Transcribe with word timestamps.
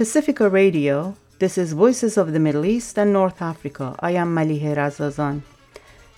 Pacifica 0.00 0.48
Radio, 0.48 1.14
this 1.40 1.58
is 1.58 1.74
Voices 1.74 2.16
of 2.16 2.32
the 2.32 2.40
Middle 2.40 2.64
East 2.64 2.98
and 2.98 3.12
North 3.12 3.42
Africa. 3.42 3.96
I 4.00 4.12
am 4.12 4.34
Malihe 4.34 4.74
Razazan. 4.74 5.42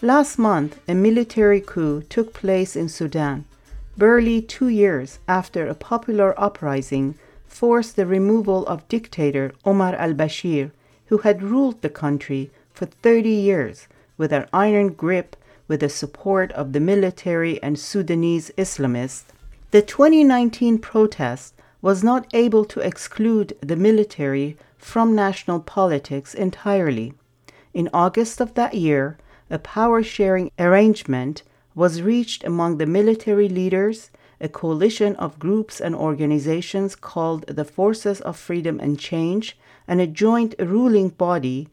Last 0.01 0.39
month, 0.39 0.79
a 0.87 0.95
military 0.95 1.61
coup 1.61 2.03
took 2.03 2.33
place 2.33 2.77
in 2.77 2.89
Sudan, 2.89 3.45
barely 3.99 4.41
two 4.41 4.69
years 4.69 5.19
after 5.27 5.67
a 5.67 5.75
popular 5.75 6.33
uprising 6.41 7.17
forced 7.45 7.97
the 7.97 8.07
removal 8.07 8.65
of 8.69 8.87
dictator 8.87 9.53
Omar 9.65 9.97
al 9.97 10.15
Bashir, 10.15 10.71
who 11.07 11.19
had 11.19 11.43
ruled 11.43 11.83
the 11.83 11.91
country 11.91 12.53
for 12.73 12.87
30 12.87 13.31
years 13.31 13.89
with 14.17 14.33
an 14.33 14.47
iron 14.53 14.93
grip 14.93 15.35
with 15.67 15.81
the 15.81 15.89
support 15.89 16.53
of 16.53 16.73
the 16.73 16.79
military 16.79 17.61
and 17.61 17.77
Sudanese 17.77 18.53
Islamists. 18.57 19.25
The 19.73 19.83
2019 19.83 20.79
protest 20.79 21.55
was 21.83 22.05
not 22.05 22.29
able 22.33 22.65
to 22.65 22.79
exclude 22.79 23.59
the 23.61 23.75
military 23.75 24.57
from 24.79 25.17
national 25.17 25.59
politics 25.59 26.33
entirely. 26.33 27.13
In 27.75 27.91
August 27.93 28.41
of 28.41 28.55
that 28.55 28.75
year, 28.75 29.19
a 29.51 29.59
power 29.59 30.01
sharing 30.03 30.53
arrangement 30.61 31.43
was 31.75 32.01
reached 32.01 32.45
among 32.45 32.79
the 32.79 32.87
military 32.87 33.49
leaders, 33.49 34.11
a 34.41 34.49
coalition 34.49 35.17
of 35.17 35.41
groups 35.41 35.81
and 35.81 35.95
organizations 35.95 36.95
called 36.95 37.45
the 37.49 37.65
Forces 37.65 38.21
of 38.21 38.37
Freedom 38.37 38.79
and 38.79 38.99
Change, 38.99 39.59
and 39.89 40.01
a 40.01 40.07
joint 40.07 40.55
ruling 40.61 41.09
body 41.09 41.69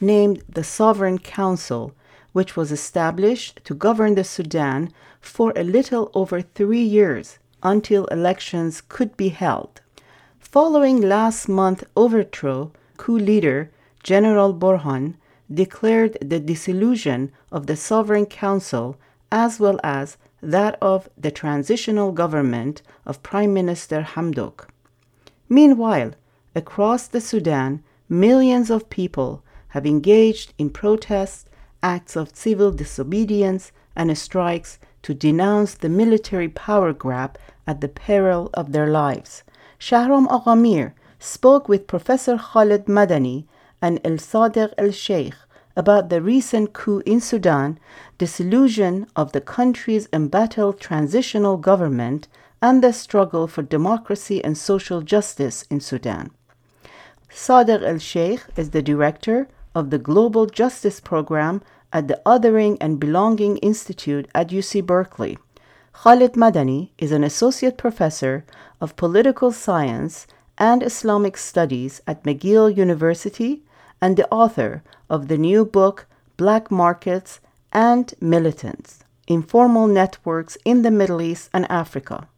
named 0.00 0.42
the 0.48 0.64
Sovereign 0.64 1.18
Council, 1.18 1.92
which 2.32 2.56
was 2.56 2.72
established 2.72 3.60
to 3.64 3.74
govern 3.74 4.14
the 4.14 4.24
Sudan 4.24 4.90
for 5.20 5.52
a 5.54 5.64
little 5.64 6.10
over 6.14 6.40
three 6.40 6.82
years 6.82 7.39
until 7.62 8.04
elections 8.06 8.82
could 8.88 9.16
be 9.16 9.28
held. 9.28 9.80
Following 10.38 11.00
last 11.00 11.48
month's 11.48 11.84
overthrow, 11.96 12.72
coup 12.96 13.18
leader 13.18 13.70
General 14.02 14.52
Burhan 14.54 15.14
declared 15.52 16.16
the 16.20 16.40
dissolution 16.40 17.32
of 17.52 17.66
the 17.66 17.76
Sovereign 17.76 18.26
Council 18.26 18.96
as 19.30 19.60
well 19.60 19.78
as 19.84 20.16
that 20.42 20.78
of 20.80 21.08
the 21.16 21.30
transitional 21.30 22.12
government 22.12 22.82
of 23.04 23.22
Prime 23.22 23.52
Minister 23.52 24.02
Hamdok. 24.02 24.68
Meanwhile, 25.48 26.12
across 26.54 27.06
the 27.06 27.20
Sudan, 27.20 27.82
millions 28.08 28.70
of 28.70 28.90
people 28.90 29.42
have 29.68 29.86
engaged 29.86 30.52
in 30.58 30.70
protests, 30.70 31.44
acts 31.82 32.16
of 32.16 32.34
civil 32.34 32.70
disobedience, 32.72 33.72
and 33.94 34.16
strikes 34.16 34.78
to 35.02 35.14
denounce 35.14 35.74
the 35.74 35.88
military 35.88 36.48
power 36.48 36.92
grab 36.92 37.38
at 37.66 37.80
the 37.80 37.88
peril 37.88 38.50
of 38.54 38.72
their 38.72 38.88
lives. 38.88 39.42
Shahram 39.78 40.26
Aghamir 40.28 40.92
spoke 41.18 41.68
with 41.68 41.86
Professor 41.86 42.36
Khalid 42.38 42.86
Medani 42.86 43.44
and 43.80 44.00
El 44.04 44.18
Sadiq 44.18 44.72
El 44.76 44.90
Sheikh 44.90 45.34
about 45.76 46.08
the 46.08 46.20
recent 46.20 46.72
coup 46.72 47.02
in 47.06 47.20
Sudan, 47.20 47.78
disillusion 48.18 49.06
of 49.16 49.32
the 49.32 49.40
country's 49.40 50.08
embattled 50.12 50.80
transitional 50.80 51.56
government, 51.56 52.28
and 52.60 52.82
the 52.82 52.92
struggle 52.92 53.46
for 53.46 53.62
democracy 53.62 54.44
and 54.44 54.58
social 54.58 55.00
justice 55.00 55.64
in 55.70 55.80
Sudan. 55.80 56.30
Sadiq 57.30 57.82
El 57.82 57.98
Sheikh 57.98 58.42
is 58.56 58.70
the 58.70 58.82
director 58.82 59.48
of 59.74 59.90
the 59.90 59.98
Global 59.98 60.46
Justice 60.46 61.00
Program 61.00 61.62
at 61.92 62.08
the 62.08 62.20
Othering 62.24 62.76
and 62.80 63.00
Belonging 63.00 63.56
Institute 63.58 64.28
at 64.34 64.48
UC 64.48 64.84
Berkeley. 64.86 65.38
Khalid 65.92 66.34
Medani 66.34 66.90
is 66.98 67.12
an 67.12 67.24
associate 67.24 67.76
professor 67.76 68.44
of 68.80 68.96
political 68.96 69.52
science 69.52 70.26
and 70.56 70.82
Islamic 70.82 71.36
studies 71.36 72.00
at 72.06 72.22
McGill 72.22 72.74
University 72.76 73.62
and 74.00 74.16
the 74.16 74.28
author 74.30 74.82
of 75.08 75.28
the 75.28 75.38
new 75.38 75.64
book 75.64 76.06
Black 76.36 76.70
Markets 76.70 77.40
and 77.72 78.14
Militants 78.20 79.04
Informal 79.26 79.86
Networks 79.86 80.56
in 80.64 80.82
the 80.82 80.90
Middle 80.90 81.22
East 81.22 81.50
and 81.52 81.70
Africa. 81.70 82.28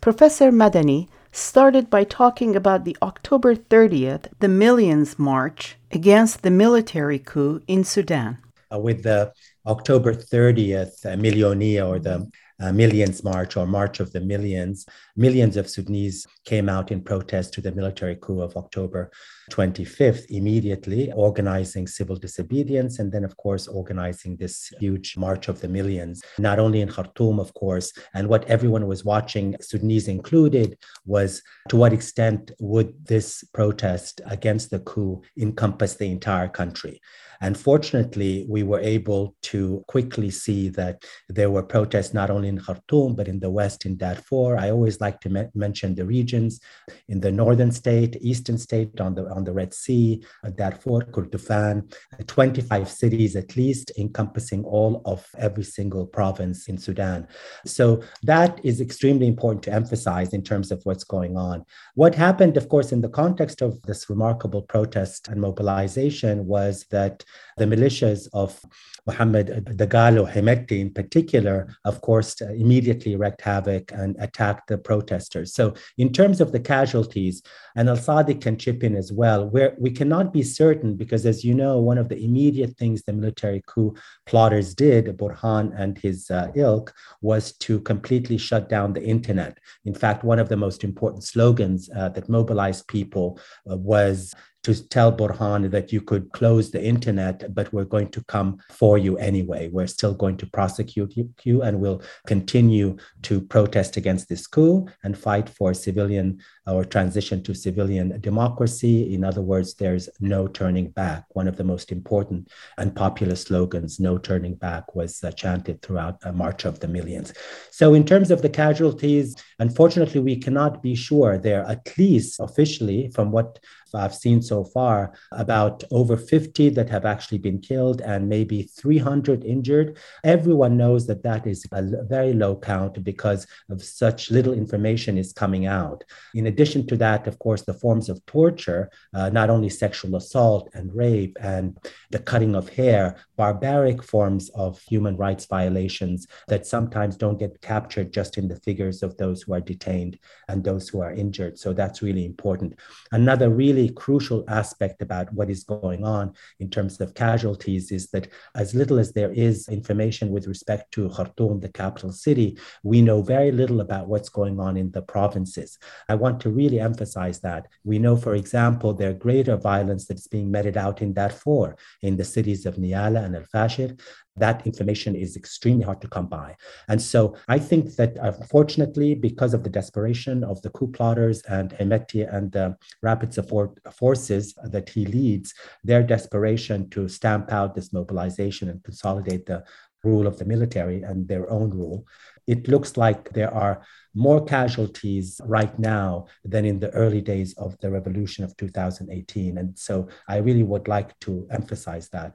Professor 0.00 0.50
Medani 0.50 1.08
started 1.32 1.90
by 1.90 2.04
talking 2.04 2.56
about 2.56 2.84
the 2.84 2.96
October 3.02 3.54
30th, 3.54 4.26
the 4.40 4.48
Millions 4.48 5.18
March 5.18 5.76
against 5.90 6.42
the 6.42 6.50
military 6.50 7.18
coup 7.18 7.60
in 7.68 7.84
Sudan. 7.84 8.38
Uh, 8.72 8.78
with 8.78 9.02
the 9.02 9.32
October 9.66 10.14
30th 10.14 11.04
uh, 11.04 11.16
Millionia 11.16 11.86
or 11.86 11.98
the 11.98 12.30
uh, 12.60 12.72
Millions 12.72 13.24
March 13.24 13.56
or 13.56 13.66
March 13.66 14.00
of 14.00 14.12
the 14.12 14.20
Millions, 14.20 14.86
millions 15.16 15.56
of 15.56 15.68
Sudanese 15.68 16.26
came 16.44 16.68
out 16.68 16.92
in 16.92 17.02
protest 17.02 17.54
to 17.54 17.60
the 17.60 17.72
military 17.72 18.16
coup 18.16 18.40
of 18.40 18.56
October 18.56 19.10
25th, 19.50 20.24
immediately 20.30 21.12
organizing 21.12 21.86
civil 21.86 22.16
disobedience, 22.16 22.98
and 22.98 23.12
then, 23.12 23.24
of 23.24 23.36
course, 23.36 23.68
organizing 23.68 24.36
this 24.36 24.72
huge 24.78 25.16
March 25.16 25.48
of 25.48 25.60
the 25.60 25.68
Millions, 25.68 26.22
not 26.38 26.58
only 26.58 26.80
in 26.80 26.88
Khartoum, 26.88 27.38
of 27.38 27.52
course. 27.54 27.92
And 28.14 28.28
what 28.28 28.44
everyone 28.48 28.86
was 28.86 29.04
watching, 29.04 29.56
Sudanese 29.60 30.08
included, 30.08 30.78
was 31.04 31.42
to 31.68 31.76
what 31.76 31.92
extent 31.92 32.52
would 32.60 33.06
this 33.06 33.44
protest 33.52 34.20
against 34.26 34.70
the 34.70 34.80
coup 34.80 35.22
encompass 35.36 35.96
the 35.96 36.10
entire 36.10 36.48
country? 36.48 37.00
And 37.42 37.56
fortunately, 37.56 38.46
we 38.48 38.62
were 38.62 38.80
able 38.80 39.34
to 39.44 39.82
quickly 39.88 40.30
see 40.30 40.68
that 40.70 41.02
there 41.28 41.50
were 41.50 41.62
protests 41.62 42.12
not 42.12 42.28
only 42.28 42.48
in 42.48 42.60
Khartoum, 42.60 43.16
but 43.16 43.28
in 43.28 43.40
the 43.40 43.50
west 43.50 43.86
in 43.86 43.96
Darfur. 43.96 44.58
I 44.58 44.70
always 44.70 45.00
like 45.00 45.20
to 45.20 45.30
me- 45.30 45.48
mention 45.54 45.94
the 45.94 46.04
regions 46.04 46.60
in 47.08 47.20
the 47.20 47.32
northern 47.32 47.72
state, 47.72 48.18
eastern 48.20 48.58
state, 48.58 49.00
on 49.00 49.14
the, 49.14 49.26
on 49.30 49.39
the 49.44 49.52
Red 49.52 49.72
Sea, 49.74 50.22
uh, 50.44 50.50
Darfur, 50.50 51.10
Kordofan, 51.10 51.92
25 52.26 52.88
cities 52.88 53.36
at 53.36 53.56
least, 53.56 53.92
encompassing 53.98 54.64
all 54.64 55.02
of 55.04 55.26
every 55.38 55.64
single 55.64 56.06
province 56.06 56.68
in 56.68 56.78
Sudan. 56.78 57.26
So 57.66 58.02
that 58.22 58.60
is 58.64 58.80
extremely 58.80 59.26
important 59.26 59.62
to 59.64 59.72
emphasize 59.72 60.32
in 60.32 60.42
terms 60.42 60.70
of 60.70 60.80
what's 60.84 61.04
going 61.04 61.36
on. 61.36 61.64
What 61.94 62.14
happened, 62.14 62.56
of 62.56 62.68
course, 62.68 62.92
in 62.92 63.00
the 63.00 63.08
context 63.08 63.62
of 63.62 63.80
this 63.82 64.08
remarkable 64.10 64.62
protest 64.62 65.28
and 65.28 65.40
mobilization 65.40 66.46
was 66.46 66.86
that 66.90 67.24
the 67.56 67.66
militias 67.66 68.28
of 68.32 68.60
Mohammed 69.06 69.46
Dagalo 69.80 70.24
Hemeti, 70.30 70.78
in 70.80 70.92
particular, 70.92 71.56
of 71.84 72.00
course, 72.00 72.40
immediately 72.40 73.16
wreaked 73.16 73.40
havoc 73.40 73.92
and 73.92 74.16
attacked 74.20 74.68
the 74.68 74.78
protesters. 74.78 75.54
So, 75.54 75.74
in 75.98 76.12
terms 76.12 76.40
of 76.40 76.52
the 76.52 76.60
casualties, 76.60 77.42
and 77.76 77.88
Al 77.88 77.96
Sadiq 77.96 78.40
can 78.40 78.56
chip 78.58 78.82
in 78.84 78.94
as 78.96 79.10
well, 79.12 79.29
where 79.38 79.74
we 79.78 79.90
cannot 79.90 80.32
be 80.32 80.42
certain 80.42 80.96
because, 80.96 81.26
as 81.26 81.44
you 81.44 81.54
know, 81.54 81.78
one 81.78 81.98
of 81.98 82.08
the 82.08 82.22
immediate 82.22 82.76
things 82.76 83.02
the 83.02 83.12
military 83.12 83.62
coup 83.66 83.94
plotters 84.26 84.74
did, 84.74 85.06
Burhan 85.16 85.72
and 85.78 85.98
his 85.98 86.30
uh, 86.30 86.50
ilk, 86.54 86.92
was 87.20 87.52
to 87.58 87.80
completely 87.80 88.38
shut 88.38 88.68
down 88.68 88.92
the 88.92 89.02
internet. 89.02 89.58
In 89.84 89.94
fact, 89.94 90.24
one 90.24 90.38
of 90.38 90.48
the 90.48 90.56
most 90.56 90.84
important 90.84 91.24
slogans 91.24 91.90
uh, 91.96 92.08
that 92.10 92.28
mobilized 92.28 92.86
people 92.88 93.38
uh, 93.70 93.76
was 93.76 94.34
to 94.62 94.88
tell 94.88 95.12
Burhan 95.12 95.70
that 95.70 95.92
you 95.92 96.00
could 96.00 96.32
close 96.32 96.70
the 96.70 96.82
internet, 96.82 97.54
but 97.54 97.72
we're 97.72 97.84
going 97.84 98.10
to 98.10 98.22
come 98.24 98.58
for 98.70 98.98
you 98.98 99.16
anyway. 99.16 99.68
We're 99.68 99.86
still 99.86 100.14
going 100.14 100.36
to 100.38 100.46
prosecute 100.46 101.14
you 101.44 101.62
and 101.62 101.80
we'll 101.80 102.02
continue 102.26 102.96
to 103.22 103.40
protest 103.40 103.96
against 103.96 104.28
this 104.28 104.46
coup 104.46 104.86
and 105.02 105.16
fight 105.16 105.48
for 105.48 105.72
civilian 105.72 106.40
or 106.66 106.84
transition 106.84 107.42
to 107.42 107.54
civilian 107.54 108.20
democracy. 108.20 109.14
In 109.14 109.24
other 109.24 109.42
words, 109.42 109.74
there's 109.74 110.08
no 110.20 110.46
turning 110.46 110.90
back. 110.90 111.24
One 111.30 111.48
of 111.48 111.56
the 111.56 111.64
most 111.64 111.90
important 111.90 112.48
and 112.78 112.94
popular 112.94 113.36
slogans, 113.36 113.98
no 113.98 114.18
turning 114.18 114.54
back, 114.54 114.94
was 114.94 115.22
uh, 115.24 115.32
chanted 115.32 115.82
throughout 115.82 116.18
a 116.22 116.32
March 116.32 116.64
of 116.64 116.80
the 116.80 116.88
Millions. 116.88 117.32
So, 117.70 117.94
in 117.94 118.04
terms 118.04 118.30
of 118.30 118.42
the 118.42 118.48
casualties, 118.48 119.36
unfortunately, 119.58 120.20
we 120.20 120.36
cannot 120.36 120.82
be 120.82 120.94
sure. 120.94 121.38
They're 121.38 121.64
at 121.64 121.96
least 121.98 122.40
officially, 122.40 123.10
from 123.14 123.30
what 123.30 123.58
I've 123.94 124.14
seen 124.14 124.42
so 124.42 124.64
far, 124.64 125.12
about 125.32 125.84
over 125.90 126.16
50 126.16 126.70
that 126.70 126.88
have 126.90 127.04
actually 127.04 127.38
been 127.38 127.60
killed 127.60 128.00
and 128.00 128.28
maybe 128.28 128.62
300 128.62 129.44
injured. 129.44 129.98
Everyone 130.24 130.76
knows 130.76 131.06
that 131.06 131.22
that 131.22 131.46
is 131.46 131.66
a 131.72 131.82
very 132.04 132.32
low 132.32 132.56
count 132.56 133.02
because 133.04 133.46
of 133.70 133.82
such 133.82 134.30
little 134.30 134.54
information 134.54 135.18
is 135.18 135.32
coming 135.32 135.66
out. 135.66 136.04
In 136.34 136.46
addition 136.46 136.86
to 136.88 136.96
that, 136.96 137.26
of 137.26 137.38
course, 137.38 137.62
the 137.62 137.74
forms 137.74 138.08
of 138.08 138.24
torture, 138.26 138.90
uh, 139.14 139.28
not 139.30 139.50
only 139.50 139.68
sexual 139.68 140.16
assault 140.16 140.70
and 140.74 140.94
rape 140.94 141.36
and 141.40 141.76
the 142.10 142.18
cutting 142.18 142.54
of 142.54 142.68
hair, 142.68 143.16
barbaric 143.36 144.02
forms 144.02 144.50
of 144.50 144.80
human 144.82 145.16
rights 145.16 145.46
violations 145.46 146.26
that 146.48 146.66
sometimes 146.66 147.16
don't 147.16 147.38
get 147.38 147.60
captured 147.60 148.12
just 148.12 148.38
in 148.38 148.48
the 148.48 148.56
figures 148.56 149.02
of 149.02 149.16
those 149.16 149.42
who 149.42 149.52
are 149.54 149.60
detained 149.60 150.18
and 150.48 150.62
those 150.62 150.88
who 150.88 151.00
are 151.00 151.12
injured. 151.12 151.58
So 151.58 151.72
that's 151.72 152.02
really 152.02 152.24
important. 152.24 152.78
Another 153.12 153.50
really 153.50 153.79
really 153.80 153.92
crucial 153.94 154.44
aspect 154.48 155.02
about 155.02 155.32
what 155.32 155.50
is 155.50 155.64
going 155.64 156.04
on 156.04 156.32
in 156.58 156.68
terms 156.68 157.00
of 157.00 157.14
casualties 157.14 157.90
is 157.90 158.08
that 158.10 158.28
as 158.54 158.74
little 158.74 158.98
as 158.98 159.12
there 159.12 159.32
is 159.32 159.68
information 159.68 160.30
with 160.30 160.46
respect 160.46 160.92
to 160.92 161.08
Khartoum, 161.08 161.60
the 161.60 161.68
capital 161.68 162.12
city, 162.12 162.58
we 162.82 163.00
know 163.00 163.22
very 163.22 163.52
little 163.52 163.80
about 163.80 164.08
what's 164.08 164.28
going 164.28 164.60
on 164.60 164.76
in 164.76 164.90
the 164.90 165.02
provinces. 165.02 165.78
I 166.08 166.14
want 166.14 166.40
to 166.40 166.50
really 166.50 166.80
emphasize 166.80 167.40
that. 167.40 167.66
We 167.84 167.98
know, 167.98 168.16
for 168.16 168.34
example, 168.34 168.92
there 168.92 169.10
are 169.10 169.24
greater 169.28 169.56
violence 169.56 170.06
that's 170.06 170.28
being 170.28 170.50
meted 170.50 170.76
out 170.76 171.00
in 171.02 171.14
Darfur, 171.14 171.76
in 172.02 172.16
the 172.16 172.24
cities 172.24 172.66
of 172.66 172.76
Nyala 172.76 173.24
and 173.24 173.36
Al 173.36 173.46
Fashir, 173.54 173.98
that 174.40 174.66
information 174.66 175.14
is 175.14 175.36
extremely 175.36 175.84
hard 175.84 176.00
to 176.00 176.08
come 176.08 176.26
by. 176.26 176.56
And 176.88 177.00
so 177.00 177.36
I 177.48 177.58
think 177.58 177.96
that 177.96 178.18
uh, 178.18 178.32
unfortunately, 178.40 179.14
because 179.14 179.54
of 179.54 179.62
the 179.62 179.70
desperation 179.70 180.44
of 180.44 180.60
the 180.62 180.70
coup 180.70 180.88
plotters 180.88 181.42
and 181.42 181.70
Hemeti 181.70 182.22
and 182.34 182.50
the 182.50 182.76
rapid 183.02 183.32
support 183.32 183.78
forces 183.92 184.54
that 184.64 184.88
he 184.88 185.06
leads, 185.06 185.54
their 185.84 186.02
desperation 186.02 186.90
to 186.90 187.08
stamp 187.08 187.52
out 187.52 187.74
this 187.74 187.92
mobilization 187.92 188.68
and 188.68 188.82
consolidate 188.82 189.46
the 189.46 189.64
rule 190.02 190.26
of 190.26 190.38
the 190.38 190.44
military 190.44 191.02
and 191.02 191.28
their 191.28 191.50
own 191.50 191.70
rule, 191.70 192.06
it 192.46 192.68
looks 192.68 192.96
like 192.96 193.30
there 193.30 193.52
are 193.52 193.82
more 194.14 194.44
casualties 194.44 195.40
right 195.44 195.78
now 195.78 196.26
than 196.44 196.64
in 196.64 196.80
the 196.80 196.90
early 196.90 197.20
days 197.20 197.54
of 197.58 197.78
the 197.80 197.90
revolution 197.90 198.42
of 198.42 198.56
2018. 198.56 199.58
And 199.58 199.78
so 199.78 200.08
I 200.26 200.38
really 200.38 200.64
would 200.64 200.88
like 200.88 201.18
to 201.20 201.46
emphasize 201.50 202.08
that 202.08 202.34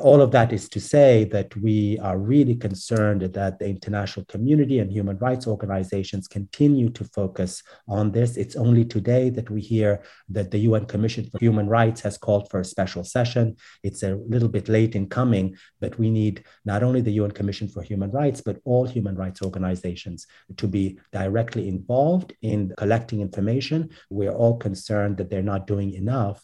all 0.00 0.20
of 0.20 0.30
that 0.32 0.52
is 0.52 0.68
to 0.70 0.80
say 0.80 1.24
that 1.24 1.54
we 1.56 1.98
are 1.98 2.18
really 2.18 2.56
concerned 2.56 3.22
that 3.22 3.58
the 3.58 3.66
international 3.66 4.26
community 4.26 4.78
and 4.78 4.90
human 4.90 5.18
rights 5.18 5.46
organizations 5.46 6.26
continue 6.26 6.88
to 6.90 7.04
focus 7.04 7.62
on 7.88 8.10
this. 8.10 8.36
It's 8.36 8.56
only 8.56 8.84
today 8.84 9.30
that 9.30 9.50
we 9.50 9.60
hear 9.60 10.02
that 10.30 10.50
the 10.50 10.58
UN 10.58 10.86
Commission 10.86 11.28
for 11.30 11.38
Human 11.38 11.68
Rights 11.68 12.00
has 12.00 12.18
called 12.18 12.50
for 12.50 12.60
a 12.60 12.64
special 12.64 13.04
session. 13.04 13.56
It's 13.82 14.02
a 14.02 14.16
little 14.16 14.48
bit 14.48 14.68
late 14.68 14.94
in 14.96 15.08
coming, 15.08 15.56
but 15.80 15.98
we 15.98 16.10
need 16.10 16.44
not 16.64 16.82
only 16.82 17.00
the 17.00 17.12
UN 17.12 17.30
Commission 17.30 17.68
for 17.68 17.82
Human 17.82 18.10
Rights, 18.10 18.40
but 18.40 18.60
all 18.64 18.86
human 18.86 19.16
rights 19.16 19.42
organizations 19.42 20.26
to 20.56 20.66
be 20.66 20.98
directly 21.12 21.68
involved 21.68 22.32
in 22.42 22.72
collecting 22.78 23.20
information. 23.20 23.90
We're 24.10 24.32
all 24.32 24.56
concerned 24.56 25.18
that 25.18 25.30
they're 25.30 25.42
not 25.42 25.66
doing 25.66 25.94
enough 25.94 26.42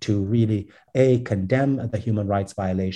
to 0.00 0.22
really, 0.22 0.70
A, 0.94 1.20
condemn 1.20 1.88
the 1.90 1.98
human 1.98 2.26
rights 2.26 2.52
violations 2.52 2.91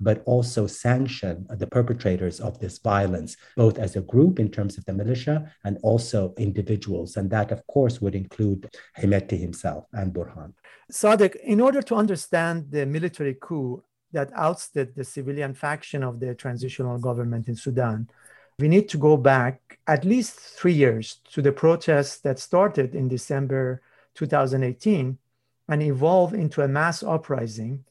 but 0.00 0.22
also 0.26 0.66
sanction 0.66 1.46
the 1.50 1.66
perpetrators 1.66 2.40
of 2.40 2.58
this 2.58 2.78
violence, 2.78 3.36
both 3.56 3.78
as 3.78 3.96
a 3.96 4.00
group 4.00 4.38
in 4.38 4.50
terms 4.50 4.78
of 4.78 4.84
the 4.84 4.92
militia 4.92 5.36
and 5.64 5.78
also 5.82 6.34
individuals. 6.38 7.16
And 7.16 7.30
that, 7.30 7.50
of 7.50 7.66
course, 7.66 8.00
would 8.00 8.14
include 8.14 8.68
Hemeti 8.98 9.38
himself 9.38 9.86
and 9.92 10.12
Burhan. 10.12 10.52
Sadek, 10.90 11.36
in 11.36 11.60
order 11.60 11.82
to 11.82 11.94
understand 11.94 12.70
the 12.70 12.84
military 12.86 13.36
coup 13.40 13.82
that 14.12 14.30
ousted 14.34 14.94
the 14.96 15.04
civilian 15.04 15.54
faction 15.54 16.02
of 16.02 16.20
the 16.20 16.34
transitional 16.34 16.98
government 16.98 17.48
in 17.48 17.56
Sudan, 17.56 18.08
we 18.58 18.68
need 18.68 18.88
to 18.90 18.98
go 18.98 19.16
back 19.16 19.78
at 19.86 20.04
least 20.04 20.38
three 20.38 20.72
years 20.72 21.20
to 21.32 21.40
the 21.40 21.52
protests 21.52 22.18
that 22.20 22.38
started 22.38 22.94
in 22.94 23.08
December 23.08 23.80
2018 24.14 25.16
and 25.68 25.82
evolved 25.82 26.34
into 26.34 26.62
a 26.62 26.68
mass 26.68 27.02
uprising 27.02 27.84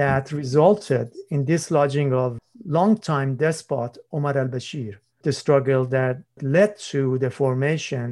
that 0.00 0.32
resulted 0.32 1.14
in 1.28 1.44
dislodging 1.44 2.10
of 2.14 2.38
longtime 2.64 3.36
despot 3.36 3.98
Omar 4.14 4.34
al 4.38 4.48
Bashir, 4.48 4.94
the 5.26 5.32
struggle 5.42 5.84
that 5.96 6.22
led 6.40 6.78
to 6.92 7.18
the 7.18 7.30
formation 7.30 8.06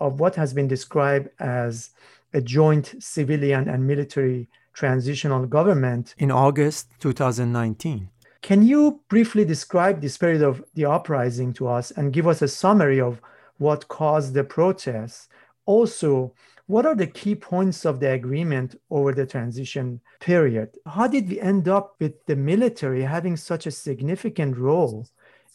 of 0.00 0.20
what 0.20 0.34
has 0.36 0.54
been 0.54 0.68
described 0.68 1.28
as 1.38 1.90
a 2.32 2.40
joint 2.40 2.94
civilian 2.98 3.68
and 3.68 3.86
military 3.86 4.48
transitional 4.72 5.44
government 5.44 6.14
in 6.16 6.30
August 6.30 6.88
2019. 7.00 8.08
Can 8.40 8.62
you 8.62 9.00
briefly 9.10 9.44
describe 9.44 10.00
the 10.00 10.08
spirit 10.08 10.40
of 10.40 10.64
the 10.72 10.86
uprising 10.86 11.52
to 11.58 11.68
us 11.68 11.90
and 11.90 12.14
give 12.16 12.26
us 12.26 12.40
a 12.40 12.48
summary 12.48 13.00
of 13.02 13.20
what 13.58 13.88
caused 13.88 14.32
the 14.32 14.44
protests? 14.44 15.28
Also, 15.66 16.32
what 16.66 16.86
are 16.86 16.94
the 16.94 17.06
key 17.06 17.34
points 17.34 17.84
of 17.84 18.00
the 18.00 18.10
agreement 18.10 18.80
over 18.90 19.12
the 19.12 19.26
transition 19.26 20.00
period? 20.20 20.70
How 20.86 21.06
did 21.06 21.28
we 21.28 21.40
end 21.40 21.68
up 21.68 21.96
with 22.00 22.24
the 22.26 22.36
military 22.36 23.02
having 23.02 23.36
such 23.36 23.66
a 23.66 23.70
significant 23.70 24.56
role 24.56 25.06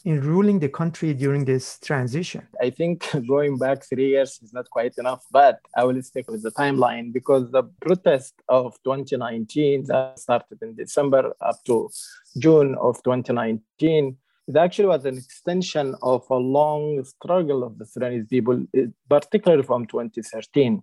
in 0.06 0.22
ruling 0.22 0.60
the 0.60 0.70
country 0.70 1.14
during 1.14 1.46
this 1.46 1.80
transition? 1.80 2.48
I 2.62 2.70
think 2.70 3.10
going 3.28 3.58
back 3.58 3.84
three 3.84 4.10
years 4.10 4.40
is 4.44 4.54
not 4.54 4.70
quite 4.70 4.98
enough, 4.98 5.26
but 5.32 5.60
I 5.76 5.84
will 5.84 6.02
stick 6.04 6.30
with 6.30 6.44
the 6.44 6.52
timeline 6.52 7.12
because 7.12 7.50
the 7.52 7.64
protest 7.82 8.36
of 8.48 8.78
2019 8.84 9.86
that 9.88 10.20
started 10.20 10.62
in 10.62 10.76
December 10.76 11.34
up 11.42 11.64
to 11.66 11.90
June 12.38 12.76
of 12.76 13.02
2019 13.04 14.16
it 14.50 14.58
actually 14.58 14.88
was 14.88 15.06
an 15.06 15.16
extension 15.16 15.96
of 16.02 16.26
a 16.32 16.36
long 16.36 17.04
struggle 17.04 17.64
of 17.64 17.78
the 17.78 17.86
Sudanese 17.86 18.26
people, 18.26 18.66
particularly 19.08 19.62
from 19.62 19.86
2013. 19.86 20.82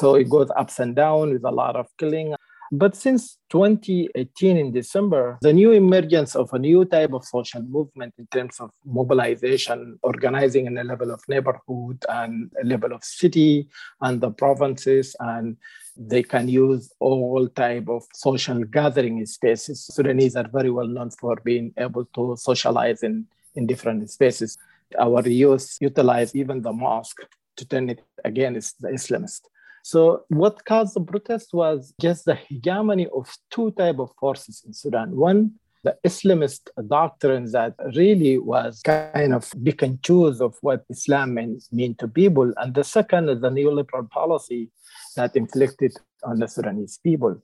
So 0.00 0.14
it 0.14 0.28
goes 0.28 0.50
ups 0.56 0.78
and 0.78 0.96
down 0.96 1.32
with 1.32 1.44
a 1.44 1.50
lot 1.50 1.76
of 1.76 1.86
killing. 1.98 2.34
But 2.74 2.96
since 2.96 3.36
2018 3.50 4.56
in 4.56 4.72
December, 4.72 5.38
the 5.42 5.52
new 5.52 5.72
emergence 5.72 6.34
of 6.34 6.50
a 6.54 6.58
new 6.58 6.86
type 6.86 7.12
of 7.12 7.22
social 7.22 7.60
movement 7.60 8.14
in 8.16 8.26
terms 8.28 8.60
of 8.60 8.70
mobilization, 8.86 9.98
organizing 10.02 10.64
in 10.64 10.78
a 10.78 10.84
level 10.84 11.10
of 11.10 11.20
neighborhood 11.28 12.02
and 12.08 12.50
a 12.62 12.64
level 12.64 12.94
of 12.94 13.04
city 13.04 13.68
and 14.00 14.22
the 14.22 14.30
provinces, 14.30 15.14
and 15.20 15.58
they 15.98 16.22
can 16.22 16.48
use 16.48 16.90
all 16.98 17.46
type 17.48 17.90
of 17.90 18.04
social 18.14 18.64
gathering 18.64 19.24
spaces. 19.26 19.84
Sudanese 19.84 20.34
are 20.34 20.48
very 20.48 20.70
well 20.70 20.88
known 20.88 21.10
for 21.10 21.36
being 21.44 21.74
able 21.76 22.06
to 22.14 22.36
socialize 22.38 23.02
in, 23.02 23.26
in 23.54 23.66
different 23.66 24.08
spaces. 24.10 24.56
Our 24.98 25.28
youth 25.28 25.76
utilize 25.78 26.34
even 26.34 26.62
the 26.62 26.72
mosque 26.72 27.20
to 27.56 27.66
turn 27.66 27.90
it 27.90 28.02
against 28.24 28.80
the 28.80 28.88
Islamist. 28.88 29.42
So 29.82 30.24
what 30.28 30.64
caused 30.64 30.94
the 30.94 31.00
protest 31.00 31.52
was 31.52 31.92
just 32.00 32.24
the 32.24 32.36
hegemony 32.36 33.08
of 33.08 33.28
two 33.50 33.72
type 33.72 33.98
of 33.98 34.10
forces 34.18 34.62
in 34.64 34.72
Sudan. 34.72 35.16
One, 35.16 35.52
the 35.82 35.96
Islamist 36.04 36.68
doctrine 36.86 37.50
that 37.50 37.74
really 37.96 38.38
was 38.38 38.80
kind 38.84 39.34
of 39.34 39.52
pick 39.64 39.82
and 39.82 40.00
choose 40.02 40.40
of 40.40 40.56
what 40.60 40.84
Islam 40.88 41.34
means 41.34 41.68
mean 41.72 41.96
to 41.96 42.06
people. 42.06 42.52
And 42.56 42.72
the 42.74 42.84
second 42.84 43.28
is 43.28 43.40
the 43.40 43.50
neoliberal 43.50 44.08
policy 44.08 44.70
that 45.16 45.34
inflicted 45.34 45.92
on 46.22 46.38
the 46.38 46.46
Sudanese 46.46 47.00
people 47.02 47.42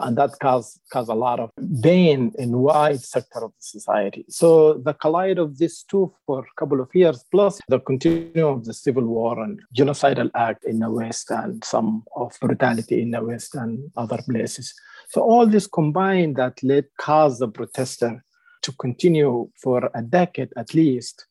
and 0.00 0.16
that 0.16 0.38
caused, 0.40 0.80
a 0.94 1.02
lot 1.14 1.40
of 1.40 1.50
pain 1.82 2.32
in 2.38 2.58
wide 2.58 3.00
sector 3.00 3.44
of 3.44 3.52
the 3.52 3.62
society. 3.62 4.24
So 4.28 4.74
the 4.74 4.94
collide 4.94 5.38
of 5.38 5.58
these 5.58 5.84
two 5.88 6.12
for 6.26 6.40
a 6.40 6.60
couple 6.60 6.80
of 6.80 6.88
years, 6.94 7.24
plus 7.30 7.60
the 7.68 7.80
continuum 7.80 8.58
of 8.58 8.64
the 8.64 8.74
civil 8.74 9.04
war 9.04 9.40
and 9.42 9.60
genocidal 9.76 10.30
act 10.34 10.64
in 10.64 10.80
the 10.80 10.90
West 10.90 11.30
and 11.30 11.64
some 11.64 12.04
of 12.16 12.36
brutality 12.40 13.02
in 13.02 13.10
the 13.10 13.22
West 13.22 13.54
and 13.54 13.90
other 13.96 14.18
places. 14.28 14.74
So 15.10 15.22
all 15.22 15.46
this 15.46 15.66
combined 15.66 16.36
that 16.36 16.62
led 16.62 16.86
caused 16.98 17.40
the 17.40 17.48
protester 17.48 18.24
to 18.62 18.72
continue 18.72 19.48
for 19.62 19.90
a 19.94 20.02
decade 20.02 20.52
at 20.56 20.74
least 20.74 21.26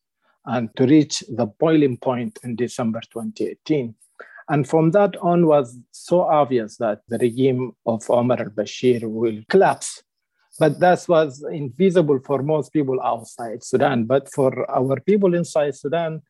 and 0.46 0.74
to 0.76 0.86
reach 0.86 1.22
the 1.28 1.46
boiling 1.46 1.96
point 1.96 2.38
in 2.42 2.56
December 2.56 3.00
2018. 3.12 3.94
And 4.48 4.68
from 4.68 4.92
that 4.92 5.16
on 5.18 5.46
was 5.46 5.78
so 5.90 6.22
obvious 6.22 6.76
that 6.78 7.00
the 7.08 7.18
regime 7.18 7.72
of 7.84 8.08
Omar 8.10 8.40
al-Bashir 8.40 9.02
will 9.02 9.42
collapse. 9.48 10.02
But 10.58 10.80
that 10.80 11.04
was 11.08 11.44
invisible 11.52 12.18
for 12.24 12.42
most 12.42 12.72
people 12.72 13.00
outside 13.02 13.62
Sudan. 13.62 14.04
But 14.04 14.32
for 14.32 14.68
our 14.70 14.98
people 15.00 15.34
inside 15.34 15.76
Sudan, 15.76 16.22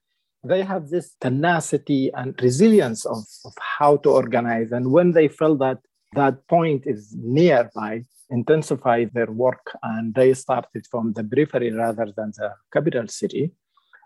they 0.45 0.63
have 0.63 0.89
this 0.89 1.15
tenacity 1.21 2.11
and 2.15 2.35
resilience 2.43 3.07
of, 3.07 3.25
of 3.45 3.53
how 3.79 3.97
to 3.99 4.11
organize. 4.11 4.73
And 4.73 4.91
when 4.91 5.13
they 5.13 5.29
felt 5.29 5.61
that 5.61 5.79
that 6.15 6.47
point 6.49 6.85
is 6.87 7.15
nearby, 7.17 8.05
intensify 8.31 9.07
their 9.13 9.31
work 9.31 9.77
and 9.83 10.15
they 10.15 10.35
started 10.35 10.87
from 10.91 11.13
the 11.15 11.25
periphery 11.25 11.73
rather 11.73 12.13
than 12.17 12.33
the 12.37 12.53
capital 12.73 13.07
city 13.09 13.53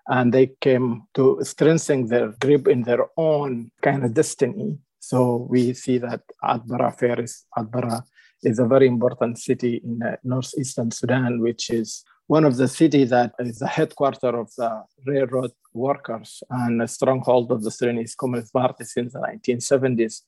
and 0.08 0.32
they 0.32 0.52
came 0.60 1.02
to 1.14 1.38
strengthen 1.42 2.06
their 2.06 2.28
grip 2.40 2.68
in 2.68 2.82
their 2.82 3.06
own 3.16 3.70
kind 3.82 4.04
of 4.04 4.14
destiny. 4.14 4.78
So 4.98 5.46
we 5.50 5.74
see 5.74 5.98
that 5.98 6.22
Atbara 6.42 6.96
Faris, 6.98 7.46
Atbara 7.56 8.02
is 8.42 8.58
a 8.58 8.66
very 8.66 8.86
important 8.86 9.38
city 9.38 9.80
in 9.84 10.00
northeastern 10.24 10.90
Sudan, 10.90 11.40
which 11.40 11.70
is 11.70 12.04
one 12.26 12.44
of 12.44 12.56
the 12.56 12.68
cities 12.68 13.10
that 13.10 13.34
is 13.38 13.58
the 13.58 13.66
headquarters 13.66 14.22
of 14.22 14.50
the 14.56 14.82
railroad 15.06 15.52
workers 15.74 16.42
and 16.50 16.82
a 16.82 16.88
stronghold 16.88 17.50
of 17.52 17.62
the 17.62 17.70
Sudanese 17.70 18.14
Communist 18.14 18.52
Party 18.52 18.84
since 18.84 19.12
the 19.12 19.20
1970s. 19.20 20.22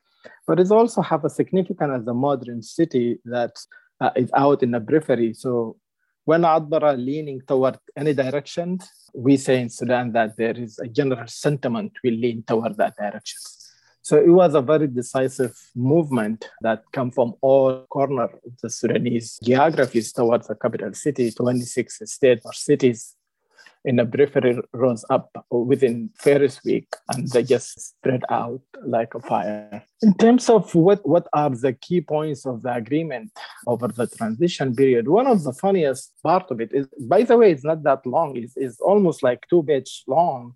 But 0.46 0.60
it 0.60 0.70
also 0.70 1.02
have 1.02 1.24
a 1.24 1.30
significant 1.30 1.92
as 1.92 2.06
a 2.06 2.14
modern 2.14 2.62
city 2.62 3.18
that 3.24 3.56
uh, 4.00 4.10
is 4.16 4.30
out 4.34 4.62
in 4.62 4.72
the 4.72 4.80
periphery. 4.80 5.34
So 5.34 5.76
when 6.24 6.42
Atbara 6.42 6.96
leaning 6.96 7.40
toward 7.46 7.78
any 7.96 8.14
direction, 8.14 8.78
we 9.14 9.36
say 9.36 9.60
in 9.60 9.68
Sudan 9.68 10.12
that 10.12 10.36
there 10.36 10.58
is 10.58 10.78
a 10.78 10.88
general 10.88 11.26
sentiment 11.26 11.92
will 12.02 12.14
lean 12.14 12.42
toward 12.46 12.76
that 12.78 12.96
direction. 12.96 13.38
So 14.02 14.18
it 14.18 14.28
was 14.28 14.54
a 14.54 14.60
very 14.60 14.86
decisive 14.86 15.54
movement 15.74 16.46
that 16.60 16.82
came 16.92 17.10
from 17.10 17.34
all 17.40 17.86
corners 17.88 18.30
of 18.44 18.52
the 18.62 18.68
Sudanese 18.68 19.38
geographies 19.42 20.12
towards 20.12 20.48
the 20.48 20.54
capital 20.54 20.92
city. 20.92 21.30
26 21.30 22.02
states 22.04 22.44
or 22.44 22.52
cities 22.52 23.16
in 23.84 23.96
the 23.96 24.06
periphery 24.06 24.58
runs 24.72 25.04
up 25.10 25.30
within 25.50 26.10
first 26.16 26.64
week 26.64 26.88
and 27.10 27.28
they 27.30 27.42
just 27.42 27.80
spread 27.80 28.22
out 28.30 28.62
like 28.86 29.14
a 29.14 29.20
fire. 29.20 29.84
In 30.02 30.14
terms 30.14 30.48
of 30.48 30.74
what, 30.74 31.06
what 31.06 31.26
are 31.32 31.50
the 31.50 31.74
key 31.74 32.00
points 32.00 32.46
of 32.46 32.62
the 32.62 32.72
agreement 32.74 33.30
over 33.66 33.88
the 33.88 34.06
transition 34.06 34.74
period, 34.74 35.06
one 35.06 35.26
of 35.26 35.44
the 35.44 35.52
funniest 35.52 36.12
part 36.22 36.50
of 36.50 36.60
it 36.60 36.72
is, 36.72 36.86
by 37.00 37.22
the 37.22 37.36
way, 37.36 37.52
it's 37.52 37.64
not 37.64 37.82
that 37.82 38.06
long, 38.06 38.36
it's, 38.36 38.56
it's 38.56 38.80
almost 38.80 39.22
like 39.22 39.46
two 39.48 39.62
pages 39.62 40.02
long. 40.06 40.54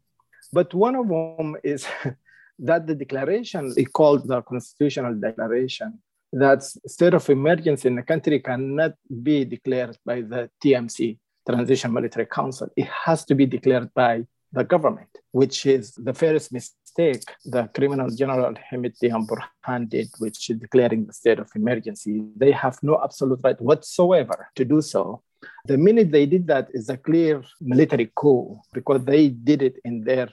But 0.53 0.73
one 0.73 0.97
of 0.97 1.09
them 1.09 1.57
is 1.63 1.87
that 2.61 2.87
the 2.87 2.95
declaration 2.95 3.75
is 3.77 3.89
called 3.89 4.27
the 4.27 4.41
constitutional 4.43 5.15
declaration 5.15 5.99
that 6.33 6.63
state 6.63 7.15
of 7.15 7.29
emergency 7.31 7.89
in 7.89 7.95
the 7.95 8.03
country 8.03 8.41
cannot 8.41 8.93
be 9.23 9.45
declared 9.45 9.97
by 10.05 10.21
the 10.21 10.51
TMC, 10.63 11.19
Transition 11.49 11.93
Military 11.93 12.27
Council. 12.27 12.69
It 12.77 12.89
has 13.05 13.25
to 13.27 13.35
be 13.35 13.47
declared 13.47 13.93
by 13.95 14.27
the 14.53 14.65
government, 14.65 15.09
which 15.33 15.67
is 15.67 15.93
the 15.93 16.15
first 16.15 16.53
mistake 16.53 17.23
the 17.45 17.69
criminal 17.75 18.11
general 18.11 18.55
Hemeti 18.71 19.15
and 19.15 19.29
Burhan 19.29 19.89
did, 19.89 20.09
which 20.19 20.51
is 20.51 20.59
declaring 20.59 21.07
the 21.07 21.13
state 21.13 21.39
of 21.39 21.51
emergency. 21.55 22.25
They 22.37 22.51
have 22.53 22.79
no 22.83 23.01
absolute 23.03 23.41
right 23.45 23.61
whatsoever 23.61 24.49
to 24.57 24.65
do 24.65 24.83
so. 24.83 25.23
The 25.65 25.79
minute 25.79 26.11
they 26.11 26.27
did 26.27 26.47
that 26.49 26.69
is 26.73 26.89
a 26.89 26.97
clear 26.97 27.45
military 27.61 28.11
coup 28.15 28.61
because 28.73 29.05
they 29.05 29.29
did 29.29 29.63
it 29.63 29.77
in 29.85 30.03
their 30.03 30.29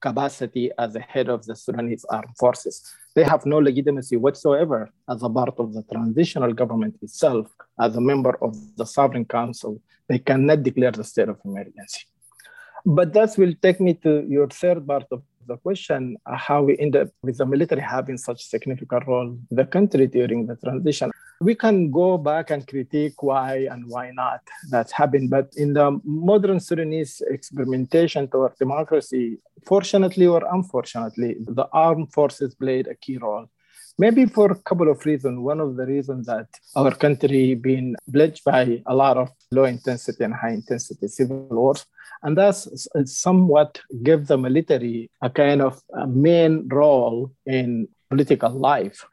capacity 0.00 0.70
as 0.78 0.92
the 0.92 1.00
head 1.00 1.28
of 1.28 1.44
the 1.46 1.56
Sudanese 1.56 2.04
armed 2.04 2.36
forces. 2.38 2.94
They 3.14 3.22
have 3.22 3.46
no 3.46 3.58
legitimacy 3.58 4.16
whatsoever 4.16 4.90
as 5.08 5.22
a 5.22 5.28
part 5.28 5.54
of 5.58 5.72
the 5.72 5.82
transitional 5.92 6.52
government 6.52 6.96
itself, 7.00 7.46
as 7.78 7.94
a 7.96 8.00
member 8.00 8.36
of 8.42 8.56
the 8.76 8.84
Sovereign 8.84 9.24
Council. 9.24 9.80
They 10.08 10.18
cannot 10.18 10.62
declare 10.64 10.90
the 10.90 11.04
state 11.04 11.28
of 11.28 11.38
emergency. 11.44 12.02
But 12.84 13.12
that 13.14 13.38
will 13.38 13.54
take 13.62 13.80
me 13.80 13.94
to 14.04 14.26
your 14.28 14.48
third 14.48 14.86
part 14.86 15.06
of 15.12 15.22
the 15.46 15.56
question, 15.58 16.16
how 16.26 16.62
we 16.62 16.76
end 16.78 16.96
up 16.96 17.08
with 17.22 17.38
the 17.38 17.46
military 17.46 17.80
having 17.80 18.18
such 18.18 18.44
significant 18.44 19.06
role 19.06 19.28
in 19.50 19.56
the 19.56 19.64
country 19.64 20.06
during 20.06 20.46
the 20.46 20.56
transition 20.56 21.10
we 21.40 21.54
can 21.54 21.90
go 21.90 22.18
back 22.18 22.50
and 22.50 22.66
critique 22.66 23.22
why 23.22 23.66
and 23.70 23.86
why 23.88 24.10
not 24.12 24.40
that's 24.70 24.92
happened. 24.92 25.30
But 25.30 25.52
in 25.56 25.72
the 25.74 26.00
modern 26.04 26.60
Sudanese 26.60 27.22
experimentation 27.28 28.28
toward 28.28 28.56
democracy, 28.56 29.38
fortunately 29.66 30.26
or 30.26 30.42
unfortunately, 30.52 31.36
the 31.40 31.66
armed 31.72 32.12
forces 32.12 32.54
played 32.54 32.86
a 32.86 32.94
key 32.94 33.18
role. 33.18 33.46
Maybe 33.96 34.26
for 34.26 34.50
a 34.50 34.56
couple 34.56 34.90
of 34.90 35.06
reasons. 35.06 35.38
One 35.38 35.60
of 35.60 35.76
the 35.76 35.86
reasons 35.86 36.26
that 36.26 36.48
our 36.74 36.92
country 36.92 37.54
been 37.54 37.94
pledged 38.12 38.42
by 38.44 38.82
a 38.86 38.94
lot 38.94 39.16
of 39.16 39.30
low 39.52 39.64
intensity 39.64 40.24
and 40.24 40.34
high 40.34 40.50
intensity 40.50 41.06
civil 41.06 41.46
wars, 41.48 41.86
and 42.24 42.36
that's 42.36 42.88
somewhat 43.04 43.80
give 44.02 44.26
the 44.26 44.36
military 44.36 45.10
a 45.22 45.30
kind 45.30 45.62
of 45.62 45.80
a 45.96 46.08
main 46.08 46.66
role 46.68 47.30
in 47.46 47.86
political 48.10 48.50
life. 48.50 49.04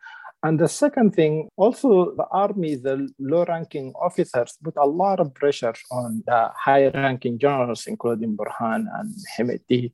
And 0.44 0.60
the 0.60 0.68
second 0.68 1.14
thing, 1.14 1.50
also 1.56 2.16
the 2.16 2.26
army, 2.32 2.76
the 2.76 3.08
low 3.20 3.46
ranking 3.46 3.94
officers 3.94 4.58
put 4.64 4.74
a 4.78 4.88
lot 4.88 5.20
of 5.20 5.34
pressure 5.36 5.76
on 5.92 6.24
the 6.26 6.50
high 6.56 6.88
ranking 6.90 7.38
generals, 7.38 7.86
including 7.86 8.36
Burhan 8.36 8.86
and 8.98 9.14
Hemeti, 9.38 9.94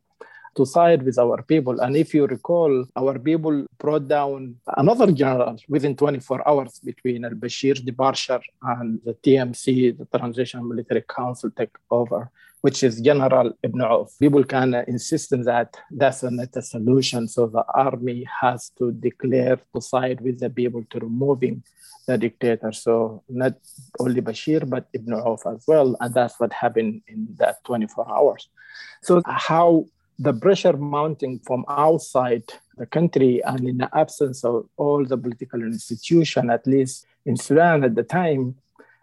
to 0.56 0.66
side 0.66 1.04
with 1.04 1.20
our 1.20 1.42
people. 1.44 1.82
And 1.82 1.98
if 1.98 2.14
you 2.14 2.26
recall, 2.28 2.86
our 2.96 3.20
people 3.20 3.66
brought 3.78 4.08
down 4.08 4.56
another 4.78 5.12
general 5.12 5.58
within 5.68 5.98
24 5.98 6.48
hours 6.48 6.80
between 6.80 7.26
al 7.26 7.32
Bashir 7.32 7.84
departure 7.84 8.42
and 8.62 9.02
the 9.04 9.16
TMC, 9.16 9.98
the 9.98 10.18
Transitional 10.18 10.66
Military 10.66 11.04
Council, 11.08 11.52
take 11.52 11.76
over 11.92 12.32
which 12.62 12.84
is 12.84 13.02
General 13.02 13.54
Ibn 13.64 13.82
Auf. 13.82 14.12
People 14.20 14.44
can 14.44 14.74
insist 14.88 15.30
that 15.30 15.78
that's 15.92 16.24
not 16.24 16.56
a 16.56 16.62
solution. 16.62 17.28
So 17.28 17.48
the 17.48 17.64
army 17.74 18.28
has 18.42 18.72
to 18.78 18.92
declare 18.92 19.60
to 19.74 19.82
side 19.82 20.22
with 20.22 20.40
the 20.40 20.50
people 20.50 20.84
to 20.90 21.00
removing 21.00 21.64
the 22.08 22.18
dictator. 22.18 22.72
So 22.72 23.24
not 23.30 23.54
only 24.00 24.22
Bashir, 24.22 24.68
but 24.68 24.88
Ibn 24.94 25.14
Auf 25.14 25.46
as 25.46 25.64
well. 25.68 25.96
And 26.00 26.14
that's 26.14 26.40
what 26.40 26.54
happened 26.54 27.02
in 27.08 27.28
that 27.38 27.64
24 27.66 28.10
hours. 28.10 28.50
So 29.04 29.22
how 29.26 29.86
the 30.20 30.34
pressure 30.34 30.76
mounting 30.76 31.40
from 31.46 31.64
outside 31.68 32.44
the 32.78 32.86
country 32.86 33.44
and 33.44 33.68
in 33.68 33.78
the 33.78 33.90
absence 33.96 34.44
of 34.44 34.68
all 34.78 35.06
the 35.06 35.18
political 35.18 35.62
institution, 35.62 36.50
at 36.50 36.66
least 36.66 37.06
in 37.26 37.36
Sudan 37.36 37.84
at 37.84 37.96
the 37.96 38.04
time, 38.04 38.56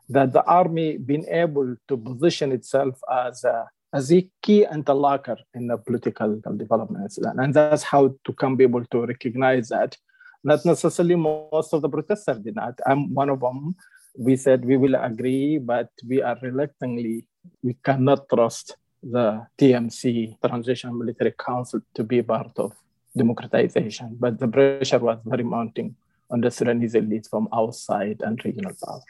that 0.09 0.33
the 0.33 0.45
army 0.45 0.97
been 0.97 1.27
able 1.29 1.77
to 1.89 1.97
position 1.97 2.53
itself 2.53 3.01
as 3.11 3.45
a, 3.45 3.67
as 3.93 4.13
a 4.13 4.29
key 4.43 4.67
interlocutor 4.71 5.43
in 5.55 5.67
the 5.67 5.79
political 5.79 6.41
development 6.57 7.05
in 7.05 7.11
Sudan. 7.11 7.39
And 7.39 7.55
that's 7.55 7.83
how 7.83 8.15
to 8.25 8.33
come 8.33 8.57
be 8.57 8.65
able 8.65 8.85
to 8.87 9.07
recognize 9.07 9.69
that. 9.69 9.97
Not 10.43 10.65
necessarily 10.65 11.17
most 11.17 11.73
of 11.73 11.81
the 11.81 11.89
protesters 11.89 12.39
did 12.39 12.57
not. 12.57 12.79
I'm 12.87 13.15
one 13.15 13.31
of 13.31 13.41
them. 13.41 13.75
We 14.17 14.37
said 14.37 14.65
we 14.65 14.77
will 14.77 14.95
agree, 14.95 15.59
but 15.59 15.89
we 16.07 16.23
are 16.23 16.39
reluctantly, 16.43 17.27
we 17.63 17.75
cannot 17.83 18.29
trust 18.29 18.77
the 19.03 19.47
TMC, 19.59 20.39
Transitional 20.47 20.95
Military 20.95 21.33
Council, 21.33 21.81
to 21.95 22.05
be 22.05 22.23
part 22.23 22.53
of 22.59 22.73
democratization. 23.17 24.17
But 24.19 24.39
the 24.39 24.49
pressure 24.49 24.99
was 24.99 25.19
very 25.25 25.45
mounting 25.45 25.97
the 26.31 26.51
Sudanese 26.51 26.95
elites 26.95 27.29
from 27.29 27.49
outside 27.53 28.21
and 28.25 28.43
regional 28.45 28.73
power. 28.85 29.01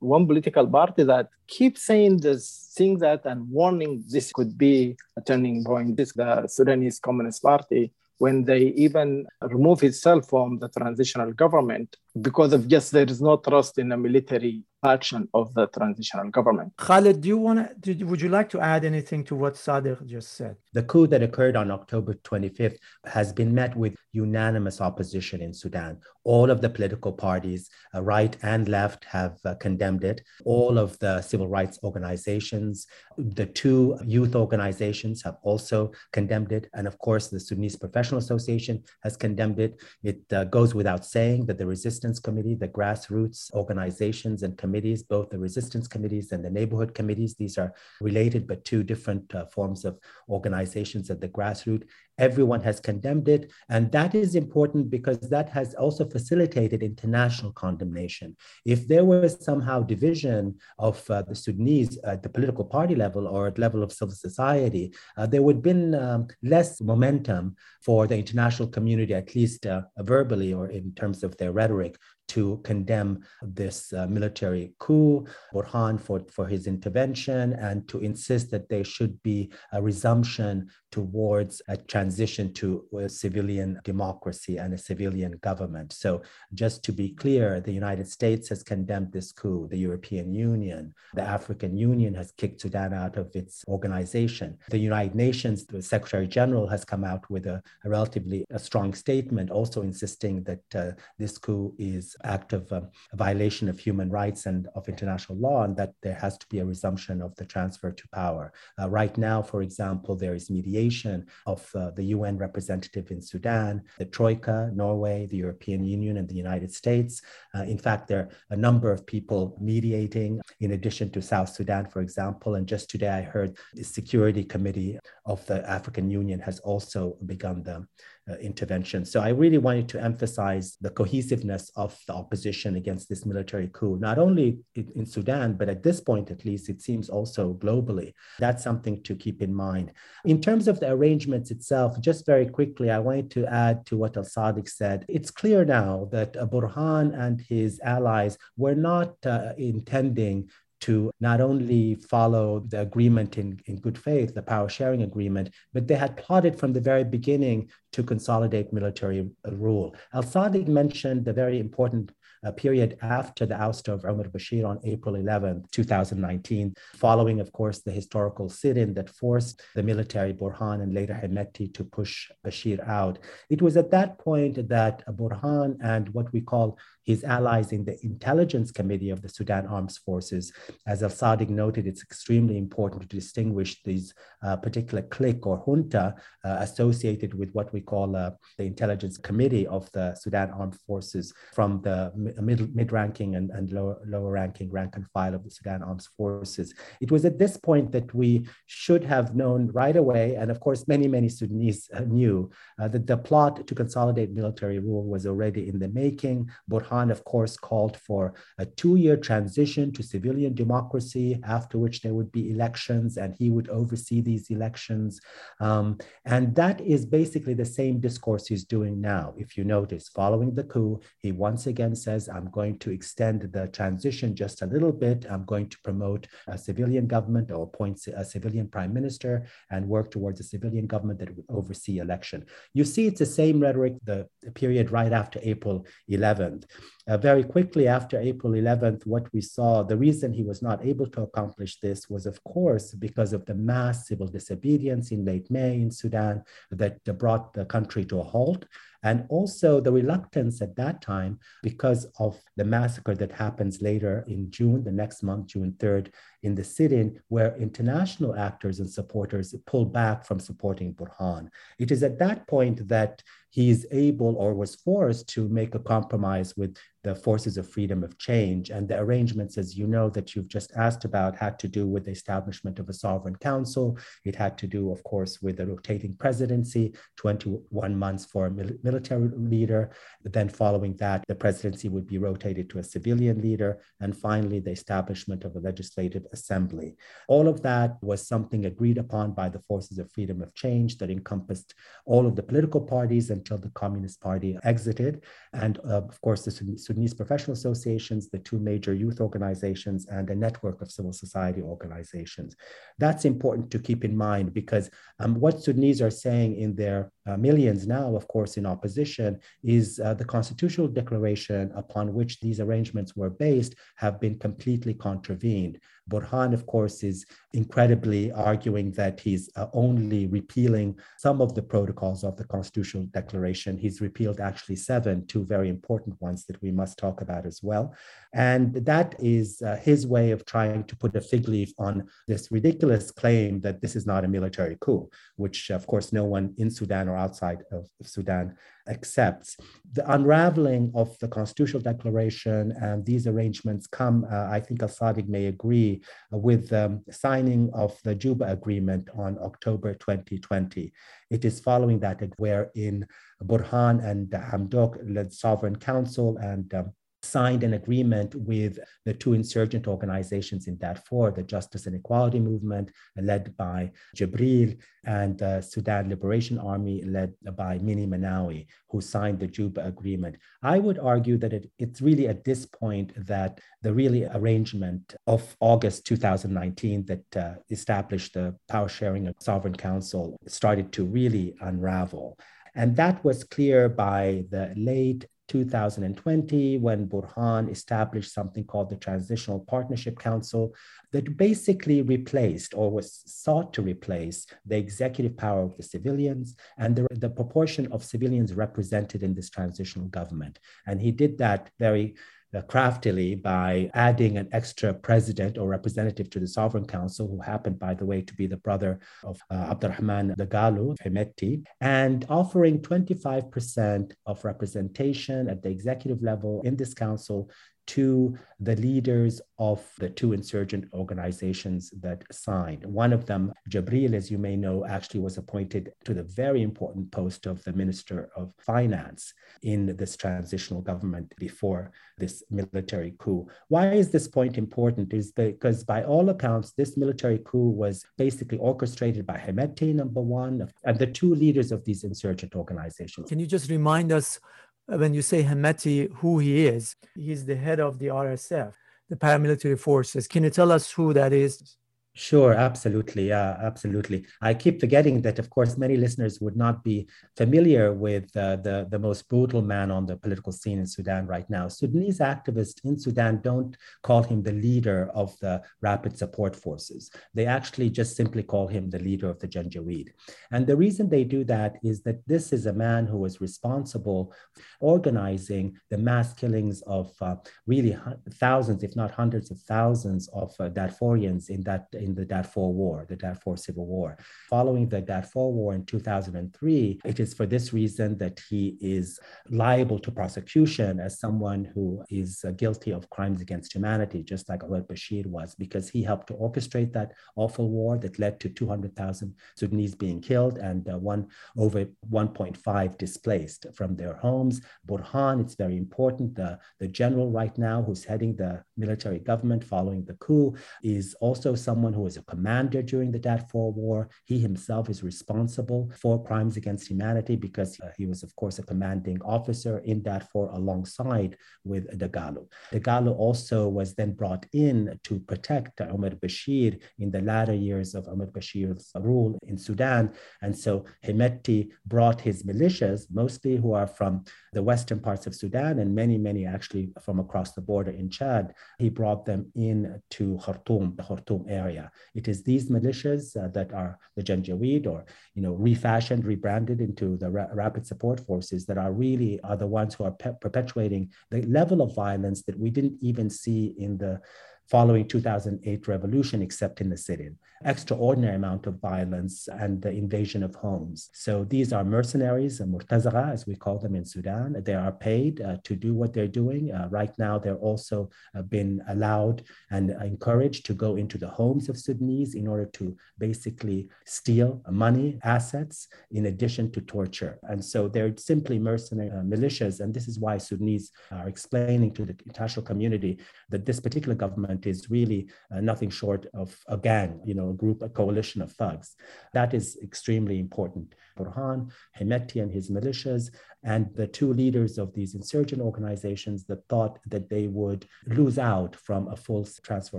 One 0.00 0.26
political 0.26 0.66
party 0.66 1.04
that 1.04 1.28
keeps 1.46 1.82
saying 1.82 2.20
this, 2.20 2.72
thing 2.76 2.98
that 2.98 3.24
and 3.24 3.48
warning 3.48 4.02
this 4.08 4.32
could 4.32 4.58
be 4.58 4.96
a 5.16 5.20
turning 5.20 5.64
point 5.64 6.00
is 6.00 6.12
the 6.12 6.46
Sudanese 6.48 6.98
Communist 6.98 7.42
Party 7.42 7.92
when 8.18 8.44
they 8.44 8.62
even 8.86 9.26
remove 9.40 9.82
itself 9.82 10.28
from 10.28 10.58
the 10.58 10.68
transitional 10.68 11.32
government 11.32 11.96
because 12.20 12.52
of 12.52 12.68
just 12.68 12.92
there 12.92 13.06
is 13.06 13.20
no 13.20 13.36
trust 13.36 13.78
in 13.78 13.88
the 13.88 13.96
military 13.96 14.62
action 14.84 15.28
of 15.34 15.52
the 15.54 15.66
transitional 15.68 16.30
government. 16.30 16.72
Khaled, 16.76 17.20
do 17.20 17.28
you 17.28 17.38
want 17.38 17.82
to, 17.82 18.04
would 18.04 18.20
you 18.20 18.28
like 18.28 18.48
to 18.50 18.60
add 18.60 18.84
anything 18.84 19.24
to 19.24 19.34
what 19.34 19.54
Sadiq 19.54 20.04
just 20.06 20.34
said? 20.34 20.56
The 20.72 20.82
coup 20.82 21.06
that 21.06 21.22
occurred 21.22 21.56
on 21.56 21.70
October 21.70 22.14
25th 22.14 22.76
has 23.04 23.32
been 23.32 23.54
met 23.54 23.74
with 23.76 23.96
unanimous 24.12 24.80
opposition 24.80 25.40
in 25.40 25.52
Sudan. 25.52 25.98
All 26.24 26.50
of 26.50 26.60
the 26.60 26.70
political 26.70 27.12
parties, 27.12 27.70
uh, 27.94 28.02
right 28.02 28.36
and 28.42 28.68
left, 28.68 29.04
have 29.04 29.38
uh, 29.44 29.54
condemned 29.56 30.04
it. 30.04 30.22
All 30.44 30.78
of 30.78 30.98
the 30.98 31.20
civil 31.22 31.48
rights 31.48 31.78
organizations, 31.82 32.86
the 33.16 33.46
two 33.46 33.98
youth 34.04 34.34
organizations 34.34 35.22
have 35.22 35.36
also 35.42 35.92
condemned 36.12 36.52
it. 36.52 36.68
And 36.74 36.86
of 36.86 36.98
course, 36.98 37.28
the 37.28 37.40
Sudanese 37.40 37.76
Professional 37.76 38.18
Association 38.18 38.82
has 39.02 39.16
condemned 39.16 39.60
it. 39.60 39.82
It 40.02 40.20
uh, 40.32 40.44
goes 40.44 40.74
without 40.74 41.04
saying 41.04 41.46
that 41.46 41.58
the 41.58 41.66
Resistance 41.66 42.03
Committee, 42.20 42.54
the 42.54 42.68
grassroots 42.68 43.52
organizations 43.54 44.42
and 44.42 44.56
committees, 44.56 44.74
committees, 44.74 45.02
both 45.02 45.30
the 45.30 45.38
resistance 45.38 45.86
committees 45.88 46.32
and 46.32 46.44
the 46.44 46.50
neighborhood 46.50 46.94
committees. 46.94 47.34
These 47.34 47.58
are 47.58 47.72
related 48.00 48.46
but 48.46 48.64
two 48.64 48.82
different 48.82 49.34
uh, 49.34 49.46
forms 49.46 49.84
of 49.84 49.98
organizations 50.28 51.10
at 51.10 51.20
the 51.20 51.28
grassroots. 51.28 51.86
Everyone 52.18 52.60
has 52.62 52.80
condemned 52.80 53.28
it. 53.28 53.50
And 53.68 53.90
that 53.92 54.14
is 54.14 54.34
important 54.34 54.90
because 54.90 55.18
that 55.30 55.48
has 55.50 55.74
also 55.74 56.04
facilitated 56.08 56.82
international 56.82 57.52
condemnation. 57.52 58.36
If 58.64 58.86
there 58.86 59.04
was 59.04 59.44
somehow 59.44 59.82
division 59.82 60.56
of 60.78 61.08
uh, 61.10 61.22
the 61.22 61.34
Sudanese 61.34 61.98
at 62.04 62.22
the 62.22 62.28
political 62.28 62.64
party 62.64 62.94
level 62.94 63.26
or 63.26 63.48
at 63.48 63.58
level 63.58 63.82
of 63.82 63.92
civil 63.92 64.14
society, 64.14 64.94
uh, 65.16 65.26
there 65.26 65.42
would 65.42 65.56
have 65.56 65.62
been 65.62 65.94
um, 65.94 66.28
less 66.42 66.80
momentum 66.80 67.56
for 67.82 68.06
the 68.06 68.16
international 68.16 68.68
community, 68.68 69.14
at 69.14 69.34
least 69.34 69.66
uh, 69.66 69.82
verbally 69.98 70.52
or 70.52 70.68
in 70.68 70.92
terms 70.94 71.22
of 71.22 71.36
their 71.36 71.52
rhetoric, 71.52 71.98
to 72.28 72.60
condemn 72.64 73.24
this 73.42 73.92
uh, 73.92 74.06
military 74.06 74.74
coup, 74.78 75.26
Burhan 75.52 76.00
for, 76.00 76.22
for 76.30 76.46
his 76.46 76.66
intervention, 76.66 77.52
and 77.54 77.86
to 77.88 78.00
insist 78.00 78.50
that 78.50 78.68
there 78.68 78.84
should 78.84 79.22
be 79.22 79.52
a 79.72 79.82
resumption 79.82 80.70
towards 80.90 81.60
a 81.68 81.76
transition 81.76 82.52
to 82.54 82.84
a 82.98 83.08
civilian 83.08 83.80
democracy 83.84 84.58
and 84.58 84.72
a 84.72 84.78
civilian 84.78 85.32
government. 85.42 85.92
So, 85.92 86.22
just 86.52 86.84
to 86.84 86.92
be 86.92 87.10
clear, 87.10 87.60
the 87.60 87.72
United 87.72 88.08
States 88.08 88.48
has 88.48 88.62
condemned 88.62 89.12
this 89.12 89.32
coup, 89.32 89.66
the 89.68 89.76
European 89.76 90.32
Union, 90.32 90.94
the 91.14 91.22
African 91.22 91.76
Union 91.76 92.14
has 92.14 92.32
kicked 92.32 92.60
Sudan 92.60 92.94
out 92.94 93.16
of 93.16 93.34
its 93.34 93.64
organization. 93.68 94.58
The 94.70 94.78
United 94.78 95.14
Nations, 95.14 95.66
the 95.66 95.82
Secretary 95.82 96.26
General, 96.26 96.66
has 96.68 96.84
come 96.84 97.04
out 97.04 97.28
with 97.28 97.46
a, 97.46 97.62
a 97.84 97.88
relatively 97.88 98.44
a 98.50 98.58
strong 98.58 98.94
statement, 98.94 99.50
also 99.50 99.82
insisting 99.82 100.44
that 100.44 100.74
uh, 100.74 100.92
this 101.18 101.38
coup 101.38 101.74
is 101.78 102.13
act 102.24 102.52
of 102.52 102.72
um, 102.72 102.88
violation 103.14 103.68
of 103.68 103.78
human 103.78 104.10
rights 104.10 104.46
and 104.46 104.68
of 104.74 104.88
international 104.88 105.38
law, 105.38 105.64
and 105.64 105.76
that 105.76 105.94
there 106.02 106.14
has 106.14 106.38
to 106.38 106.46
be 106.48 106.58
a 106.60 106.64
resumption 106.64 107.22
of 107.22 107.34
the 107.36 107.44
transfer 107.44 107.90
to 107.90 108.08
power. 108.08 108.52
Uh, 108.80 108.88
right 108.88 109.16
now, 109.18 109.42
for 109.42 109.62
example, 109.62 110.16
there 110.16 110.34
is 110.34 110.50
mediation 110.50 111.26
of 111.46 111.68
uh, 111.74 111.90
the 111.90 112.04
UN 112.04 112.38
representative 112.38 113.10
in 113.10 113.20
Sudan, 113.20 113.82
the 113.98 114.04
Troika, 114.04 114.70
Norway, 114.74 115.26
the 115.26 115.36
European 115.36 115.84
Union, 115.84 116.16
and 116.16 116.28
the 116.28 116.34
United 116.34 116.72
States. 116.72 117.22
Uh, 117.54 117.62
in 117.62 117.78
fact, 117.78 118.08
there 118.08 118.20
are 118.20 118.28
a 118.50 118.56
number 118.56 118.92
of 118.92 119.06
people 119.06 119.56
mediating, 119.60 120.40
in 120.60 120.72
addition 120.72 121.10
to 121.10 121.22
South 121.22 121.48
Sudan, 121.48 121.86
for 121.86 122.00
example. 122.00 122.54
And 122.54 122.66
just 122.66 122.90
today, 122.90 123.08
I 123.08 123.22
heard 123.22 123.56
the 123.74 123.84
Security 123.84 124.44
Committee 124.44 124.98
of 125.24 125.44
the 125.46 125.68
African 125.68 126.10
Union 126.10 126.40
has 126.40 126.58
also 126.60 127.16
begun 127.26 127.62
the 127.62 127.86
uh, 128.30 128.34
intervention. 128.36 129.04
So 129.04 129.20
I 129.20 129.28
really 129.28 129.58
wanted 129.58 129.88
to 129.90 130.02
emphasize 130.02 130.76
the 130.80 130.90
cohesiveness 130.90 131.70
of 131.76 131.98
the 132.06 132.14
opposition 132.14 132.76
against 132.76 133.08
this 133.08 133.26
military 133.26 133.68
coup, 133.72 133.98
not 134.00 134.18
only 134.18 134.60
in, 134.74 134.90
in, 134.96 135.06
Sudan, 135.06 135.54
but 135.54 135.68
at 135.68 135.82
this 135.82 136.00
point, 136.00 136.30
at 136.30 136.44
least, 136.44 136.68
it 136.70 136.80
seems 136.80 137.10
also 137.10 137.54
globally. 137.54 138.14
That's 138.38 138.64
something 138.64 139.02
to 139.02 139.14
keep 139.14 139.42
in 139.42 139.54
mind. 139.54 139.92
In 140.24 140.40
terms 140.40 140.68
of 140.68 140.80
the 140.80 140.90
arrangements 140.90 141.50
itself, 141.50 142.00
just 142.00 142.24
very 142.24 142.46
quickly, 142.46 142.90
I 142.90 142.98
wanted 142.98 143.30
to 143.32 143.46
add 143.46 143.84
to 143.86 143.96
what 143.98 144.16
Al 144.16 144.24
Sadiq 144.24 144.68
said. 144.68 145.04
It's 145.08 145.30
clear 145.30 145.64
now 145.64 146.08
that 146.10 146.36
uh, 146.36 146.46
Burhan 146.46 147.18
and 147.18 147.40
his 147.40 147.78
allies 147.84 148.38
were 148.56 148.74
not 148.74 149.14
uh, 149.26 149.52
intending 149.58 150.48
to 150.84 151.10
not 151.18 151.40
only 151.40 151.94
follow 151.94 152.60
the 152.68 152.80
agreement 152.82 153.38
in, 153.38 153.58
in 153.64 153.76
good 153.76 153.96
faith, 153.96 154.34
the 154.34 154.42
power 154.42 154.68
sharing 154.68 155.02
agreement, 155.02 155.48
but 155.72 155.88
they 155.88 155.94
had 155.94 156.16
plotted 156.16 156.58
from 156.58 156.74
the 156.74 156.80
very 156.80 157.04
beginning 157.04 157.70
to 157.92 158.02
consolidate 158.02 158.70
military 158.70 159.30
rule. 159.52 159.94
Al 160.12 160.22
Sadiq 160.22 160.68
mentioned 160.68 161.24
the 161.24 161.32
very 161.32 161.58
important 161.58 162.12
a 162.44 162.52
period 162.52 162.98
after 163.00 163.46
the 163.46 163.54
ouster 163.54 163.92
of 163.94 164.04
Omar 164.04 164.26
Bashir 164.26 164.66
on 164.66 164.78
April 164.84 165.14
11, 165.14 165.64
2019, 165.72 166.74
following, 166.94 167.40
of 167.40 167.50
course, 167.52 167.80
the 167.80 167.90
historical 167.90 168.48
sit 168.48 168.76
in 168.76 168.92
that 168.94 169.08
forced 169.08 169.62
the 169.74 169.82
military 169.82 170.34
Burhan 170.34 170.82
and 170.82 170.94
later 170.94 171.14
Hemeti 171.14 171.72
to 171.74 171.84
push 171.84 172.30
Bashir 172.44 172.86
out. 172.86 173.18
It 173.48 173.62
was 173.62 173.76
at 173.76 173.90
that 173.92 174.18
point 174.18 174.68
that 174.68 175.02
Burhan 175.06 175.78
and 175.82 176.08
what 176.10 176.32
we 176.32 176.42
call 176.42 176.78
his 177.04 177.22
allies 177.22 177.72
in 177.72 177.84
the 177.84 177.96
Intelligence 178.04 178.70
Committee 178.72 179.10
of 179.10 179.22
the 179.22 179.28
Sudan 179.28 179.66
Armed 179.66 179.92
Forces. 180.04 180.52
As 180.86 181.02
Al 181.02 181.10
Sadiq 181.10 181.50
noted, 181.50 181.86
it's 181.86 182.02
extremely 182.02 182.56
important 182.56 183.02
to 183.02 183.08
distinguish 183.08 183.82
these 183.82 184.14
uh, 184.42 184.56
particular 184.56 185.02
clique 185.02 185.46
or 185.46 185.58
junta 185.58 186.14
uh, 186.44 186.56
associated 186.60 187.34
with 187.34 187.50
what 187.52 187.72
we 187.72 187.80
call 187.80 188.16
uh, 188.16 188.30
the 188.58 188.64
Intelligence 188.64 189.18
Committee 189.18 189.66
of 189.66 189.90
the 189.92 190.14
Sudan 190.14 190.50
Armed 190.50 190.76
Forces 190.86 191.32
from 191.52 191.82
the 191.82 192.12
mid 192.14 192.90
ranking 192.90 193.36
and, 193.36 193.50
and 193.50 193.70
lower, 193.70 193.98
lower 194.06 194.30
ranking 194.30 194.70
rank 194.70 194.96
and 194.96 195.06
file 195.12 195.34
of 195.34 195.44
the 195.44 195.50
Sudan 195.50 195.82
Armed 195.82 196.06
Forces. 196.16 196.74
It 197.00 197.12
was 197.12 197.24
at 197.24 197.38
this 197.38 197.56
point 197.56 197.92
that 197.92 198.14
we 198.14 198.48
should 198.66 199.04
have 199.04 199.34
known 199.34 199.70
right 199.72 199.96
away, 199.96 200.36
and 200.36 200.50
of 200.50 200.60
course, 200.60 200.88
many, 200.88 201.06
many 201.06 201.28
Sudanese 201.28 201.90
uh, 201.92 202.00
knew 202.00 202.50
uh, 202.80 202.88
that 202.88 203.06
the 203.06 203.18
plot 203.18 203.66
to 203.66 203.74
consolidate 203.74 204.30
military 204.30 204.78
rule 204.78 205.04
was 205.04 205.26
already 205.26 205.68
in 205.68 205.78
the 205.78 205.88
making. 205.88 206.50
Burhan 206.70 206.93
Khan, 206.94 207.10
of 207.10 207.24
course, 207.24 207.56
called 207.56 207.96
for 207.96 208.34
a 208.58 208.66
two 208.80 208.94
year 208.94 209.16
transition 209.16 209.90
to 209.94 210.02
civilian 210.14 210.54
democracy, 210.54 211.40
after 211.42 211.76
which 211.76 212.02
there 212.02 212.14
would 212.14 212.30
be 212.30 212.52
elections 212.52 213.16
and 213.16 213.34
he 213.36 213.50
would 213.50 213.68
oversee 213.68 214.20
these 214.20 214.48
elections. 214.56 215.20
Um, 215.58 215.98
and 216.24 216.54
that 216.54 216.80
is 216.80 217.04
basically 217.04 217.54
the 217.54 217.72
same 217.80 217.98
discourse 217.98 218.46
he's 218.46 218.64
doing 218.76 219.00
now. 219.00 219.34
If 219.36 219.56
you 219.56 219.64
notice, 219.64 220.08
following 220.08 220.54
the 220.54 220.62
coup, 220.72 221.00
he 221.18 221.32
once 221.32 221.66
again 221.66 221.96
says, 221.96 222.28
I'm 222.28 222.48
going 222.58 222.78
to 222.84 222.90
extend 222.92 223.38
the 223.56 223.66
transition 223.78 224.36
just 224.36 224.62
a 224.62 224.70
little 224.74 224.92
bit. 224.92 225.26
I'm 225.28 225.44
going 225.44 225.68
to 225.70 225.78
promote 225.82 226.28
a 226.46 226.56
civilian 226.56 227.06
government 227.08 227.50
or 227.50 227.64
appoint 227.64 228.06
a 228.22 228.24
civilian 228.24 228.68
prime 228.68 228.92
minister 228.94 229.46
and 229.72 229.88
work 229.88 230.12
towards 230.12 230.38
a 230.38 230.44
civilian 230.54 230.86
government 230.86 231.18
that 231.18 231.34
would 231.34 231.46
oversee 231.48 231.98
election. 231.98 232.46
You 232.72 232.84
see, 232.84 233.08
it's 233.08 233.18
the 233.18 233.34
same 233.40 233.58
rhetoric, 233.58 233.94
the 234.04 234.28
period 234.54 234.92
right 234.92 235.12
after 235.12 235.40
April 235.42 235.86
11th. 236.08 236.64
Uh, 237.06 237.18
very 237.18 237.44
quickly 237.44 237.86
after 237.86 238.18
April 238.18 238.52
11th, 238.54 239.06
what 239.06 239.32
we 239.32 239.40
saw, 239.40 239.82
the 239.82 239.96
reason 239.96 240.32
he 240.32 240.42
was 240.42 240.62
not 240.62 240.84
able 240.84 241.06
to 241.06 241.22
accomplish 241.22 241.78
this 241.80 242.08
was, 242.08 242.24
of 242.26 242.42
course, 242.44 242.92
because 242.94 243.32
of 243.32 243.44
the 243.44 243.54
mass 243.54 244.08
civil 244.08 244.26
disobedience 244.26 245.10
in 245.10 245.24
late 245.24 245.50
May 245.50 245.74
in 245.74 245.90
Sudan 245.90 246.42
that 246.70 247.02
brought 247.18 247.52
the 247.52 247.66
country 247.66 248.04
to 248.06 248.20
a 248.20 248.22
halt 248.22 248.64
and 249.04 249.26
also 249.28 249.80
the 249.80 249.92
reluctance 249.92 250.60
at 250.60 250.74
that 250.76 251.00
time 251.00 251.38
because 251.62 252.06
of 252.18 252.40
the 252.56 252.64
massacre 252.64 253.14
that 253.14 253.30
happens 253.30 253.80
later 253.82 254.24
in 254.26 254.50
June, 254.50 254.82
the 254.82 254.90
next 254.90 255.22
month, 255.22 255.46
June 255.48 255.74
3rd, 255.78 256.08
in 256.42 256.54
the 256.54 256.64
sit-in, 256.64 257.20
where 257.28 257.56
international 257.56 258.34
actors 258.34 258.80
and 258.80 258.90
supporters 258.90 259.54
pull 259.66 259.84
back 259.84 260.24
from 260.24 260.40
supporting 260.40 260.94
Burhan. 260.94 261.48
It 261.78 261.90
is 261.90 262.02
at 262.02 262.18
that 262.18 262.48
point 262.48 262.88
that 262.88 263.22
he 263.50 263.70
is 263.70 263.86
able 263.92 264.34
or 264.36 264.54
was 264.54 264.74
forced 264.74 265.28
to 265.28 265.48
make 265.48 265.74
a 265.74 265.78
compromise 265.78 266.56
with 266.56 266.76
the 267.04 267.14
forces 267.14 267.58
of 267.58 267.68
freedom 267.68 268.02
of 268.02 268.18
change. 268.18 268.70
And 268.70 268.88
the 268.88 268.98
arrangements, 268.98 269.58
as 269.58 269.76
you 269.76 269.86
know, 269.86 270.08
that 270.10 270.34
you've 270.34 270.48
just 270.48 270.72
asked 270.74 271.04
about, 271.04 271.36
had 271.36 271.58
to 271.60 271.68
do 271.68 271.86
with 271.86 272.06
the 272.06 272.10
establishment 272.10 272.78
of 272.78 272.88
a 272.88 272.94
sovereign 272.94 273.36
council. 273.36 273.98
It 274.24 274.34
had 274.34 274.56
to 274.58 274.66
do, 274.66 274.90
of 274.90 275.04
course, 275.04 275.42
with 275.42 275.58
the 275.58 275.66
rotating 275.66 276.16
presidency, 276.16 276.94
21 277.16 277.94
months 277.94 278.24
for 278.24 278.46
a 278.46 278.50
military 278.82 279.28
leader. 279.36 279.90
Then, 280.24 280.48
following 280.48 280.96
that, 280.96 281.24
the 281.28 281.34
presidency 281.34 281.88
would 281.88 282.06
be 282.06 282.18
rotated 282.18 282.70
to 282.70 282.78
a 282.78 282.82
civilian 282.82 283.42
leader. 283.42 283.82
And 284.00 284.16
finally, 284.16 284.60
the 284.60 284.72
establishment 284.72 285.44
of 285.44 285.54
a 285.56 285.60
legislative 285.60 286.24
assembly. 286.32 286.96
All 287.28 287.48
of 287.48 287.60
that 287.62 287.98
was 288.02 288.26
something 288.26 288.64
agreed 288.64 288.96
upon 288.96 289.32
by 289.32 289.50
the 289.50 289.62
forces 289.68 289.98
of 289.98 290.10
freedom 290.10 290.40
of 290.40 290.54
change 290.54 290.96
that 290.98 291.10
encompassed 291.10 291.74
all 292.06 292.26
of 292.26 292.34
the 292.34 292.42
political 292.42 292.80
parties 292.80 293.28
until 293.28 293.58
the 293.58 293.70
Communist 293.70 294.22
Party 294.22 294.56
exited. 294.64 295.22
And, 295.52 295.78
uh, 295.78 295.98
of 295.98 296.18
course, 296.22 296.46
the 296.46 296.50
Sudanese 296.94 297.14
professional 297.14 297.54
associations, 297.54 298.30
the 298.30 298.38
two 298.38 298.60
major 298.60 298.94
youth 298.94 299.20
organizations, 299.20 300.06
and 300.06 300.30
a 300.30 300.34
network 300.34 300.80
of 300.80 300.92
civil 300.92 301.12
society 301.12 301.60
organizations. 301.60 302.54
That's 302.98 303.24
important 303.24 303.72
to 303.72 303.80
keep 303.80 304.04
in 304.04 304.16
mind 304.16 304.54
because 304.54 304.90
um, 305.18 305.34
what 305.34 305.60
Sudanese 305.60 306.00
are 306.00 306.10
saying 306.10 306.54
in 306.56 306.76
their 306.76 307.10
uh, 307.26 307.36
millions 307.36 307.86
now, 307.86 308.14
of 308.14 308.28
course, 308.28 308.56
in 308.56 308.66
opposition, 308.66 309.38
is 309.62 310.00
uh, 310.00 310.14
the 310.14 310.24
constitutional 310.24 310.88
declaration 310.88 311.72
upon 311.74 312.12
which 312.12 312.40
these 312.40 312.60
arrangements 312.60 313.16
were 313.16 313.30
based 313.30 313.74
have 313.96 314.20
been 314.20 314.38
completely 314.38 314.94
contravened. 314.94 315.78
Burhan, 316.10 316.52
of 316.52 316.66
course, 316.66 317.02
is 317.02 317.24
incredibly 317.54 318.30
arguing 318.32 318.90
that 318.92 319.20
he's 319.20 319.48
uh, 319.56 319.68
only 319.72 320.26
repealing 320.26 320.98
some 321.16 321.40
of 321.40 321.54
the 321.54 321.62
protocols 321.62 322.24
of 322.24 322.36
the 322.36 322.44
constitutional 322.44 323.04
declaration. 323.04 323.78
He's 323.78 324.00
repealed 324.00 324.40
actually 324.40 324.76
seven, 324.76 325.26
two 325.26 325.44
very 325.44 325.68
important 325.70 326.20
ones 326.20 326.44
that 326.46 326.60
we 326.60 326.70
must 326.70 326.98
talk 326.98 327.22
about 327.22 327.46
as 327.46 327.62
well. 327.62 327.94
And 328.34 328.74
that 328.84 329.14
is 329.18 329.62
uh, 329.62 329.76
his 329.76 330.06
way 330.06 330.30
of 330.30 330.44
trying 330.44 330.84
to 330.84 330.96
put 330.96 331.16
a 331.16 331.20
fig 331.20 331.48
leaf 331.48 331.72
on 331.78 332.06
this 332.28 332.50
ridiculous 332.50 333.10
claim 333.10 333.60
that 333.60 333.80
this 333.80 333.96
is 333.96 334.06
not 334.06 334.24
a 334.24 334.28
military 334.28 334.76
coup, 334.80 335.08
which, 335.36 335.70
of 335.70 335.86
course, 335.86 336.12
no 336.12 336.24
one 336.24 336.52
in 336.58 336.70
Sudan 336.70 337.08
or 337.14 337.18
outside 337.18 337.62
of, 337.72 337.88
of 338.00 338.06
Sudan 338.06 338.56
accepts. 338.88 339.56
The 339.92 340.04
unraveling 340.12 340.92
of 340.94 341.16
the 341.20 341.28
constitutional 341.28 341.82
declaration 341.82 342.72
and 342.72 343.04
these 343.06 343.26
arrangements 343.26 343.86
come, 343.86 344.26
uh, 344.30 344.48
I 344.50 344.60
think 344.60 344.82
Al 344.82 344.88
Sadiq 344.88 345.28
may 345.28 345.46
agree, 345.46 346.02
uh, 346.32 346.38
with 346.38 346.68
the 346.68 346.86
um, 346.86 347.02
signing 347.10 347.70
of 347.72 347.98
the 348.02 348.14
Juba 348.14 348.50
Agreement 348.50 349.08
on 349.16 349.38
October 349.40 349.94
2020. 349.94 350.92
It 351.30 351.44
is 351.44 351.60
following 351.60 352.00
that 352.00 352.20
wherein 352.36 353.06
Burhan 353.42 354.04
and 354.04 354.28
Hamdok 354.30 354.98
led 355.04 355.32
Sovereign 355.32 355.76
Council 355.76 356.36
and 356.38 356.72
um, 356.74 356.92
signed 357.24 357.64
an 357.64 357.74
agreement 357.74 358.34
with 358.34 358.78
the 359.04 359.14
two 359.14 359.32
insurgent 359.32 359.86
organizations 359.88 360.68
in 360.68 360.76
Darfur, 360.76 361.30
the 361.30 361.42
Justice 361.42 361.86
and 361.86 361.96
Equality 361.96 362.40
Movement, 362.40 362.90
led 363.16 363.56
by 363.56 363.90
Jibril, 364.16 364.78
and 365.04 365.38
the 365.38 365.60
Sudan 365.60 366.08
Liberation 366.08 366.58
Army, 366.58 367.02
led 367.02 367.34
by 367.56 367.78
Minni 367.78 368.06
Minawi, 368.06 368.66
who 368.90 369.00
signed 369.00 369.40
the 369.40 369.46
Juba 369.46 369.84
Agreement. 369.84 370.36
I 370.62 370.78
would 370.78 370.98
argue 370.98 371.36
that 371.38 371.52
it, 371.52 371.70
it's 371.78 372.00
really 372.00 372.28
at 372.28 372.44
this 372.44 372.66
point 372.66 373.12
that 373.26 373.60
the 373.82 373.92
really 373.92 374.24
arrangement 374.24 375.14
of 375.26 375.56
August 375.60 376.06
2019 376.06 377.06
that 377.06 377.36
uh, 377.36 377.54
established 377.70 378.34
the 378.34 378.56
power 378.68 378.88
sharing 378.88 379.26
of 379.26 379.34
Sovereign 379.40 379.76
Council 379.76 380.38
started 380.46 380.92
to 380.92 381.04
really 381.04 381.54
unravel. 381.60 382.38
And 382.74 382.96
that 382.96 383.22
was 383.24 383.44
clear 383.44 383.88
by 383.88 384.44
the 384.50 384.72
late 384.76 385.26
2020 385.48 386.78
when 386.78 387.06
Burhan 387.06 387.70
established 387.70 388.32
something 388.32 388.64
called 388.64 388.90
the 388.90 388.96
Transitional 388.96 389.60
Partnership 389.60 390.18
Council 390.18 390.74
that 391.12 391.36
basically 391.36 392.02
replaced 392.02 392.74
or 392.74 392.90
was 392.90 393.22
sought 393.26 393.72
to 393.74 393.82
replace 393.82 394.46
the 394.66 394.76
executive 394.76 395.36
power 395.36 395.62
of 395.62 395.76
the 395.76 395.82
civilians 395.82 396.56
and 396.78 396.96
the, 396.96 397.06
the 397.12 397.30
proportion 397.30 397.86
of 397.92 398.04
civilians 398.04 398.54
represented 398.54 399.22
in 399.22 399.34
this 399.34 399.50
transitional 399.50 400.08
government. 400.08 400.58
And 400.86 401.00
he 401.00 401.10
did 401.10 401.38
that 401.38 401.70
very 401.78 402.16
craftily 402.62 403.34
by 403.34 403.90
adding 403.94 404.38
an 404.38 404.48
extra 404.52 404.94
president 404.94 405.58
or 405.58 405.68
representative 405.68 406.30
to 406.30 406.40
the 406.40 406.46
Sovereign 406.46 406.86
Council, 406.86 407.28
who 407.28 407.40
happened, 407.40 407.78
by 407.78 407.94
the 407.94 408.06
way, 408.06 408.22
to 408.22 408.34
be 408.34 408.46
the 408.46 408.56
brother 408.58 409.00
of 409.22 409.40
uh, 409.50 409.68
Abdurrahman 409.70 410.34
Hemeti, 410.36 411.64
and 411.80 412.26
offering 412.28 412.80
25% 412.80 414.12
of 414.26 414.44
representation 414.44 415.48
at 415.48 415.62
the 415.62 415.70
executive 415.70 416.22
level 416.22 416.62
in 416.64 416.76
this 416.76 416.94
council 416.94 417.50
to 417.86 418.36
the 418.60 418.76
leaders 418.76 419.40
of 419.58 419.82
the 419.98 420.08
two 420.08 420.32
insurgent 420.32 420.86
organizations 420.92 421.90
that 422.00 422.24
signed. 422.32 422.84
One 422.84 423.12
of 423.12 423.26
them, 423.26 423.52
Jibril, 423.70 424.14
as 424.14 424.30
you 424.30 424.38
may 424.38 424.56
know, 424.56 424.84
actually 424.84 425.20
was 425.20 425.38
appointed 425.38 425.92
to 426.04 426.14
the 426.14 426.22
very 426.22 426.62
important 426.62 427.10
post 427.10 427.46
of 427.46 427.62
the 427.64 427.72
Minister 427.72 428.30
of 428.36 428.52
Finance 428.58 429.34
in 429.62 429.96
this 429.96 430.16
transitional 430.16 430.80
government 430.80 431.32
before 431.38 431.92
this 432.16 432.42
military 432.50 433.14
coup. 433.18 433.46
Why 433.68 433.92
is 433.92 434.10
this 434.10 434.28
point 434.28 434.56
important? 434.56 435.12
Is 435.12 435.32
because 435.32 435.84
by 435.84 436.04
all 436.04 436.28
accounts, 436.30 436.72
this 436.72 436.96
military 436.96 437.40
coup 437.44 437.70
was 437.70 438.04
basically 438.16 438.58
orchestrated 438.58 439.26
by 439.26 439.36
Hemeti, 439.36 439.94
number 439.94 440.20
one, 440.20 440.68
and 440.84 440.98
the 440.98 441.06
two 441.06 441.34
leaders 441.34 441.70
of 441.72 441.84
these 441.84 442.04
insurgent 442.04 442.54
organizations. 442.54 443.28
Can 443.28 443.38
you 443.38 443.46
just 443.46 443.70
remind 443.70 444.12
us 444.12 444.40
when 444.86 445.14
you 445.14 445.22
say 445.22 445.42
Hemeti, 445.42 446.12
who 446.16 446.38
he 446.38 446.66
is, 446.66 446.96
he's 447.14 447.44
the 447.44 447.56
head 447.56 447.80
of 447.80 447.98
the 447.98 448.06
RSF, 448.06 448.72
the 449.08 449.16
paramilitary 449.16 449.78
forces. 449.78 450.28
Can 450.28 450.44
you 450.44 450.50
tell 450.50 450.70
us 450.72 450.90
who 450.90 451.12
that 451.14 451.32
is? 451.32 451.76
Sure, 452.16 452.54
absolutely. 452.54 453.28
Yeah, 453.30 453.58
absolutely. 453.60 454.24
I 454.40 454.54
keep 454.54 454.78
forgetting 454.78 455.20
that, 455.22 455.40
of 455.40 455.50
course, 455.50 455.76
many 455.76 455.96
listeners 455.96 456.40
would 456.40 456.56
not 456.56 456.84
be 456.84 457.08
familiar 457.36 457.92
with 457.92 458.30
uh, 458.36 458.54
the, 458.56 458.86
the 458.88 459.00
most 459.00 459.28
brutal 459.28 459.62
man 459.62 459.90
on 459.90 460.06
the 460.06 460.16
political 460.16 460.52
scene 460.52 460.78
in 460.78 460.86
Sudan 460.86 461.26
right 461.26 461.48
now. 461.50 461.66
Sudanese 461.66 462.20
activists 462.20 462.84
in 462.84 463.00
Sudan 463.00 463.40
don't 463.42 463.76
call 464.04 464.22
him 464.22 464.44
the 464.44 464.52
leader 464.52 465.10
of 465.12 465.36
the 465.40 465.60
rapid 465.80 466.16
support 466.16 466.54
forces. 466.54 467.10
They 467.34 467.46
actually 467.46 467.90
just 467.90 468.16
simply 468.16 468.44
call 468.44 468.68
him 468.68 468.90
the 468.90 469.00
leader 469.00 469.28
of 469.28 469.40
the 469.40 469.48
Janjaweed. 469.48 470.10
And 470.52 470.68
the 470.68 470.76
reason 470.76 471.08
they 471.08 471.24
do 471.24 471.42
that 471.44 471.78
is 471.82 472.02
that 472.04 472.24
this 472.28 472.52
is 472.52 472.66
a 472.66 472.72
man 472.72 473.08
who 473.08 473.16
was 473.18 473.40
responsible 473.40 474.32
organizing 474.80 475.76
the 475.90 475.98
mass 475.98 476.32
killings 476.32 476.82
of 476.82 477.12
uh, 477.20 477.36
really 477.66 477.98
thousands, 478.34 478.84
if 478.84 478.94
not 478.94 479.10
hundreds 479.10 479.50
of 479.50 479.58
thousands 479.62 480.28
of 480.28 480.52
uh, 480.60 480.68
Darfurians 480.70 481.50
in 481.50 481.62
that 481.64 481.88
in 482.04 482.14
the 482.14 482.24
Darfur 482.24 482.68
War, 482.80 483.06
the 483.08 483.16
Darfur 483.16 483.56
Civil 483.56 483.86
War. 483.86 484.16
Following 484.48 484.88
the 484.88 485.00
Darfur 485.00 485.48
War 485.48 485.74
in 485.74 485.84
2003, 485.84 487.00
it 487.04 487.18
is 487.18 487.34
for 487.34 487.46
this 487.46 487.72
reason 487.72 488.18
that 488.18 488.40
he 488.48 488.76
is 488.80 489.18
liable 489.50 489.98
to 490.00 490.10
prosecution 490.10 491.00
as 491.00 491.18
someone 491.18 491.64
who 491.74 492.04
is 492.10 492.44
uh, 492.44 492.50
guilty 492.52 492.92
of 492.92 493.08
crimes 493.10 493.40
against 493.40 493.74
humanity, 493.74 494.22
just 494.22 494.48
like 494.48 494.62
Omar 494.62 494.82
Bashir 494.82 495.26
was, 495.26 495.54
because 495.54 495.88
he 495.88 496.02
helped 496.02 496.26
to 496.28 496.34
orchestrate 496.34 496.92
that 496.92 497.12
awful 497.36 497.70
war 497.70 497.96
that 497.98 498.18
led 498.18 498.38
to 498.40 498.48
200,000 498.48 499.34
Sudanese 499.56 499.94
being 499.94 500.20
killed 500.20 500.58
and 500.58 500.88
uh, 500.88 500.98
one 500.98 501.26
over 501.56 501.86
1.5 502.10 502.98
displaced 502.98 503.66
from 503.74 503.96
their 503.96 504.14
homes. 504.14 504.60
Burhan, 504.86 505.40
it's 505.40 505.54
very 505.54 505.76
important. 505.76 506.34
The, 506.34 506.58
the 506.78 506.88
general 506.88 507.30
right 507.30 507.56
now 507.56 507.82
who's 507.82 508.04
heading 508.04 508.36
the 508.36 508.62
military 508.76 509.20
government 509.20 509.64
following 509.64 510.04
the 510.04 510.14
coup 510.14 510.54
is 510.82 511.14
also 511.20 511.54
someone 511.54 511.93
who 511.94 512.02
was 512.02 512.16
a 512.16 512.22
commander 512.22 512.82
during 512.82 513.10
the 513.12 513.18
Darfur 513.18 513.70
War. 513.70 514.08
He 514.24 514.38
himself 514.38 514.90
is 514.90 515.02
responsible 515.02 515.90
for 516.00 516.22
crimes 516.22 516.56
against 516.56 516.88
humanity 516.88 517.36
because 517.36 517.80
uh, 517.80 517.90
he 517.96 518.06
was, 518.06 518.22
of 518.22 518.34
course, 518.36 518.58
a 518.58 518.62
commanding 518.62 519.20
officer 519.22 519.78
in 519.78 520.02
Darfur 520.02 520.48
alongside 520.52 521.36
with 521.64 521.84
Dagalo. 521.98 522.46
Dagalo 522.72 523.16
also 523.16 523.68
was 523.68 523.94
then 523.94 524.12
brought 524.12 524.46
in 524.52 524.98
to 525.04 525.20
protect 525.20 525.80
Omar 525.80 526.10
Bashir 526.10 526.80
in 526.98 527.10
the 527.10 527.20
latter 527.20 527.54
years 527.54 527.94
of 527.94 528.08
Omar 528.08 528.26
Bashir's 528.26 528.90
rule 529.00 529.38
in 529.46 529.56
Sudan. 529.56 530.12
And 530.42 530.56
so 530.56 530.84
Hemeti 531.04 531.70
brought 531.86 532.20
his 532.20 532.42
militias, 532.42 533.06
mostly 533.12 533.56
who 533.56 533.72
are 533.72 533.86
from 533.86 534.24
the 534.52 534.62
western 534.62 535.00
parts 535.00 535.26
of 535.26 535.34
Sudan 535.34 535.78
and 535.78 535.94
many, 535.94 536.18
many 536.18 536.46
actually 536.46 536.92
from 537.00 537.20
across 537.20 537.52
the 537.52 537.60
border 537.60 537.90
in 537.90 538.10
Chad. 538.10 538.54
He 538.78 538.88
brought 538.90 539.24
them 539.24 539.50
in 539.54 540.00
to 540.10 540.38
Khartoum, 540.42 540.94
the 540.96 541.02
Khartoum 541.02 541.46
area. 541.48 541.83
It 542.14 542.28
is 542.28 542.42
these 542.42 542.68
militias 542.70 543.36
uh, 543.36 543.48
that 543.48 543.72
are 543.72 543.98
the 544.16 544.22
Janjaweed 544.22 544.86
or, 544.86 545.04
you 545.34 545.42
know, 545.42 545.54
refashioned, 545.54 546.24
rebranded 546.24 546.80
into 546.80 547.16
the 547.16 547.30
ra- 547.30 547.48
rapid 547.52 547.86
support 547.86 548.20
forces 548.20 548.66
that 548.66 548.78
are 548.78 548.92
really 548.92 549.40
are 549.42 549.56
the 549.56 549.66
ones 549.66 549.94
who 549.94 550.04
are 550.04 550.12
pe- 550.12 550.38
perpetuating 550.40 551.10
the 551.30 551.42
level 551.42 551.82
of 551.82 551.94
violence 551.94 552.42
that 552.42 552.58
we 552.58 552.70
didn't 552.70 552.96
even 553.00 553.28
see 553.30 553.74
in 553.78 553.98
the 553.98 554.20
following 554.68 555.06
2008 555.06 555.88
revolution, 555.88 556.42
except 556.42 556.80
in 556.80 556.88
the 556.88 556.96
city. 556.96 557.30
Extraordinary 557.64 558.36
amount 558.36 558.66
of 558.66 558.80
violence 558.80 559.48
and 559.48 559.80
the 559.80 559.90
invasion 559.90 560.42
of 560.42 560.54
homes. 560.54 561.10
So 561.12 561.44
these 561.44 561.72
are 561.72 561.84
mercenaries, 561.84 562.60
murtazaga, 562.60 563.32
as 563.32 563.46
we 563.46 563.56
call 563.56 563.78
them 563.78 563.94
in 563.94 564.04
Sudan. 564.04 564.62
They 564.64 564.74
are 564.74 564.92
paid 564.92 565.40
uh, 565.40 565.58
to 565.64 565.76
do 565.76 565.94
what 565.94 566.12
they're 566.12 566.28
doing. 566.28 566.72
Uh, 566.72 566.88
right 566.90 567.12
now, 567.18 567.38
they're 567.38 567.56
also 567.56 568.10
uh, 568.36 568.42
been 568.42 568.82
allowed 568.88 569.44
and 569.70 569.90
encouraged 569.90 570.66
to 570.66 570.74
go 570.74 570.96
into 570.96 571.16
the 571.16 571.28
homes 571.28 571.68
of 571.68 571.78
Sudanese 571.78 572.34
in 572.34 572.46
order 572.46 572.66
to 572.66 572.96
basically 573.18 573.88
steal 574.04 574.62
money, 574.70 575.18
assets, 575.24 575.88
in 576.10 576.26
addition 576.26 576.70
to 576.72 576.80
torture. 576.82 577.38
And 577.44 577.64
so 577.64 577.88
they're 577.88 578.16
simply 578.16 578.58
mercenary 578.58 579.10
uh, 579.10 579.22
militias. 579.22 579.80
And 579.80 579.94
this 579.94 580.08
is 580.08 580.18
why 580.18 580.38
Sudanese 580.38 580.90
are 581.10 581.28
explaining 581.28 581.92
to 581.94 582.04
the 582.04 582.16
international 582.26 582.66
community 582.66 583.18
that 583.50 583.64
this 583.64 583.80
particular 583.80 584.14
government 584.14 584.53
is 584.66 584.90
really 584.90 585.28
uh, 585.54 585.60
nothing 585.60 585.90
short 585.90 586.26
of 586.34 586.56
a 586.68 586.76
gang, 586.76 587.20
you 587.24 587.34
know, 587.34 587.50
a 587.50 587.54
group, 587.54 587.82
a 587.82 587.88
coalition 587.88 588.40
of 588.42 588.52
thugs. 588.52 588.96
That 589.32 589.54
is 589.54 589.78
extremely 589.82 590.38
important. 590.38 590.94
Burhan, 591.18 591.70
Hemeti 591.98 592.42
and 592.42 592.50
his 592.50 592.70
militias, 592.70 593.30
and 593.62 593.88
the 593.94 594.06
two 594.06 594.32
leaders 594.32 594.78
of 594.78 594.92
these 594.94 595.14
insurgent 595.14 595.62
organizations 595.62 596.44
that 596.44 596.66
thought 596.68 596.98
that 597.06 597.28
they 597.28 597.46
would 597.46 597.86
lose 598.06 598.38
out 598.38 598.76
from 598.76 599.08
a 599.08 599.16
full 599.16 599.46
transfer 599.62 599.98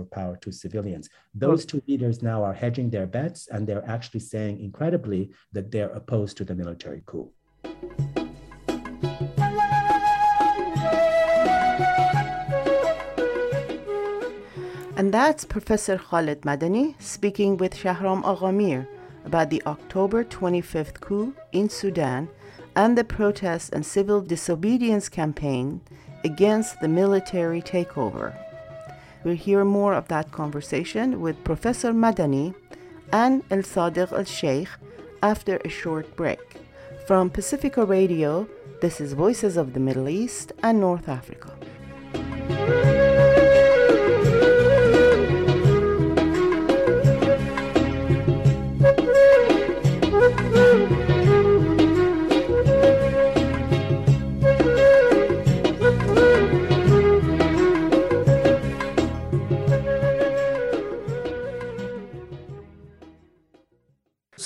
of 0.00 0.10
power 0.10 0.36
to 0.42 0.52
civilians. 0.52 1.08
Those 1.34 1.64
two 1.64 1.82
leaders 1.88 2.22
now 2.22 2.44
are 2.44 2.54
hedging 2.54 2.90
their 2.90 3.06
bets, 3.06 3.48
and 3.48 3.66
they're 3.66 3.88
actually 3.88 4.20
saying 4.20 4.60
incredibly 4.60 5.32
that 5.52 5.70
they're 5.70 5.90
opposed 5.90 6.36
to 6.38 6.44
the 6.44 6.54
military 6.54 7.02
coup. 7.06 7.30
And 14.96 15.12
that's 15.12 15.44
Professor 15.44 15.98
Khalid 15.98 16.40
Medani 16.40 16.94
speaking 16.98 17.58
with 17.58 17.74
Shahram 17.74 18.22
Aghamir 18.24 18.88
about 19.26 19.50
the 19.50 19.62
October 19.66 20.24
25th 20.24 21.00
coup 21.00 21.34
in 21.52 21.68
Sudan 21.68 22.30
and 22.74 22.96
the 22.96 23.04
protest 23.04 23.74
and 23.74 23.84
civil 23.84 24.22
disobedience 24.22 25.10
campaign 25.10 25.82
against 26.24 26.80
the 26.80 26.88
military 26.88 27.60
takeover. 27.60 28.34
We'll 29.22 29.36
hear 29.36 29.66
more 29.66 29.92
of 29.92 30.08
that 30.08 30.32
conversation 30.32 31.20
with 31.20 31.44
Professor 31.44 31.92
Medani 31.92 32.54
and 33.12 33.42
El 33.50 33.58
Sadiq 33.58 34.12
Al 34.12 34.24
Sheikh 34.24 34.68
after 35.22 35.58
a 35.58 35.68
short 35.68 36.16
break. 36.16 36.62
From 37.06 37.28
Pacifica 37.28 37.84
Radio, 37.84 38.48
this 38.80 39.00
is 39.00 39.12
Voices 39.12 39.58
of 39.58 39.74
the 39.74 39.80
Middle 39.80 40.08
East 40.08 40.52
and 40.62 40.80
North 40.80 41.08
Africa. 41.08 41.55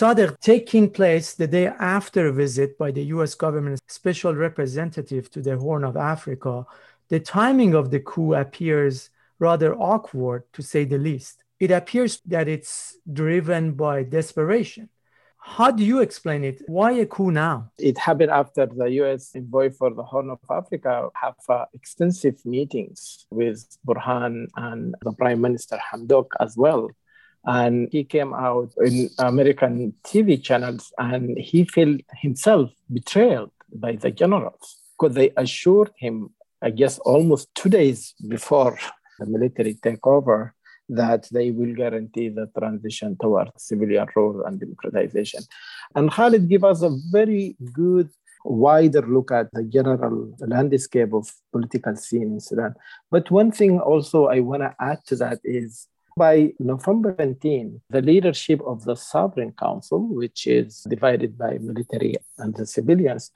Sadiq 0.00 0.40
taking 0.40 0.88
place 0.88 1.34
the 1.34 1.46
day 1.46 1.66
after 1.66 2.28
a 2.28 2.32
visit 2.32 2.78
by 2.78 2.90
the 2.90 3.04
US 3.16 3.34
government 3.34 3.82
special 3.86 4.34
representative 4.34 5.30
to 5.32 5.42
the 5.42 5.58
Horn 5.58 5.84
of 5.84 5.94
Africa, 5.94 6.64
the 7.10 7.20
timing 7.20 7.74
of 7.74 7.90
the 7.90 8.00
coup 8.00 8.32
appears 8.32 9.10
rather 9.38 9.74
awkward 9.74 10.44
to 10.54 10.62
say 10.62 10.86
the 10.86 10.96
least. 10.96 11.44
It 11.58 11.70
appears 11.70 12.22
that 12.24 12.48
it's 12.48 12.96
driven 13.12 13.72
by 13.72 14.04
desperation. 14.04 14.88
How 15.36 15.70
do 15.70 15.84
you 15.84 16.00
explain 16.00 16.44
it? 16.44 16.62
Why 16.66 16.92
a 16.92 17.04
coup 17.04 17.30
now? 17.30 17.70
It 17.76 17.98
happened 17.98 18.30
after 18.30 18.64
the 18.64 18.86
US 19.02 19.36
envoy 19.36 19.68
for 19.68 19.92
the 19.92 20.02
Horn 20.02 20.30
of 20.30 20.38
Africa 20.50 21.10
have 21.14 21.36
uh, 21.46 21.66
extensive 21.74 22.38
meetings 22.46 23.26
with 23.30 23.76
Burhan 23.86 24.46
and 24.56 24.94
the 25.02 25.12
Prime 25.12 25.42
Minister 25.42 25.78
Hamdok 25.92 26.28
as 26.40 26.56
well. 26.56 26.88
And 27.44 27.88
he 27.90 28.05
came 28.05 28.35
out 28.35 28.70
in 28.85 29.09
American 29.18 29.94
TV 30.05 30.42
channels 30.42 30.92
and 30.98 31.38
he 31.38 31.64
felt 31.64 32.00
himself 32.16 32.70
betrayed 32.92 33.48
by 33.72 33.96
the 33.96 34.11
generals 34.11 34.81
because 34.98 35.14
they 35.14 35.31
assured 35.37 35.90
him, 35.96 36.31
I 36.61 36.70
guess, 36.70 36.98
almost 36.98 37.55
two 37.55 37.70
days 37.70 38.14
before 38.29 38.79
the 39.18 39.26
military 39.26 39.74
takeover 39.74 40.53
that 40.90 41.29
they 41.31 41.50
will 41.50 41.74
guarantee 41.74 42.29
the 42.29 42.50
transition 42.59 43.16
towards 43.20 43.53
civilian 43.57 44.07
rule 44.14 44.44
and 44.44 44.59
democratization. 44.59 45.42
And 45.94 46.11
Khalid 46.11 46.48
gave 46.48 46.64
us 46.64 46.83
a 46.83 46.90
very 47.11 47.57
good 47.72 48.11
wider 48.44 49.03
look 49.03 49.31
at 49.31 49.50
the 49.53 49.62
general 49.64 50.35
landscape 50.40 51.12
of 51.12 51.31
political 51.53 51.94
scene 51.96 52.33
in 52.35 52.40
Sudan. 52.40 52.74
But 53.11 53.31
one 53.31 53.53
thing 53.53 53.79
also 53.79 54.26
I 54.26 54.40
want 54.40 54.62
to 54.62 54.74
add 54.81 54.98
to 55.07 55.16
that 55.16 55.38
is 55.44 55.87
by 56.20 56.52
November 56.59 57.14
17, 57.18 57.80
the 57.88 58.02
leadership 58.02 58.61
of 58.66 58.85
the 58.85 58.94
Sovereign 58.94 59.52
Council, 59.52 60.00
which 60.06 60.46
is 60.46 60.87
divided 60.94 61.38
by 61.38 61.56
military 61.59 62.14
and 62.37 62.54
the 62.54 62.66
civilians, 62.66 63.33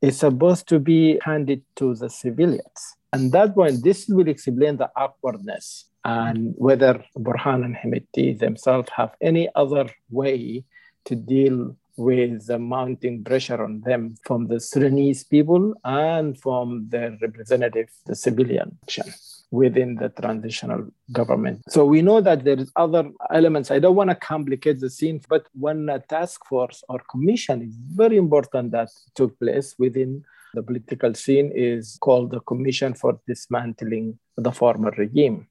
is 0.00 0.18
supposed 0.18 0.66
to 0.68 0.78
be 0.78 1.18
handed 1.22 1.60
to 1.76 1.94
the 1.94 2.08
civilians. 2.08 2.80
And 3.12 3.30
that 3.32 3.54
one, 3.54 3.82
this 3.82 4.08
will 4.08 4.26
explain 4.26 4.78
the 4.78 4.90
awkwardness 4.96 5.84
and 6.02 6.54
whether 6.56 7.04
Burhan 7.14 7.62
and 7.66 7.76
Hemeti 7.76 8.38
themselves 8.38 8.88
have 8.96 9.12
any 9.20 9.50
other 9.54 9.86
way 10.08 10.64
to 11.04 11.14
deal 11.14 11.76
with 11.98 12.46
the 12.46 12.58
mounting 12.58 13.22
pressure 13.22 13.62
on 13.62 13.82
them 13.82 14.14
from 14.26 14.46
the 14.46 14.60
Sudanese 14.60 15.24
people 15.24 15.74
and 15.84 16.40
from 16.40 16.88
their 16.88 17.18
representative, 17.20 17.90
the 18.06 18.16
civilian 18.16 18.78
action 18.84 19.12
within 19.54 19.94
the 19.94 20.08
transitional 20.08 20.86
government. 21.12 21.62
So 21.68 21.84
we 21.84 22.02
know 22.02 22.20
that 22.20 22.44
there 22.44 22.58
is 22.58 22.70
other 22.76 23.04
elements. 23.32 23.70
I 23.70 23.78
don't 23.78 23.96
want 23.96 24.10
to 24.10 24.16
complicate 24.16 24.80
the 24.80 24.90
scene, 24.90 25.20
but 25.28 25.46
one 25.54 25.88
task 26.08 26.44
force 26.46 26.82
or 26.88 26.98
commission 27.10 27.62
is 27.62 27.74
very 27.76 28.16
important 28.16 28.72
that 28.72 28.90
took 29.14 29.38
place 29.38 29.74
within 29.78 30.24
the 30.54 30.62
political 30.62 31.14
scene 31.14 31.50
is 31.54 31.98
called 32.00 32.30
the 32.30 32.40
Commission 32.40 32.94
for 32.94 33.18
Dismantling 33.26 34.18
the 34.36 34.52
Former 34.52 34.92
Regime. 34.96 35.48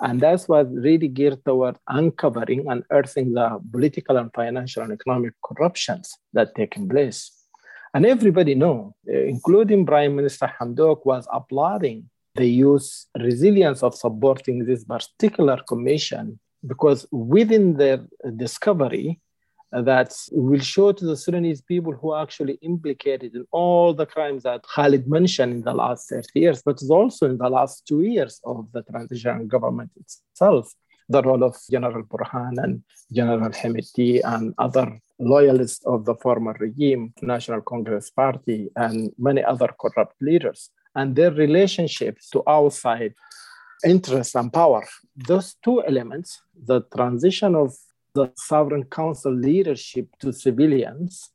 And 0.00 0.20
that 0.20 0.44
was 0.48 0.66
really 0.70 1.08
geared 1.08 1.44
toward 1.44 1.76
uncovering 1.88 2.66
and 2.68 2.84
unearthing 2.90 3.32
the 3.34 3.60
political 3.72 4.16
and 4.16 4.30
financial 4.34 4.82
and 4.82 4.92
economic 4.92 5.34
corruptions 5.44 6.18
that 6.32 6.54
taken 6.54 6.88
place. 6.88 7.30
And 7.94 8.04
everybody 8.04 8.54
know, 8.56 8.94
eh, 9.08 9.26
including 9.34 9.86
Prime 9.86 10.16
Minister 10.16 10.52
Hamdok, 10.58 11.06
was 11.06 11.28
applauding 11.32 12.10
the 12.34 12.48
use 12.48 13.06
resilience 13.18 13.82
of 13.82 13.94
supporting 13.94 14.64
this 14.64 14.84
particular 14.84 15.58
commission 15.68 16.38
because 16.66 17.06
within 17.12 17.76
their 17.76 18.04
discovery, 18.36 19.20
uh, 19.72 19.82
that 19.82 20.14
will 20.30 20.60
show 20.60 20.92
to 20.92 21.04
the 21.04 21.16
Sudanese 21.16 21.60
people 21.60 21.92
who 21.92 22.12
are 22.12 22.22
actually 22.22 22.58
implicated 22.62 23.34
in 23.34 23.44
all 23.50 23.92
the 23.92 24.06
crimes 24.06 24.44
that 24.44 24.62
Khalid 24.62 25.08
mentioned 25.08 25.52
in 25.52 25.62
the 25.62 25.74
last 25.74 26.08
30 26.08 26.28
years, 26.34 26.62
but 26.64 26.80
also 26.88 27.26
in 27.26 27.38
the 27.38 27.48
last 27.48 27.86
two 27.86 28.02
years 28.02 28.40
of 28.44 28.68
the 28.72 28.82
transitional 28.82 29.46
government 29.46 29.90
itself, 29.96 30.72
the 31.08 31.22
role 31.22 31.42
of 31.42 31.56
General 31.68 32.04
Burhan 32.04 32.62
and 32.62 32.82
General 33.12 33.50
Hemeti 33.50 34.20
and 34.24 34.54
other 34.58 34.98
loyalists 35.18 35.84
of 35.86 36.04
the 36.04 36.14
former 36.14 36.56
regime, 36.60 37.12
National 37.20 37.60
Congress 37.60 38.10
Party, 38.10 38.70
and 38.76 39.12
many 39.18 39.42
other 39.42 39.68
corrupt 39.80 40.14
leaders, 40.20 40.70
and 40.94 41.14
their 41.16 41.30
relationships 41.30 42.30
to 42.30 42.42
outside 42.48 43.14
interest 43.84 44.34
and 44.36 44.52
power. 44.52 44.84
Those 45.16 45.56
two 45.62 45.84
elements, 45.84 46.40
the 46.66 46.82
transition 46.94 47.54
of 47.54 47.74
the 48.14 48.30
sovereign 48.36 48.84
council 48.84 49.32
leadership 49.32 50.08
to 50.20 50.32
civilians. 50.32 51.30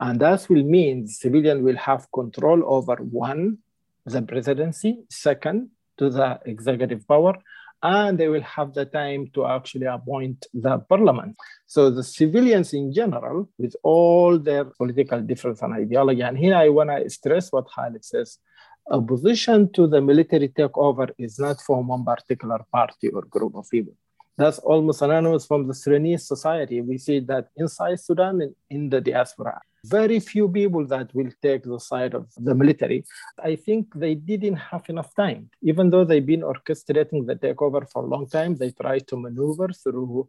And 0.00 0.20
that 0.20 0.48
will 0.48 0.64
mean 0.64 1.06
civilian 1.06 1.62
will 1.62 1.76
have 1.76 2.10
control 2.12 2.62
over 2.64 2.96
one, 2.96 3.58
the 4.06 4.22
presidency, 4.22 5.04
second, 5.10 5.70
to 5.98 6.10
the 6.10 6.40
executive 6.46 7.06
power, 7.06 7.34
and 7.82 8.18
they 8.18 8.28
will 8.28 8.42
have 8.42 8.72
the 8.72 8.86
time 8.86 9.30
to 9.34 9.46
actually 9.46 9.86
appoint 9.86 10.46
the 10.54 10.78
parliament. 10.78 11.36
So 11.66 11.90
the 11.90 12.02
civilians 12.02 12.72
in 12.72 12.92
general, 12.92 13.48
with 13.58 13.76
all 13.82 14.38
their 14.38 14.64
political 14.64 15.20
difference 15.20 15.60
and 15.62 15.74
ideology, 15.74 16.22
and 16.22 16.36
here 16.36 16.56
I 16.56 16.70
want 16.70 16.90
to 16.90 17.08
stress 17.10 17.52
what 17.52 17.68
Khalid 17.68 18.04
says, 18.04 18.38
opposition 18.90 19.72
to 19.72 19.86
the 19.86 20.00
military 20.00 20.48
takeover 20.48 21.10
is 21.18 21.38
not 21.38 21.60
from 21.60 21.88
one 21.88 22.04
particular 22.04 22.64
party 22.72 23.08
or 23.08 23.22
group 23.22 23.54
of 23.54 23.68
people 23.70 23.94
that's 24.36 24.58
almost 24.58 25.02
anonymous 25.02 25.46
from 25.46 25.66
the 25.66 25.74
Sudanese 25.74 26.26
society. 26.26 26.80
We 26.80 26.98
see 26.98 27.20
that 27.20 27.48
inside 27.56 28.00
Sudan 28.00 28.40
and 28.42 28.54
in 28.68 28.90
the 28.90 29.00
diaspora, 29.00 29.60
very 29.84 30.18
few 30.18 30.48
people 30.48 30.86
that 30.86 31.14
will 31.14 31.30
take 31.42 31.62
the 31.62 31.78
side 31.78 32.14
of 32.14 32.26
the 32.36 32.54
military. 32.54 33.04
I 33.42 33.54
think 33.56 33.94
they 33.94 34.14
didn't 34.14 34.56
have 34.56 34.88
enough 34.88 35.14
time. 35.14 35.50
Even 35.62 35.90
though 35.90 36.04
they've 36.04 36.24
been 36.24 36.40
orchestrating 36.40 37.26
the 37.26 37.36
takeover 37.36 37.88
for 37.90 38.02
a 38.02 38.06
long 38.06 38.26
time, 38.28 38.56
they 38.56 38.72
tried 38.72 39.06
to 39.08 39.16
maneuver 39.16 39.68
through 39.68 40.28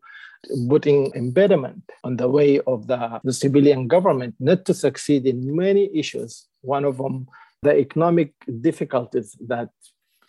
putting 0.69 1.11
impediment 1.15 1.83
on 2.03 2.17
the 2.17 2.27
way 2.27 2.59
of 2.67 2.85
the, 2.87 3.19
the 3.23 3.33
civilian 3.33 3.87
government 3.87 4.35
not 4.39 4.65
to 4.65 4.73
succeed 4.73 5.25
in 5.25 5.55
many 5.55 5.89
issues. 5.97 6.47
One 6.61 6.85
of 6.85 6.97
them, 6.97 7.27
the 7.65 7.75
economic 7.85 8.31
difficulties 8.61 9.35
that 9.47 9.69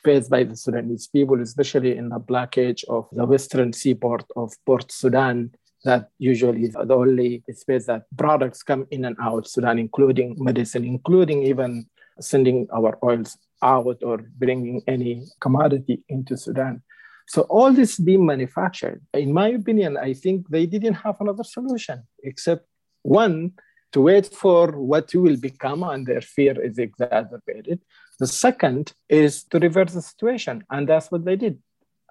faced 0.02 0.30
by 0.30 0.42
the 0.44 0.56
Sudanese 0.56 1.06
people, 1.06 1.38
especially 1.42 1.96
in 2.00 2.08
the 2.08 2.20
blockage 2.30 2.82
of 2.96 3.08
the 3.12 3.26
western 3.32 3.72
seaport 3.72 4.24
of 4.36 4.52
Port 4.64 4.90
Sudan, 4.90 5.50
that 5.84 6.08
usually 6.18 6.62
is 6.66 6.72
the 6.72 6.94
only 6.94 7.44
space 7.52 7.86
that 7.86 8.02
products 8.16 8.62
come 8.62 8.86
in 8.90 9.04
and 9.04 9.16
out 9.20 9.46
Sudan, 9.46 9.78
including 9.78 10.28
medicine, 10.38 10.84
including 10.84 11.38
even 11.42 11.86
sending 12.20 12.66
our 12.78 12.92
oils 13.04 13.36
out 13.62 13.98
or 14.02 14.16
bringing 14.42 14.82
any 14.86 15.12
commodity 15.40 16.02
into 16.08 16.36
Sudan. 16.36 16.82
So 17.28 17.42
all 17.42 17.72
this 17.72 17.98
being 17.98 18.24
manufactured, 18.24 19.00
in 19.12 19.32
my 19.32 19.48
opinion, 19.48 19.96
I 19.96 20.14
think 20.14 20.48
they 20.48 20.66
didn't 20.66 20.94
have 20.94 21.16
another 21.20 21.44
solution 21.44 22.04
except 22.22 22.64
one 23.02 23.52
to 23.96 24.02
wait 24.02 24.26
for 24.26 24.64
what 24.92 25.14
you 25.14 25.22
will 25.22 25.40
become, 25.50 25.82
and 25.82 26.06
their 26.06 26.20
fear 26.20 26.54
is 26.68 26.76
exacerbated. 26.76 27.78
The 28.20 28.26
second 28.26 28.92
is 29.08 29.32
to 29.50 29.58
reverse 29.58 29.94
the 29.94 30.02
situation, 30.02 30.56
and 30.70 30.86
that's 30.86 31.10
what 31.10 31.24
they 31.24 31.36
did. 31.44 31.56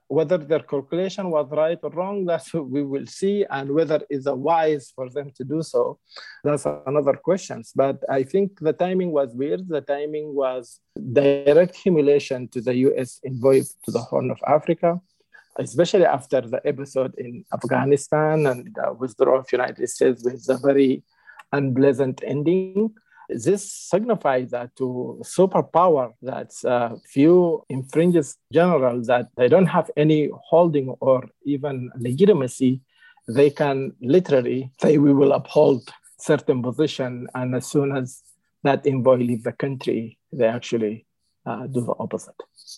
Whether 0.08 0.40
their 0.40 0.66
calculation 0.74 1.30
was 1.30 1.48
right 1.52 1.78
or 1.84 1.92
wrong, 1.92 2.26
that's 2.26 2.52
what 2.56 2.68
we 2.76 2.82
will 2.82 3.06
see, 3.06 3.46
and 3.58 3.70
whether 3.78 4.00
it's 4.10 4.26
wise 4.26 4.86
for 4.96 5.08
them 5.16 5.28
to 5.38 5.44
do 5.44 5.62
so, 5.62 6.00
that's 6.44 6.66
another 6.92 7.16
question. 7.28 7.62
But 7.76 7.98
I 8.20 8.24
think 8.24 8.48
the 8.68 8.74
timing 8.74 9.12
was 9.12 9.30
weird. 9.42 9.68
The 9.68 9.82
timing 9.82 10.34
was 10.34 10.80
direct 11.20 11.76
humiliation 11.76 12.48
to 12.54 12.62
the 12.62 12.76
U.S. 12.88 13.20
envoy 13.24 13.62
to 13.84 13.92
the 13.96 14.04
Horn 14.08 14.32
of 14.32 14.40
Africa, 14.58 15.00
especially 15.60 16.08
after 16.18 16.42
the 16.42 16.62
episode 16.66 17.14
in 17.20 17.46
Afghanistan 17.54 18.48
and 18.48 18.60
the 18.74 18.88
withdrawal 19.02 19.42
of 19.42 19.52
United 19.52 19.88
States 19.88 20.24
with 20.26 20.44
the 20.48 20.58
very 20.58 21.04
unpleasant 21.58 22.18
ending 22.26 22.94
this 23.30 23.72
signifies 23.72 24.52
that 24.52 24.76
to 24.76 25.20
superpower 25.24 26.14
that 26.22 26.52
uh, 26.66 26.96
few 27.06 27.64
infringes 27.70 28.38
general 28.52 29.02
that 29.04 29.30
they 29.38 29.48
don't 29.48 29.66
have 29.66 29.90
any 29.98 30.30
holding 30.44 30.90
or 31.00 31.28
even 31.44 31.90
legitimacy, 31.98 32.82
they 33.28 33.50
can 33.50 33.94
literally 34.02 34.72
say 34.82 34.98
we 34.98 35.14
will 35.14 35.34
uphold 35.34 35.90
certain 36.20 36.62
position, 36.62 37.28
and 37.36 37.56
as 37.56 37.66
soon 37.68 37.96
as 37.96 38.22
that 38.64 38.86
envoy 38.86 39.16
leave 39.16 39.44
the 39.44 39.52
country, 39.52 40.18
they 40.32 40.46
actually 40.46 41.06
uh, 41.46 41.68
do 41.68 41.82
the 41.82 41.94
opposite. 42.00 42.36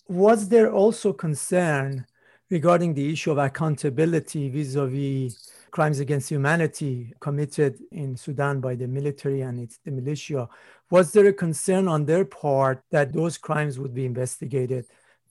Was 0.08 0.50
there 0.50 0.72
also 0.72 1.14
concern 1.14 2.06
regarding 2.50 2.94
the 2.94 3.12
issue 3.12 3.32
of 3.32 3.38
accountability 3.38 4.50
vis-a-vis 4.50 5.52
crimes 5.78 6.00
against 6.00 6.28
humanity 6.32 7.14
committed 7.20 7.78
in 7.92 8.18
Sudan 8.18 8.60
by 8.60 8.74
the 8.74 8.88
military 8.88 9.42
and 9.42 9.60
its 9.60 9.78
the 9.86 9.92
militia. 9.92 10.50
Was 10.90 11.12
there 11.12 11.28
a 11.28 11.34
concern 11.46 11.88
on 11.88 12.04
their 12.04 12.26
part 12.26 12.82
that 12.90 13.14
those 13.14 13.38
crimes 13.38 13.78
would 13.78 13.94
be 13.94 14.04
investigated? 14.04 14.86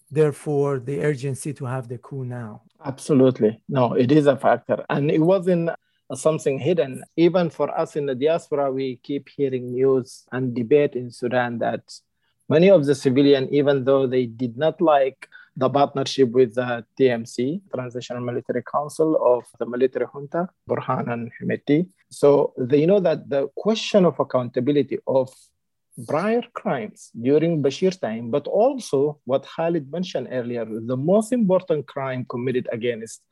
Therefore, 0.08 0.78
the 0.78 1.00
urgency 1.10 1.52
to 1.54 1.64
have 1.64 1.88
the 1.88 1.98
coup 1.98 2.24
now. 2.24 2.62
Absolutely. 2.92 3.60
No, 3.68 3.94
it 3.94 4.12
is 4.12 4.28
a 4.28 4.36
factor. 4.36 4.78
And 4.88 5.10
it 5.10 5.18
wasn't 5.18 5.70
something 6.14 6.60
hidden. 6.60 7.02
Even 7.16 7.50
for 7.50 7.68
us 7.82 7.96
in 7.96 8.06
the 8.06 8.14
diaspora, 8.14 8.70
we 8.70 9.00
keep 9.02 9.28
hearing 9.28 9.72
news 9.72 10.26
and 10.30 10.54
debate 10.54 10.94
in 10.94 11.10
Sudan 11.10 11.58
that 11.58 11.82
many 12.48 12.70
of 12.70 12.86
the 12.86 12.94
civilian, 12.94 13.52
even 13.52 13.82
though 13.82 14.06
they 14.06 14.26
did 14.26 14.56
not 14.56 14.80
like 14.80 15.28
the 15.56 15.70
partnership 15.70 16.30
with 16.30 16.56
uh, 16.58 16.82
the 16.98 17.04
TMC, 17.06 17.62
Transitional 17.74 18.22
Military 18.22 18.62
Council 18.62 19.16
of 19.22 19.44
the 19.58 19.66
military 19.66 20.06
junta, 20.12 20.48
Burhan 20.68 21.10
and 21.12 21.30
Hemeti. 21.40 21.88
So 22.10 22.52
they 22.58 22.84
know 22.84 23.00
that 23.00 23.28
the 23.28 23.48
question 23.56 24.04
of 24.04 24.20
accountability 24.20 24.98
of 25.06 25.32
prior 26.06 26.42
crimes 26.52 27.10
during 27.20 27.62
Bashir's 27.62 27.96
time, 27.96 28.30
but 28.30 28.46
also 28.46 29.18
what 29.24 29.46
Khalid 29.46 29.90
mentioned 29.90 30.28
earlier, 30.30 30.66
the 30.66 30.96
most 30.96 31.32
important 31.32 31.86
crime 31.86 32.26
committed 32.28 32.68
against 32.70 33.22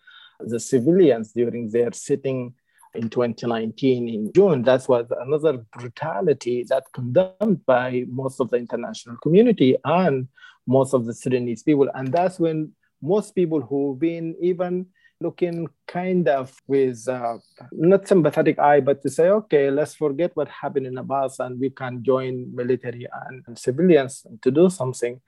the 0.41 0.59
civilians 0.59 1.33
during 1.33 1.71
their 1.71 1.93
sitting 1.93 2.55
in 2.95 3.11
2019 3.11 4.09
in 4.09 4.33
June. 4.33 4.63
That 4.63 4.89
was 4.89 5.07
another 5.21 5.65
brutality 5.77 6.65
that 6.69 6.85
condemned 6.93 7.65
by 7.67 8.05
most 8.09 8.41
of 8.41 8.51
the 8.51 8.57
international 8.57 9.17
community 9.23 9.77
and 9.85 10.29
most 10.67 10.95
of 10.95 11.05
the 11.07 11.15
Sudanese 11.15 11.63
people. 11.63 11.89
And 11.95 12.13
that's 12.13 12.39
when 12.39 12.73
most 13.03 13.35
people 13.35 13.61
who've 13.61 13.99
been 13.99 14.35
even 14.41 14.87
looking 15.21 15.69
kind 15.87 16.29
of 16.29 16.55
with 16.67 17.09
uh, 17.09 17.39
not 17.73 18.07
sympathetic 18.09 18.59
eye, 18.59 18.81
but 18.81 19.03
to 19.03 19.11
say, 19.11 19.29
okay, 19.29 19.71
let's 19.71 19.95
forget 19.95 20.33
what 20.35 20.49
happened 20.49 20.87
in 20.87 20.99
Abbas 20.99 21.39
and 21.39 21.59
we 21.59 21.71
can 21.71 22.03
join 22.03 22.55
military 22.55 23.07
and 23.27 23.59
civilians 23.59 24.27
to 24.43 24.51
do 24.51 24.69
something. 24.69 25.21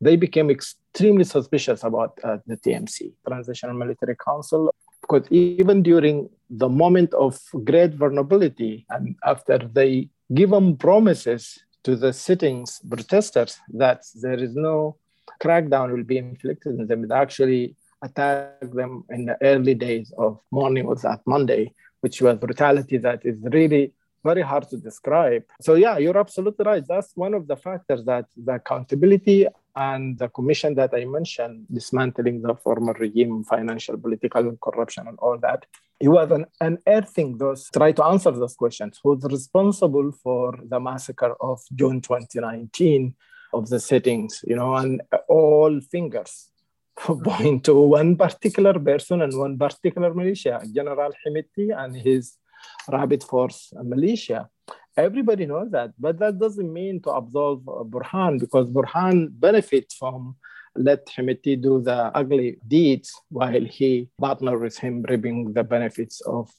They 0.00 0.16
became 0.16 0.50
extremely 0.50 1.24
suspicious 1.24 1.84
about 1.84 2.18
uh, 2.24 2.38
the 2.46 2.56
TMC, 2.56 3.12
Transitional 3.26 3.76
Military 3.76 4.16
Council, 4.16 4.74
because 5.10 5.30
even 5.30 5.82
during 5.82 6.28
the 6.50 6.68
moment 6.68 7.12
of 7.14 7.40
great 7.64 7.94
vulnerability 7.94 8.86
and 8.90 9.16
after 9.24 9.58
they 9.58 10.08
give 10.34 10.50
them 10.50 10.76
promises 10.76 11.58
to 11.82 11.96
the 11.96 12.12
sittings 12.12 12.80
protesters 12.88 13.58
that 13.72 14.02
there 14.22 14.38
is 14.38 14.54
no 14.54 14.96
crackdown 15.42 15.92
will 15.92 16.04
be 16.04 16.18
inflicted 16.18 16.78
on 16.78 16.86
them, 16.86 17.08
they 17.08 17.14
actually 17.14 17.74
attack 18.02 18.60
them 18.72 19.04
in 19.10 19.26
the 19.26 19.36
early 19.42 19.74
days 19.74 20.12
of 20.16 20.38
morning 20.50 20.88
of 20.88 21.00
that 21.02 21.20
Monday, 21.26 21.72
which 22.00 22.22
was 22.22 22.38
brutality 22.38 22.96
that 22.98 23.20
is 23.24 23.36
really 23.42 23.92
very 24.24 24.42
hard 24.42 24.68
to 24.70 24.76
describe. 24.76 25.44
So 25.60 25.74
yeah, 25.74 25.98
you're 25.98 26.18
absolutely 26.18 26.64
right. 26.64 26.84
That's 26.86 27.12
one 27.16 27.34
of 27.34 27.46
the 27.46 27.56
factors 27.56 28.04
that 28.04 28.26
the 28.36 28.54
accountability 28.54 29.46
and 29.76 30.18
the 30.18 30.28
commission 30.28 30.74
that 30.74 30.92
I 30.94 31.04
mentioned, 31.04 31.66
dismantling 31.72 32.42
the 32.42 32.54
former 32.54 32.92
regime, 32.92 33.44
financial, 33.44 33.96
political 33.96 34.56
corruption, 34.62 35.06
and 35.08 35.18
all 35.20 35.38
that. 35.38 35.66
It 36.00 36.08
was 36.08 36.30
an 36.30 36.46
unearthing 36.60 37.38
those, 37.38 37.68
try 37.70 37.92
to 37.92 38.04
answer 38.04 38.30
those 38.30 38.54
questions. 38.54 39.00
Who's 39.02 39.22
responsible 39.24 40.12
for 40.12 40.58
the 40.62 40.80
massacre 40.80 41.34
of 41.40 41.60
June 41.74 42.00
2019 42.00 43.14
of 43.52 43.68
the 43.68 43.80
settings, 43.80 44.44
you 44.46 44.56
know, 44.56 44.74
and 44.74 45.02
all 45.28 45.80
fingers 45.80 46.50
point 46.96 47.64
to 47.64 47.74
one 47.74 48.16
particular 48.16 48.78
person 48.78 49.22
and 49.22 49.36
one 49.36 49.58
particular 49.58 50.12
militia, 50.14 50.62
General 50.72 51.12
Hemeti 51.26 51.76
and 51.76 51.96
his 51.96 52.36
Rapid 52.88 53.22
Force 53.24 53.72
militia. 53.82 54.48
Everybody 54.96 55.46
knows 55.46 55.70
that, 55.70 55.92
but 55.98 56.18
that 56.18 56.38
doesn't 56.38 56.72
mean 56.72 57.00
to 57.02 57.10
absolve 57.10 57.62
Burhan 57.62 58.40
because 58.40 58.66
Burhan 58.66 59.28
benefits 59.32 59.94
from 59.94 60.36
let 60.76 61.06
Hemeti 61.06 61.60
do 61.60 61.80
the 61.80 62.10
ugly 62.14 62.58
deeds 62.66 63.12
while 63.28 63.64
he 63.64 64.08
partner 64.20 64.58
with 64.58 64.78
him 64.78 65.04
reaping 65.08 65.52
the 65.52 65.64
benefits 65.64 66.20
of 66.22 66.50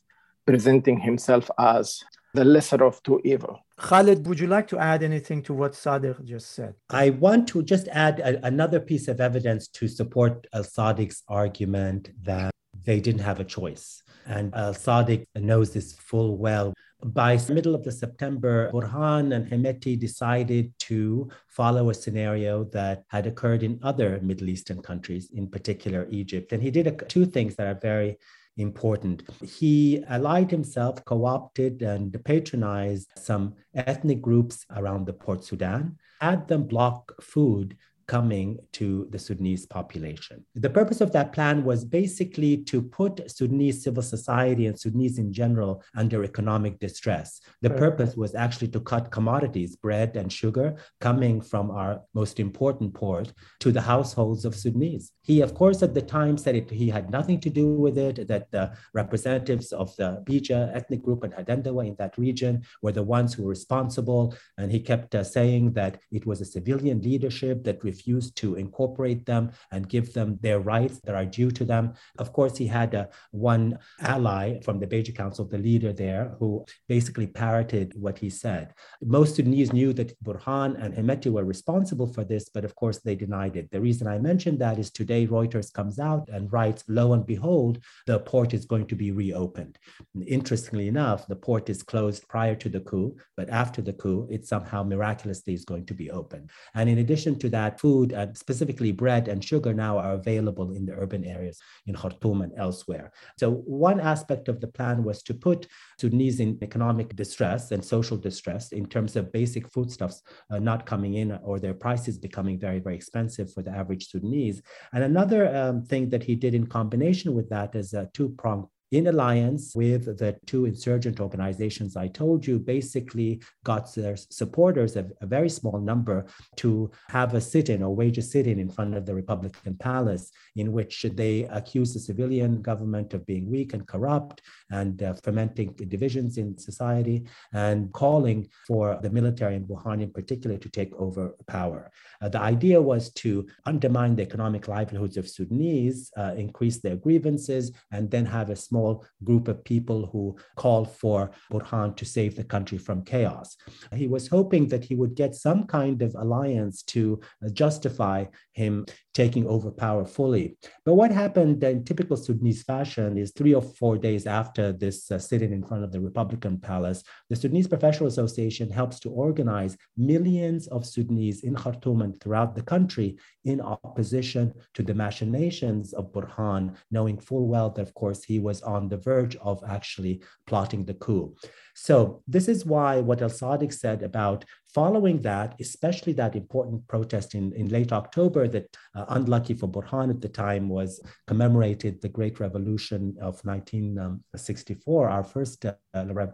presenting 0.46 1.00
himself 1.00 1.50
as 1.58 2.04
the 2.34 2.46
lesser 2.46 2.84
of 2.84 3.02
two 3.04 3.22
evil. 3.24 3.60
Khalid, 3.78 4.26
would 4.28 4.40
you 4.40 4.48
like 4.48 4.68
to 4.68 4.80
add 4.80 5.04
anything 5.04 5.42
to 5.44 5.54
what 5.54 5.74
Sadiq 5.74 6.24
just 6.24 6.52
said? 6.52 6.76
I 6.90 7.10
want 7.10 7.48
to 7.50 7.64
just 7.64 7.88
add 7.90 8.20
a, 8.20 8.46
another 8.46 8.80
piece 8.80 9.08
of 9.08 9.20
evidence 9.20 9.68
to 9.70 9.88
support 9.88 10.48
Al 10.54 10.64
Sadiq's 10.64 11.24
argument 11.28 12.12
that 12.24 12.52
they 12.86 13.00
didn't 13.00 13.22
have 13.22 13.40
a 13.40 13.44
choice. 13.44 14.02
And 14.25 14.53
Al 14.55 14.73
Sadiq 14.73 15.25
knows 15.36 15.71
this 15.71 15.93
full 15.93 16.38
well. 16.38 16.73
By 17.03 17.36
the 17.36 17.53
middle 17.53 17.73
of 17.73 17.84
the 17.84 17.91
September, 17.91 18.69
Burhan 18.71 19.36
and 19.36 19.49
Hemeti 19.49 19.99
decided 19.99 20.71
to 20.79 21.29
follow 21.47 21.89
a 21.89 21.93
scenario 21.95 22.63
that 22.65 23.03
had 23.07 23.25
occurred 23.25 23.63
in 23.63 23.79
other 23.81 24.19
Middle 24.21 24.49
Eastern 24.49 24.81
countries, 24.81 25.31
in 25.34 25.47
particular 25.47 26.07
Egypt. 26.12 26.51
And 26.51 26.62
he 26.62 26.69
did 26.69 26.86
a, 26.86 26.91
two 26.91 27.25
things 27.25 27.55
that 27.55 27.67
are 27.67 27.79
very 27.79 28.17
important. 28.57 29.23
He 29.43 30.03
allied 30.07 30.51
himself, 30.51 31.03
co 31.05 31.25
opted, 31.25 31.81
and 31.81 32.15
patronized 32.23 33.10
some 33.17 33.55
ethnic 33.73 34.21
groups 34.21 34.65
around 34.75 35.05
the 35.05 35.13
Port 35.13 35.43
Sudan, 35.43 35.97
had 36.19 36.47
them 36.47 36.65
block 36.65 37.13
food 37.21 37.77
coming 38.12 38.60
to 38.74 39.08
the 39.13 39.17
Sudanese 39.28 39.65
population. 39.65 40.38
The 40.65 40.76
purpose 40.80 41.00
of 41.00 41.13
that 41.13 41.32
plan 41.32 41.63
was 41.63 41.86
basically 41.86 42.58
to 42.71 42.82
put 42.82 43.13
Sudanese 43.32 43.78
civil 43.86 44.04
society 44.04 44.65
and 44.67 44.78
Sudanese 44.78 45.17
in 45.17 45.32
general 45.32 45.82
under 45.95 46.19
economic 46.26 46.74
distress. 46.86 47.39
The 47.62 47.69
right. 47.69 47.80
purpose 47.86 48.17
was 48.17 48.36
actually 48.36 48.71
to 48.76 48.82
cut 48.82 49.12
commodities, 49.17 49.78
bread 49.78 50.17
and 50.17 50.30
sugar, 50.41 50.67
coming 51.00 51.39
from 51.52 51.71
our 51.71 52.02
most 52.13 52.36
important 52.47 52.93
port 52.93 53.32
to 53.63 53.71
the 53.71 53.86
households 53.93 54.43
of 54.43 54.56
Sudanese. 54.56 55.13
He, 55.24 55.39
of 55.39 55.54
course, 55.54 55.82
at 55.82 55.93
the 55.93 56.02
time 56.02 56.38
said 56.38 56.56
it, 56.56 56.69
he 56.69 56.89
had 56.89 57.12
nothing 57.17 57.39
to 57.45 57.50
do 57.50 57.67
with 57.86 57.97
it, 57.97 58.28
that 58.28 58.52
the 58.52 58.65
representatives 58.93 59.71
of 59.71 59.95
the 59.95 60.10
Beja 60.28 60.60
ethnic 60.76 61.02
group 61.02 61.24
and 61.24 61.34
Hadendawa 61.34 61.88
in 61.88 61.95
that 62.02 62.17
region 62.17 62.63
were 62.82 62.91
the 62.91 63.10
ones 63.17 63.34
who 63.34 63.43
were 63.43 63.56
responsible. 63.60 64.36
And 64.58 64.69
he 64.69 64.82
kept 64.82 65.15
uh, 65.15 65.24
saying 65.24 65.74
that 65.80 65.93
it 66.12 66.26
was 66.26 66.41
a 66.41 66.52
civilian 66.58 67.00
leadership 67.02 67.63
that 67.63 67.82
refused 67.86 68.01
refused 68.02 68.36
to 68.38 68.56
incorporate 68.56 69.26
them 69.26 69.52
and 69.72 69.88
give 69.88 70.14
them 70.14 70.38
their 70.42 70.60
rights 70.60 71.00
that 71.04 71.16
are 71.16 71.26
due 71.26 71.52
to 71.52 71.66
them. 71.66 71.94
Of 72.18 72.34
course, 72.34 72.58
he 72.58 72.68
had 72.68 72.96
uh, 72.96 73.06
one 73.32 73.78
ally 74.00 74.60
from 74.62 74.80
the 74.80 74.88
Beja 74.88 75.16
Council, 75.16 75.46
the 75.46 75.58
leader 75.58 75.94
there, 75.94 76.36
who 76.40 76.66
basically 76.88 77.28
parroted 77.28 77.94
what 77.96 78.18
he 78.18 78.30
said. 78.30 78.74
Most 79.04 79.36
Sudanese 79.36 79.74
knew 79.74 79.94
that 79.94 80.18
Burhan 80.24 80.72
and 80.84 80.94
Hemeti 80.96 81.32
were 81.32 81.46
responsible 81.46 82.08
for 82.08 82.24
this, 82.24 82.50
but 82.50 82.66
of 82.66 82.76
course 82.76 83.00
they 83.00 83.16
denied 83.16 83.56
it. 83.56 83.70
The 83.72 83.82
reason 83.82 84.08
I 84.08 84.18
mentioned 84.18 84.60
that 84.60 84.80
is 84.80 84.90
today 84.92 85.28
Reuters 85.28 85.72
comes 85.72 86.00
out 86.00 86.30
and 86.30 86.52
writes, 86.52 86.84
lo 86.88 87.14
and 87.14 87.26
behold, 87.26 87.84
the 88.08 88.20
port 88.20 88.54
is 88.54 88.66
going 88.66 88.88
to 88.88 88.96
be 88.96 89.12
reopened. 89.12 89.78
Interestingly 90.26 90.88
enough, 90.88 91.28
the 91.28 91.36
port 91.48 91.70
is 91.70 91.84
closed 91.84 92.28
prior 92.28 92.56
to 92.56 92.70
the 92.70 92.82
coup, 92.90 93.16
but 93.38 93.50
after 93.50 93.82
the 93.82 93.94
coup, 93.94 94.28
it 94.32 94.46
somehow 94.46 94.84
miraculously 94.84 95.54
is 95.54 95.66
going 95.66 95.86
to 95.86 95.94
be 95.94 96.10
open. 96.10 96.50
And 96.74 96.90
in 96.90 96.98
addition 97.00 97.38
to 97.40 97.50
that, 97.50 97.80
food 97.80 97.90
food, 97.91 98.12
and 98.13 98.38
specifically 98.38 98.91
bread 99.04 99.27
and 99.27 99.43
sugar, 99.43 99.73
now 99.73 99.93
are 99.97 100.13
available 100.13 100.69
in 100.77 100.86
the 100.86 100.95
urban 101.04 101.23
areas 101.25 101.58
in 101.88 101.95
Khartoum 102.01 102.41
and 102.41 102.54
elsewhere. 102.65 103.12
So, 103.41 103.47
one 103.86 103.99
aspect 104.13 104.45
of 104.47 104.58
the 104.62 104.71
plan 104.77 104.97
was 105.04 105.21
to 105.23 105.34
put 105.34 105.67
Sudanese 105.99 106.39
in 106.39 106.58
economic 106.62 107.10
distress 107.15 107.71
and 107.73 107.84
social 107.84 108.17
distress 108.27 108.63
in 108.80 108.86
terms 108.93 109.15
of 109.15 109.34
basic 109.39 109.63
foodstuffs 109.73 110.21
uh, 110.51 110.60
not 110.60 110.86
coming 110.91 111.13
in 111.21 111.30
or 111.47 111.56
their 111.60 111.77
prices 111.86 112.25
becoming 112.27 112.58
very, 112.67 112.80
very 112.80 112.95
expensive 113.01 113.47
for 113.54 113.62
the 113.63 113.73
average 113.82 114.04
Sudanese. 114.12 114.62
And 114.93 115.04
another 115.04 115.41
um, 115.62 115.77
thing 115.91 116.04
that 116.10 116.23
he 116.23 116.36
did 116.36 116.54
in 116.56 116.67
combination 116.67 117.30
with 117.38 117.47
that 117.49 117.75
is 117.82 117.93
a 117.93 118.10
two 118.13 118.30
pronged 118.41 118.67
in 118.91 119.08
alliance 119.08 119.73
with 119.73 120.17
the 120.17 120.38
two 120.45 120.65
insurgent 120.65 121.19
organizations 121.19 121.95
I 121.95 122.08
told 122.08 122.45
you, 122.45 122.60
basically 122.60 123.41
got 123.63 123.93
their 123.95 124.17
supporters, 124.17 124.97
a, 124.97 125.10
a 125.21 125.25
very 125.25 125.49
small 125.49 125.80
number, 125.80 126.25
to 126.58 126.91
have 127.10 127.34
a 127.34 127.41
sit 127.41 127.69
in 127.69 127.82
or 127.84 127.95
wage 127.95 128.17
a 128.17 128.21
sit 128.21 128.47
in 128.47 128.60
in 128.60 128.69
front 128.69 128.95
of 128.95 129.06
the 129.06 129.15
Republican 129.15 129.75
Palace, 129.75 130.32
in 130.58 130.73
which 130.73 131.06
they 131.13 131.43
accuse 131.45 131.93
the 131.93 131.99
civilian 131.99 132.62
government 132.62 133.13
of 133.13 133.25
being 133.25 133.49
weak 133.49 133.73
and 133.73 133.88
corrupt 133.88 134.41
and 134.71 135.01
uh, 135.04 135.13
fermenting 135.23 135.73
divisions 135.88 136.38
in 136.38 136.58
society 136.58 137.25
and 137.54 137.91
calling 137.93 138.47
for 138.67 138.99
the 139.01 139.10
military 139.10 139.56
and 139.56 139.67
Burhan 139.67 140.01
in 140.01 140.12
particular 140.12 140.58
to 140.58 140.69
take 140.69 140.93
over 140.95 141.36
power. 141.47 141.91
Uh, 142.21 142.27
the 142.27 142.41
idea 142.41 142.82
was 142.82 143.12
to 143.13 143.47
undermine 143.65 144.15
the 144.15 144.23
economic 144.23 144.67
livelihoods 144.67 145.17
of 145.17 145.30
Sudanese, 145.30 146.12
uh, 146.17 146.34
increase 146.38 146.80
their 146.80 146.97
grievances, 146.97 147.71
and 147.91 148.12
then 148.12 148.25
have 148.25 148.49
a 148.49 148.56
small 148.56 148.81
small 148.82 149.06
group 149.24 149.48
of 149.48 149.63
people 149.63 150.00
who 150.12 150.36
called 150.56 150.89
for 151.02 151.32
Burhan 151.52 151.96
to 151.98 152.06
save 152.06 152.36
the 152.36 152.44
country 152.44 152.78
from 152.78 153.04
chaos. 153.04 153.58
He 153.94 154.08
was 154.08 154.28
hoping 154.28 154.67
that 154.70 154.84
he 154.84 154.96
would 154.96 155.15
get 155.15 155.36
some 155.36 155.65
kind 155.65 156.02
of 156.02 156.15
alliance 156.15 156.84
to 156.94 157.20
justify 157.54 158.26
him 158.54 158.86
taking 159.13 159.45
over 159.47 159.71
power 159.71 160.06
fully. 160.06 160.58
But 160.86 160.93
what 160.93 161.12
happened 161.12 161.63
in 161.63 161.84
typical 161.84 162.17
Sudanese 162.17 162.63
fashion 162.63 163.17
is 163.17 163.32
three 163.32 163.54
or 163.54 163.62
four 163.62 163.97
days 163.97 164.26
after 164.26 164.71
this 164.71 165.12
uh, 165.12 165.19
sitting 165.19 165.52
in 165.52 165.63
front 165.63 165.84
of 165.84 165.91
the 165.91 166.00
Republican 166.00 166.58
Palace, 166.60 167.04
the 167.30 167.36
Sudanese 167.36 167.67
Professional 167.67 168.08
Association 168.08 168.69
helps 168.69 169.00
to 169.02 169.10
organize 169.10 169.78
millions 169.97 170.67
of 170.67 170.86
Sudanese 170.86 171.43
in 171.43 171.56
Khartoum 171.56 172.02
and 172.02 172.19
throughout 172.21 172.56
the 172.56 172.62
country 172.62 173.17
in 173.43 173.60
opposition 173.60 174.54
to 174.74 174.84
the 174.84 174.93
machinations 174.93 175.93
of 175.93 176.12
Burhan, 176.12 176.76
knowing 176.91 177.17
full 177.17 177.47
well 177.47 177.69
that, 177.71 177.82
of 177.82 177.93
course, 177.93 178.24
he 178.24 178.39
was 178.39 178.62
on 178.62 178.88
the 178.88 178.97
verge 178.97 179.36
of 179.38 179.63
actually 179.67 180.21
plotting 180.45 180.86
the 180.86 180.93
coup. 180.93 181.36
So, 181.84 182.22
this 182.28 182.48
is 182.48 182.63
why 182.63 183.00
what 183.00 183.24
El 183.24 183.32
Sadiq 183.32 183.74
said 183.74 184.04
about 184.04 184.46
following 184.74 185.20
that, 185.22 185.55
especially 185.60 186.14
that 186.14 186.36
important 186.36 186.88
protest 186.88 187.36
in, 187.36 187.51
in 187.53 187.68
late 187.70 187.91
October 187.91 188.47
that, 188.47 188.68
uh, 188.95 189.05
unlucky 189.10 189.53
for 189.53 189.68
Burhan 189.68 190.10
at 190.10 190.22
the 190.22 190.30
time, 190.30 190.70
was 190.70 191.01
commemorated 191.28 192.01
the 192.01 192.10
Great 192.10 192.39
Revolution 192.39 193.16
of 193.20 193.43
1964, 193.43 195.10
our 195.10 195.24
first 195.24 195.66
uh, 195.66 195.74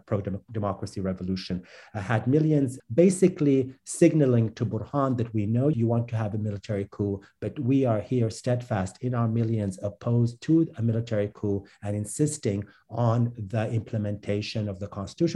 pro 0.06 0.22
democracy 0.52 1.00
revolution, 1.00 1.62
uh, 1.94 2.00
had 2.00 2.26
millions 2.26 2.78
basically 2.94 3.74
signaling 3.84 4.52
to 4.54 4.66
Burhan 4.66 5.16
that 5.16 5.32
we 5.34 5.46
know 5.46 5.68
you 5.68 5.86
want 5.86 6.08
to 6.08 6.16
have 6.16 6.34
a 6.34 6.38
military 6.38 6.86
coup, 6.90 7.20
but 7.40 7.58
we 7.58 7.84
are 7.84 8.00
here 8.00 8.30
steadfast 8.30 8.98
in 9.00 9.14
our 9.14 9.28
millions 9.28 9.78
opposed 9.82 10.40
to 10.42 10.68
a 10.76 10.82
military 10.82 11.30
coup 11.34 11.64
and 11.82 11.96
insisting 11.96 12.64
on 12.90 13.32
the 13.36 13.68
implementation 13.70 14.68
of 14.68 14.78
the 14.78 14.88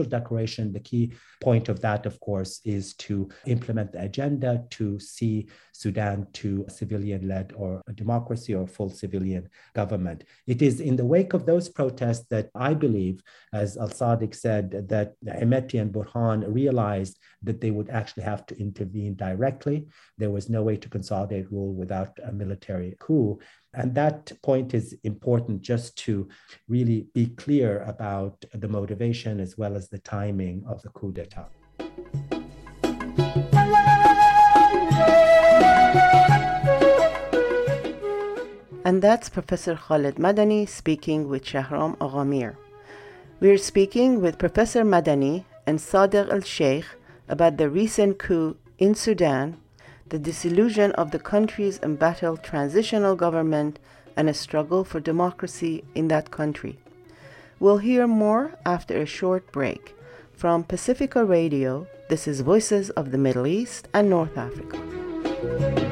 Constitutional 0.03 0.21
Declaration. 0.21 0.73
The 0.73 0.81
key 0.81 1.13
point 1.41 1.69
of 1.69 1.81
that, 1.81 2.07
of 2.07 2.19
course, 2.21 2.61
is 2.65 2.95
to 2.95 3.29
implement 3.47 3.93
the 3.93 4.03
agenda 4.03 4.65
to 4.71 4.99
see 4.99 5.49
Sudan 5.73 6.27
to 6.35 6.65
civilian 6.69 7.29
led 7.29 7.53
or 7.57 7.83
a 7.89 7.93
democracy 7.93 8.55
or 8.55 8.67
full 8.67 8.91
civilian 8.91 9.49
government. 9.75 10.25
It 10.47 10.63
is 10.63 10.81
in 10.81 10.97
the 10.97 11.05
wake 11.05 11.35
of 11.35 11.47
those 11.47 11.69
protests 11.69 12.27
that 12.31 12.51
I 12.55 12.75
believe, 12.75 13.23
as 13.53 13.77
Al 13.77 13.89
Sadiq 13.89 14.35
said, 14.35 14.89
that 14.89 15.15
Hemeti 15.25 15.81
and 15.81 15.93
Burhan 15.93 16.45
realized 16.47 17.19
that 17.43 17.61
they 17.61 17.71
would 17.71 17.91
actually 17.91 18.25
have 18.25 18.47
to 18.47 18.59
intervene 18.59 19.15
directly. 19.17 19.89
There 20.19 20.31
was 20.31 20.49
no 20.49 20.63
way 20.63 20.77
to 20.77 20.89
consolidate 20.89 21.51
rule 21.51 21.75
without 21.75 22.19
a 22.23 22.33
military 22.33 22.97
coup. 23.01 23.39
And 23.75 23.95
that 23.95 24.31
point 24.43 24.75
is 24.75 24.95
important 25.03 25.63
just 25.63 25.97
to 26.05 26.29
really 26.69 27.07
be 27.15 27.27
clear 27.27 27.83
about 27.85 28.45
the 28.53 28.69
motivation 28.69 29.41
as 29.41 29.57
well 29.57 29.77
as 29.77 29.89
the 29.89 29.99
timing 29.99 30.63
of 30.69 30.83
the 30.83 30.91
coup 30.91 31.13
d'etat. 31.13 31.49
And 38.85 39.01
that's 39.01 39.31
Professor 39.31 39.77
Khaled 39.77 40.17
Medani 40.17 40.69
speaking 40.69 41.29
with 41.29 41.45
Shahram 41.45 41.97
Aghamir. 41.97 42.57
We're 43.41 43.57
speaking 43.57 44.21
with 44.21 44.39
Professor 44.39 44.85
Medani 44.85 45.45
and 45.67 45.79
Sadiq 45.79 46.31
al 46.31 46.43
Sheikh 46.43 46.85
about 47.29 47.57
the 47.57 47.71
recent 47.71 48.19
coup 48.19 48.57
in 48.79 48.95
Sudan, 48.95 49.62
the 50.13 50.19
disillusion 50.19 50.93
of 50.93 51.11
the 51.11 51.19
country's 51.19 51.81
embattled 51.83 52.43
transitional 52.43 53.17
government, 53.17 53.79
and 54.15 54.29
a 54.29 54.35
struggle 54.35 54.85
for 54.85 55.01
democracy 55.01 55.83
in 55.95 56.09
that 56.09 56.31
country. 56.31 56.79
We'll 57.59 57.79
hear 57.79 58.07
more 58.07 58.53
after 58.67 58.99
a 58.99 59.07
short 59.07 59.51
break. 59.53 59.97
From 60.35 60.65
Pacifica 60.65 61.25
Radio, 61.25 61.87
this 62.11 62.29
is 62.29 62.43
Voices 62.43 62.91
of 62.91 63.11
the 63.11 63.17
Middle 63.17 63.47
East 63.47 63.89
and 63.95 64.11
North 64.11 64.37
Africa. 64.37 65.92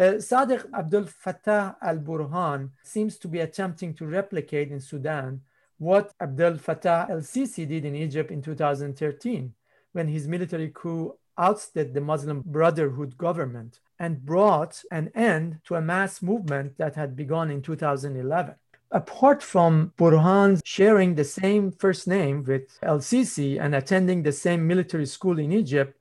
Uh, 0.00 0.16
Sadiq 0.16 0.64
Abdel 0.72 1.04
Fattah 1.04 1.76
al 1.82 1.98
Burhan 1.98 2.70
seems 2.82 3.18
to 3.18 3.28
be 3.28 3.40
attempting 3.40 3.92
to 3.92 4.06
replicate 4.06 4.72
in 4.72 4.80
Sudan 4.80 5.42
what 5.76 6.14
Abdel 6.18 6.54
Fattah 6.54 7.10
el 7.10 7.18
Sisi 7.18 7.68
did 7.68 7.84
in 7.84 7.94
Egypt 7.94 8.30
in 8.30 8.40
2013 8.40 9.52
when 9.92 10.08
his 10.08 10.26
military 10.26 10.70
coup 10.72 11.14
ousted 11.36 11.92
the 11.92 12.00
Muslim 12.00 12.42
Brotherhood 12.46 13.18
government 13.18 13.80
and 13.98 14.24
brought 14.24 14.82
an 14.90 15.10
end 15.14 15.58
to 15.64 15.74
a 15.74 15.82
mass 15.82 16.22
movement 16.22 16.78
that 16.78 16.94
had 16.94 17.14
begun 17.14 17.50
in 17.50 17.60
2011. 17.60 18.54
Apart 18.92 19.42
from 19.42 19.92
Burhan 19.98 20.62
sharing 20.64 21.14
the 21.14 21.24
same 21.24 21.72
first 21.72 22.08
name 22.08 22.42
with 22.44 22.78
El 22.82 23.00
Sisi 23.00 23.60
and 23.60 23.74
attending 23.74 24.22
the 24.22 24.32
same 24.32 24.66
military 24.66 25.04
school 25.04 25.38
in 25.38 25.52
Egypt, 25.52 25.99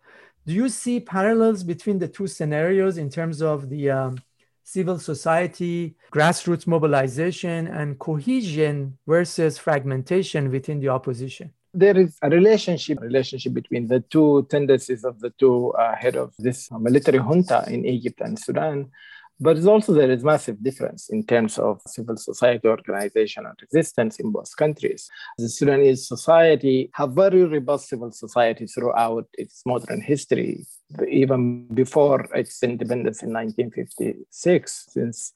do 0.50 0.56
you 0.56 0.68
see 0.68 1.00
parallels 1.00 1.64
between 1.64 2.00
the 2.00 2.08
two 2.08 2.26
scenarios 2.26 2.98
in 2.98 3.08
terms 3.08 3.40
of 3.40 3.70
the 3.70 3.92
um, 3.92 4.18
civil 4.64 4.98
society, 4.98 5.96
grassroots 6.12 6.66
mobilization, 6.66 7.68
and 7.68 8.00
cohesion 8.00 8.98
versus 9.06 9.60
fragmentation 9.60 10.50
within 10.50 10.80
the 10.80 10.90
opposition? 10.90 11.54
There 11.72 11.96
is 11.96 12.18
a 12.24 12.32
relationship 12.32 13.00
relationship 13.00 13.54
between 13.54 13.88
the 13.88 14.00
two 14.00 14.48
tendencies 14.50 15.04
of 15.04 15.20
the 15.20 15.30
two 15.42 15.72
uh, 15.74 15.96
head 15.96 16.16
of 16.16 16.34
this 16.40 16.72
military 16.72 17.20
junta 17.20 17.64
in 17.68 17.86
Egypt 17.86 18.20
and 18.22 18.40
Sudan 18.40 18.90
but 19.40 19.58
it's 19.58 19.66
also 19.66 19.94
there 19.94 20.12
is 20.12 20.24
massive 20.24 20.62
difference 20.62 21.10
in 21.10 21.26
terms 21.26 21.58
of 21.58 21.82
civil 21.88 22.18
society 22.18 22.68
organization 22.68 23.46
and 23.46 23.56
resistance 23.62 24.20
in 24.20 24.32
both 24.32 24.56
countries. 24.58 25.10
The 25.38 25.48
Sudanese 25.48 26.08
society 26.08 26.90
have 26.94 27.14
very 27.14 27.46
robust 27.46 27.88
civil 27.90 28.12
society 28.12 28.68
throughout 28.68 29.28
its 29.34 29.62
modern 29.66 30.02
history, 30.02 30.66
even 31.10 31.68
before 31.74 32.28
its 32.36 32.62
independence 32.62 33.24
in 33.24 33.32
1956, 33.32 34.86
since 34.90 35.34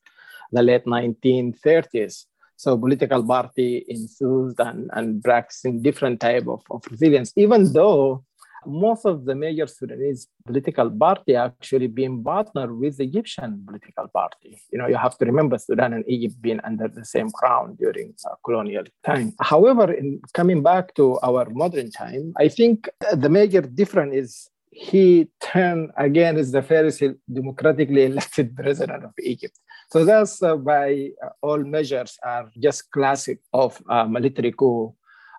the 0.51 0.61
late 0.61 0.85
1930s. 0.85 2.25
So 2.57 2.77
political 2.77 3.25
party 3.25 3.85
enthused 3.87 4.59
and, 4.59 4.89
and 4.93 5.23
practicing 5.23 5.81
different 5.81 6.19
type 6.19 6.47
of, 6.47 6.61
of 6.69 6.83
resilience, 6.91 7.33
even 7.35 7.71
though 7.73 8.23
most 8.65 9.05
of 9.05 9.25
the 9.25 9.35
major 9.35 9.67
Sudanese 9.67 10.27
political 10.45 10.89
party 10.89 11.35
actually 11.35 11.87
being 11.87 12.23
partnered 12.23 12.77
with 12.77 12.97
the 12.97 13.03
Egyptian 13.03 13.63
political 13.65 14.07
party. 14.07 14.59
You 14.71 14.77
know, 14.79 14.87
you 14.87 14.95
have 14.95 15.17
to 15.17 15.25
remember 15.25 15.57
Sudan 15.57 15.93
and 15.93 16.03
Egypt 16.07 16.41
being 16.41 16.59
under 16.63 16.87
the 16.87 17.05
same 17.05 17.29
crown 17.31 17.75
during 17.79 18.13
uh, 18.25 18.35
colonial 18.45 18.83
time. 19.05 19.33
However, 19.39 19.91
in 19.91 20.21
coming 20.33 20.63
back 20.63 20.93
to 20.95 21.19
our 21.21 21.49
modern 21.49 21.91
time, 21.91 22.33
I 22.37 22.47
think 22.47 22.89
the 23.13 23.29
major 23.29 23.61
difference 23.61 24.15
is 24.15 24.49
he 24.71 25.27
turned 25.39 25.91
again 25.97 26.37
as 26.37 26.51
the 26.51 26.61
first 26.61 27.03
democratically 27.31 28.05
elected 28.11 28.55
president 28.55 29.03
of 29.03 29.11
Egypt. 29.21 29.57
So 29.91 30.03
that's 30.05 30.41
uh, 30.41 30.55
by 30.55 31.09
all 31.41 31.59
measures 31.59 32.17
are 32.23 32.49
just 32.59 32.89
classic 32.91 33.39
of 33.53 33.81
uh, 33.87 34.05
military 34.05 34.51
coup 34.51 34.95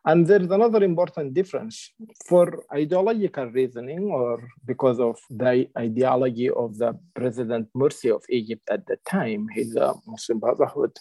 and 0.07 0.26
there 0.26 0.42
is 0.42 0.50
another 0.50 0.84
important 0.84 1.32
difference 1.32 1.92
for 2.26 2.64
ideological 2.72 3.46
reasoning 3.46 4.11
or 4.11 4.48
because 4.66 5.00
of 5.00 5.18
the 5.30 5.66
ideology 5.78 6.50
of 6.50 6.76
the 6.76 6.98
President 7.14 7.68
Morsi 7.74 8.14
of 8.14 8.22
Egypt 8.28 8.68
at 8.70 8.86
the 8.86 8.96
time, 9.09 9.48
his 9.55 9.76
uh, 9.76 9.94
Muslim 10.07 10.40
Brotherhood. 10.40 10.92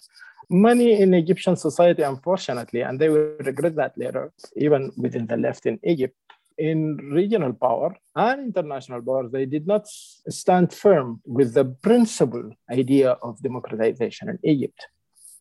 Many 0.49 1.01
in 1.01 1.13
Egyptian 1.13 1.55
society, 1.57 2.03
unfortunately, 2.03 2.81
and 2.81 2.99
they 2.99 3.09
will 3.09 3.35
regret 3.39 3.75
that 3.75 3.97
later, 3.97 4.31
even 4.55 4.91
within 4.95 5.27
the 5.27 5.37
left 5.37 5.65
in 5.65 5.79
Egypt, 5.83 6.15
in 6.57 6.97
regional 7.11 7.51
power 7.51 7.95
and 8.15 8.39
international 8.39 9.01
power, 9.01 9.27
they 9.27 9.45
did 9.45 9.67
not 9.67 9.87
stand 9.87 10.71
firm 10.71 11.19
with 11.25 11.53
the 11.53 11.65
principal 11.65 12.51
idea 12.71 13.11
of 13.23 13.41
democratization 13.41 14.29
in 14.29 14.39
Egypt. 14.43 14.87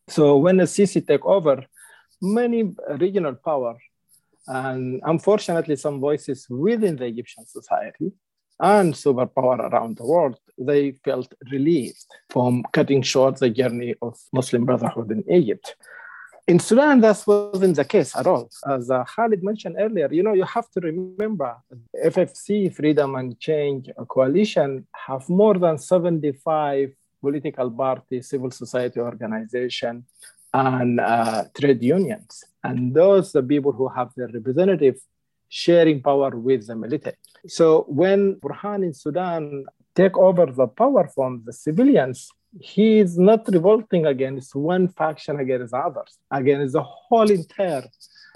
So 0.09 0.37
when 0.37 0.57
the 0.57 0.65
Sisi 0.65 1.07
took 1.07 1.25
over, 1.25 1.65
many 2.23 2.73
regional 2.99 3.35
power 3.35 3.77
and 4.47 5.01
unfortunately 5.05 5.77
some 5.77 6.01
voices 6.01 6.47
within 6.49 6.97
the 6.97 7.07
Egyptian 7.07 7.45
society 7.47 8.13
and 8.61 8.95
superpower 8.95 9.59
around 9.59 9.97
the 9.97 10.07
world, 10.07 10.39
they 10.57 10.93
felt 11.05 11.33
relieved 11.51 12.07
from 12.31 12.63
cutting 12.73 13.03
short 13.03 13.39
the 13.39 13.51
journey 13.51 13.95
of 14.01 14.17
Muslim 14.33 14.65
Brotherhood 14.65 15.11
in 15.11 15.25
Egypt. 15.31 15.75
In 16.49 16.59
Sudan, 16.59 17.01
that 17.01 17.23
wasn't 17.27 17.77
the 17.77 17.85
case 17.85 18.17
at 18.17 18.27
all. 18.27 18.51
As 18.69 18.91
uh, 18.91 19.05
Khalid 19.05 19.45
mentioned 19.45 19.77
earlier, 19.79 20.09
you 20.13 20.25
know, 20.25 20.35
you 20.35 20.45
have 20.45 20.69
to 20.73 20.81
remember 20.81 21.57
FFC, 22.05 22.75
Freedom 22.75 23.15
and 23.15 23.39
Change 23.39 23.91
Coalition, 24.09 24.87
have 25.07 25.29
more 25.29 25.55
than 25.55 25.79
75 25.79 26.91
political 27.21 27.71
parties, 27.71 28.29
civil 28.29 28.51
society 28.51 28.99
organization, 28.99 30.05
and 30.55 31.01
uh, 31.01 31.45
trade 31.59 31.83
unions. 31.83 32.45
And 32.65 32.95
those 32.95 33.35
are 33.35 33.43
people 33.43 33.73
who 33.73 33.89
have 33.89 34.11
their 34.17 34.29
representative 34.29 34.97
sharing 35.49 36.03
power 36.03 36.31
with 36.31 36.67
the 36.67 36.77
military. 36.77 37.17
So 37.47 37.85
when 37.89 38.37
Burhan 38.37 38.85
in 38.85 38.95
Sudan 38.95 39.67
take 39.95 40.17
over 40.17 40.47
the 40.47 40.67
power 40.67 41.09
from 41.09 41.43
the 41.45 41.53
civilians, 41.53 42.29
he 42.61 42.99
is 42.99 43.19
not 43.19 43.49
revolting 43.49 44.07
against 44.07 44.55
one 44.55 44.89
faction 44.89 45.41
against 45.41 45.75
others, 45.75 46.19
against 46.31 46.75
the 46.75 46.83
whole 46.83 47.31
entire 47.31 47.85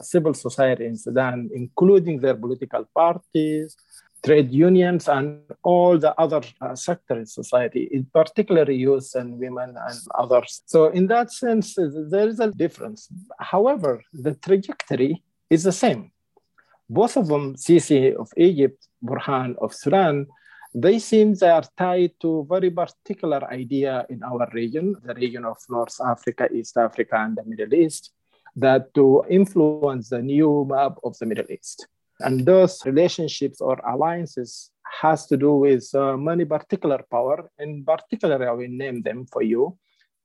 civil 0.00 0.34
society 0.34 0.86
in 0.86 0.96
Sudan, 0.96 1.50
including 1.54 2.20
their 2.20 2.34
political 2.34 2.84
parties, 2.94 3.76
trade 4.24 4.50
unions 4.52 5.08
and 5.08 5.40
all 5.62 5.98
the 5.98 6.14
other 6.20 6.42
uh, 6.60 6.74
sectors 6.74 7.18
in 7.18 7.26
society, 7.26 7.88
in 7.92 8.04
particularly 8.12 8.76
youth 8.76 9.14
and 9.14 9.38
women 9.38 9.74
and 9.76 9.98
others. 10.14 10.62
So, 10.66 10.86
in 10.86 11.06
that 11.08 11.32
sense, 11.32 11.74
there 11.76 12.28
is 12.28 12.40
a 12.40 12.50
difference. 12.50 13.08
However, 13.38 14.02
the 14.12 14.34
trajectory 14.34 15.22
is 15.50 15.62
the 15.62 15.72
same. 15.72 16.10
Both 16.88 17.16
of 17.16 17.28
them, 17.28 17.54
Sisi 17.56 18.14
of 18.14 18.30
Egypt, 18.36 18.88
Burhan 19.04 19.56
of 19.58 19.74
Sudan, 19.74 20.26
they 20.74 20.98
seem 20.98 21.34
they 21.34 21.48
are 21.48 21.64
tied 21.76 22.12
to 22.20 22.46
very 22.48 22.70
particular 22.70 23.42
idea 23.50 24.06
in 24.10 24.22
our 24.22 24.48
region, 24.52 24.94
the 25.04 25.14
region 25.14 25.44
of 25.44 25.56
North 25.70 25.98
Africa, 26.04 26.48
East 26.52 26.76
Africa, 26.76 27.16
and 27.18 27.36
the 27.36 27.44
Middle 27.44 27.72
East, 27.74 28.12
that 28.56 28.92
to 28.94 29.24
influence 29.30 30.10
the 30.10 30.20
new 30.20 30.66
map 30.68 30.98
of 31.02 31.16
the 31.18 31.26
Middle 31.26 31.50
East. 31.50 31.86
And 32.20 32.46
those 32.46 32.84
relationships 32.86 33.60
or 33.60 33.76
alliances 33.86 34.70
has 35.00 35.26
to 35.26 35.36
do 35.36 35.54
with 35.54 35.94
uh, 35.94 36.16
many 36.16 36.44
particular 36.44 37.04
power. 37.10 37.50
In 37.58 37.84
particular, 37.84 38.48
I 38.48 38.52
will 38.52 38.68
name 38.68 39.02
them 39.02 39.26
for 39.26 39.42
you. 39.42 39.76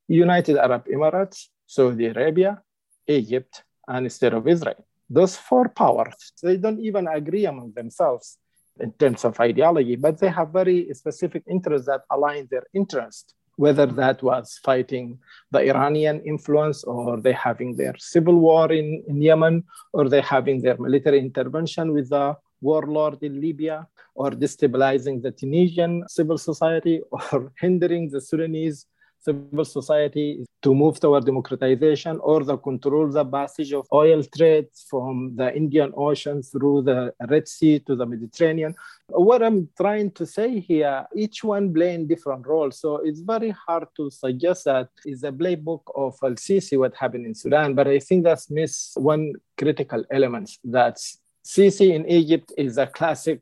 United 0.08 0.58
Arab 0.58 0.86
Emirates, 0.88 1.48
Saudi 1.66 2.08
Arabia, 2.08 2.62
Egypt, 3.08 3.64
and 3.88 4.12
State 4.12 4.34
of 4.34 4.48
Israel. 4.48 4.86
Those 5.10 5.36
four 5.36 5.68
powers, 5.70 6.32
they 6.42 6.58
don't 6.58 6.80
even 6.80 7.08
agree 7.08 7.46
among 7.46 7.74
themselves 7.74 8.38
in 8.80 8.94
terms 8.94 9.26
of 9.26 9.40
ideology, 9.40 9.96
but 9.98 10.18
they 10.20 10.30
have 10.30 10.50
very 10.50 10.88
specific 10.94 11.44
interests 11.50 11.88
that 11.88 12.02
align 12.10 12.48
their 12.50 12.64
interest 12.74 13.36
whether 13.56 13.86
that 13.86 14.22
was 14.24 14.60
fighting 14.64 15.20
the 15.52 15.60
Iranian 15.60 16.22
influence 16.22 16.84
or 16.84 17.20
they 17.22 17.34
having 17.34 17.76
their 17.76 17.96
civil 17.98 18.36
war 18.36 18.72
in, 18.72 19.04
in 19.08 19.22
Yemen 19.22 19.64
or 19.94 20.10
they 20.10 20.22
having 20.22 20.62
their 20.62 20.78
military 20.78 21.20
intervention 21.20 21.94
with 21.94 22.10
the 22.10 22.36
warlord 22.62 23.22
in 23.24 23.42
Libya 23.42 23.88
or 24.16 24.32
destabilizing 24.32 25.22
the 25.22 25.32
Tunisian 25.32 26.04
civil 26.08 26.38
society 26.38 27.02
or 27.12 27.52
hindering 27.60 28.10
the 28.10 28.22
Sudanese 28.22 28.86
civil 29.22 29.66
society 29.66 30.44
to 30.62 30.74
move 30.74 31.00
toward 31.00 31.26
democratization 31.26 32.20
or 32.22 32.44
the 32.44 32.58
control 32.58 33.08
the 33.10 33.26
passage 33.26 33.74
of 33.74 33.88
oil 33.94 34.24
trade 34.36 34.68
from 34.90 35.36
the 35.36 35.56
Indian 35.56 35.92
Ocean 35.96 36.42
through 36.42 36.84
the 36.84 37.14
Red 37.30 37.48
Sea 37.48 37.80
to 37.80 37.96
the 37.96 38.06
Mediterranean. 38.06 38.76
What 39.08 39.44
I'm 39.44 39.70
trying 39.78 40.12
to 40.12 40.26
say 40.26 40.60
here, 40.60 41.06
each 41.16 41.44
one 41.44 41.74
playing 41.74 42.08
different 42.08 42.48
roles. 42.48 42.80
So 42.80 42.98
it's 42.98 43.22
very 43.22 43.52
hard 43.52 43.88
to 43.98 44.10
suggest 44.10 44.66
that 44.66 44.90
is 45.06 45.24
a 45.24 45.32
playbook 45.32 45.84
of 45.96 46.16
Al-Sisi 46.24 46.78
what 46.78 46.96
happened 46.96 47.26
in 47.26 47.36
Sudan, 47.36 47.74
but 47.74 47.88
I 47.88 48.00
think 48.00 48.24
that's 48.24 48.50
miss 48.50 48.92
one 48.96 49.34
critical 49.58 50.04
element 50.12 50.50
that 50.64 50.98
Sisi 51.46 51.94
in 51.94 52.08
Egypt 52.08 52.54
is 52.58 52.78
a 52.78 52.88
classic 52.88 53.42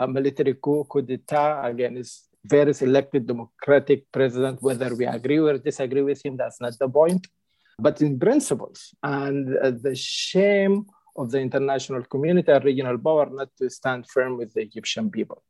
a 0.00 0.08
military 0.08 0.54
coup, 0.54 0.84
coup 0.84 1.02
d'etat, 1.02 1.62
again, 1.66 1.98
is 1.98 2.29
various 2.44 2.82
elected 2.82 3.26
democratic 3.26 4.10
president, 4.12 4.62
whether 4.62 4.94
we 4.94 5.06
agree 5.06 5.38
or 5.38 5.58
disagree 5.58 6.02
with 6.02 6.24
him, 6.24 6.36
that's 6.36 6.60
not 6.60 6.78
the 6.78 6.88
point. 6.88 7.26
But 7.78 8.02
in 8.02 8.18
principles 8.18 8.94
and 9.02 9.56
uh, 9.56 9.70
the 9.70 9.94
shame 9.94 10.86
of 11.16 11.30
the 11.30 11.40
international 11.40 12.04
community 12.04 12.52
and 12.52 12.64
regional 12.64 12.98
power 12.98 13.28
not 13.30 13.48
to 13.58 13.68
stand 13.70 14.06
firm 14.08 14.36
with 14.38 14.52
the 14.54 14.62
Egyptian 14.62 15.10
people. 15.10 15.42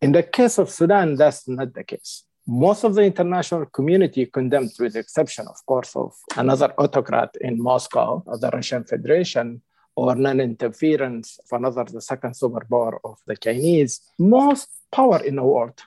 In 0.00 0.12
the 0.12 0.22
case 0.22 0.58
of 0.58 0.70
Sudan, 0.70 1.16
that's 1.16 1.48
not 1.48 1.74
the 1.74 1.84
case. 1.84 2.24
Most 2.46 2.82
of 2.82 2.94
the 2.94 3.02
international 3.02 3.66
community 3.66 4.26
condemned, 4.26 4.72
with 4.80 4.94
the 4.94 4.98
exception, 4.98 5.46
of 5.46 5.64
course, 5.64 5.94
of 5.94 6.12
another 6.36 6.72
autocrat 6.78 7.30
in 7.40 7.62
Moscow, 7.62 8.22
the 8.40 8.50
Russian 8.50 8.84
Federation, 8.84 9.62
or 9.94 10.14
non-interference 10.16 11.38
of 11.38 11.56
another, 11.58 11.84
the 11.84 12.00
second 12.00 12.32
superpower 12.34 12.98
of 13.04 13.18
the 13.26 13.36
Chinese. 13.36 14.00
Most 14.18 14.68
power 14.90 15.22
in 15.22 15.36
the 15.36 15.44
world 15.44 15.80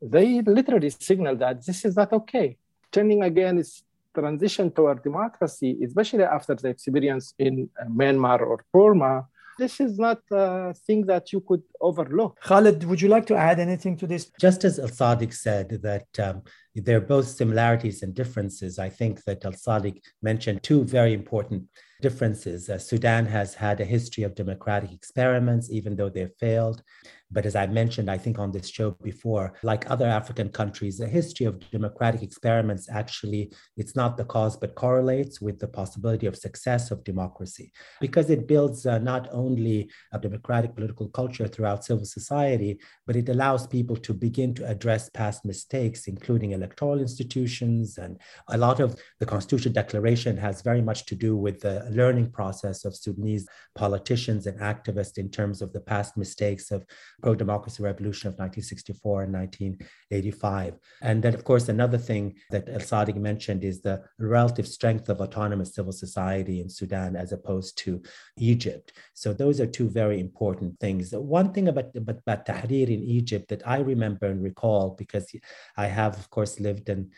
they 0.00 0.40
literally 0.42 0.90
signal 0.90 1.36
that 1.36 1.64
this 1.64 1.84
is 1.84 1.96
not 1.96 2.12
okay. 2.12 2.56
Turning 2.92 3.22
again 3.22 3.58
is 3.58 3.82
transition 4.14 4.70
toward 4.70 5.02
democracy, 5.02 5.78
especially 5.84 6.24
after 6.24 6.54
the 6.54 6.68
experience 6.68 7.34
in 7.38 7.68
uh, 7.80 7.84
Myanmar 7.84 8.40
or 8.40 8.64
Burma, 8.72 9.26
this 9.58 9.80
is 9.80 9.98
not 9.98 10.20
a 10.30 10.72
thing 10.72 11.04
that 11.06 11.32
you 11.32 11.40
could 11.40 11.62
overlook. 11.80 12.40
Khalid, 12.40 12.84
would 12.84 13.00
you 13.00 13.08
like 13.08 13.26
to 13.26 13.36
add 13.36 13.58
anything 13.58 13.96
to 13.96 14.06
this? 14.06 14.30
Just 14.40 14.64
as 14.64 14.78
Al 14.78 14.88
Sadiq 14.88 15.34
said 15.34 15.68
that 15.82 16.08
um, 16.20 16.42
there 16.76 16.98
are 16.98 17.08
both 17.16 17.26
similarities 17.26 18.02
and 18.04 18.14
differences, 18.14 18.78
I 18.78 18.88
think 18.88 19.24
that 19.24 19.44
Al 19.44 19.52
Sadiq 19.52 20.00
mentioned 20.22 20.62
two 20.62 20.84
very 20.84 21.12
important 21.12 21.64
differences. 22.00 22.70
Uh, 22.70 22.78
Sudan 22.78 23.26
has 23.26 23.54
had 23.54 23.80
a 23.80 23.84
history 23.84 24.22
of 24.22 24.36
democratic 24.36 24.92
experiments, 24.92 25.70
even 25.72 25.96
though 25.96 26.08
they've 26.08 26.38
failed. 26.38 26.82
But 27.30 27.44
as 27.44 27.54
I 27.54 27.66
mentioned, 27.66 28.10
I 28.10 28.16
think 28.16 28.38
on 28.38 28.50
this 28.50 28.68
show 28.68 28.92
before, 29.02 29.52
like 29.62 29.90
other 29.90 30.06
African 30.06 30.48
countries, 30.48 30.98
the 30.98 31.06
history 31.06 31.46
of 31.46 31.58
democratic 31.70 32.22
experiments 32.22 32.88
actually, 32.90 33.52
it's 33.76 33.94
not 33.94 34.16
the 34.16 34.24
cause, 34.24 34.56
but 34.56 34.74
correlates 34.74 35.40
with 35.40 35.58
the 35.58 35.68
possibility 35.68 36.26
of 36.26 36.36
success 36.36 36.90
of 36.90 37.04
democracy 37.04 37.70
because 38.00 38.30
it 38.30 38.48
builds 38.48 38.86
uh, 38.86 38.98
not 38.98 39.28
only 39.30 39.90
a 40.12 40.18
democratic 40.18 40.74
political 40.74 41.08
culture 41.08 41.46
throughout 41.46 41.84
civil 41.84 42.04
society, 42.04 42.78
but 43.06 43.16
it 43.16 43.28
allows 43.28 43.66
people 43.66 43.96
to 43.96 44.14
begin 44.14 44.54
to 44.54 44.66
address 44.66 45.10
past 45.10 45.44
mistakes, 45.44 46.06
including 46.06 46.52
electoral 46.52 47.00
institutions. 47.00 47.98
And 47.98 48.18
a 48.48 48.56
lot 48.56 48.80
of 48.80 48.98
the 49.20 49.26
Constitutional 49.26 49.74
Declaration 49.74 50.36
has 50.38 50.62
very 50.62 50.82
much 50.82 51.04
to 51.06 51.14
do 51.14 51.36
with 51.36 51.60
the 51.60 51.86
learning 51.90 52.30
process 52.30 52.84
of 52.84 52.96
Sudanese 52.96 53.46
politicians 53.74 54.46
and 54.46 54.58
activists 54.60 55.18
in 55.18 55.30
terms 55.30 55.60
of 55.60 55.72
the 55.72 55.80
past 55.80 56.16
mistakes 56.16 56.70
of 56.70 56.84
pro-democracy 57.22 57.82
revolution 57.82 58.28
of 58.28 58.34
1964 58.34 59.22
and 59.24 59.32
1985. 59.32 60.78
And 61.02 61.22
then, 61.22 61.34
of 61.34 61.44
course, 61.44 61.68
another 61.68 61.98
thing 61.98 62.36
that 62.50 62.68
El 62.68 62.80
Sadiq 62.80 63.16
mentioned 63.16 63.64
is 63.64 63.80
the 63.80 64.02
relative 64.18 64.66
strength 64.66 65.08
of 65.08 65.20
autonomous 65.20 65.74
civil 65.74 65.92
society 65.92 66.60
in 66.60 66.68
Sudan 66.68 67.16
as 67.16 67.32
opposed 67.32 67.78
to 67.78 68.02
Egypt. 68.36 68.92
So 69.14 69.32
those 69.32 69.60
are 69.60 69.66
two 69.66 69.88
very 69.88 70.20
important 70.20 70.78
things. 70.80 71.12
One 71.12 71.52
thing 71.52 71.68
about, 71.68 71.94
about, 71.96 72.18
about 72.18 72.46
Tahrir 72.46 72.88
in 72.88 73.02
Egypt 73.02 73.48
that 73.48 73.66
I 73.66 73.78
remember 73.78 74.26
and 74.26 74.42
recall, 74.42 74.90
because 74.90 75.30
I 75.76 75.86
have, 75.86 76.16
of 76.18 76.30
course, 76.30 76.60
lived 76.60 76.88
in 76.88 77.10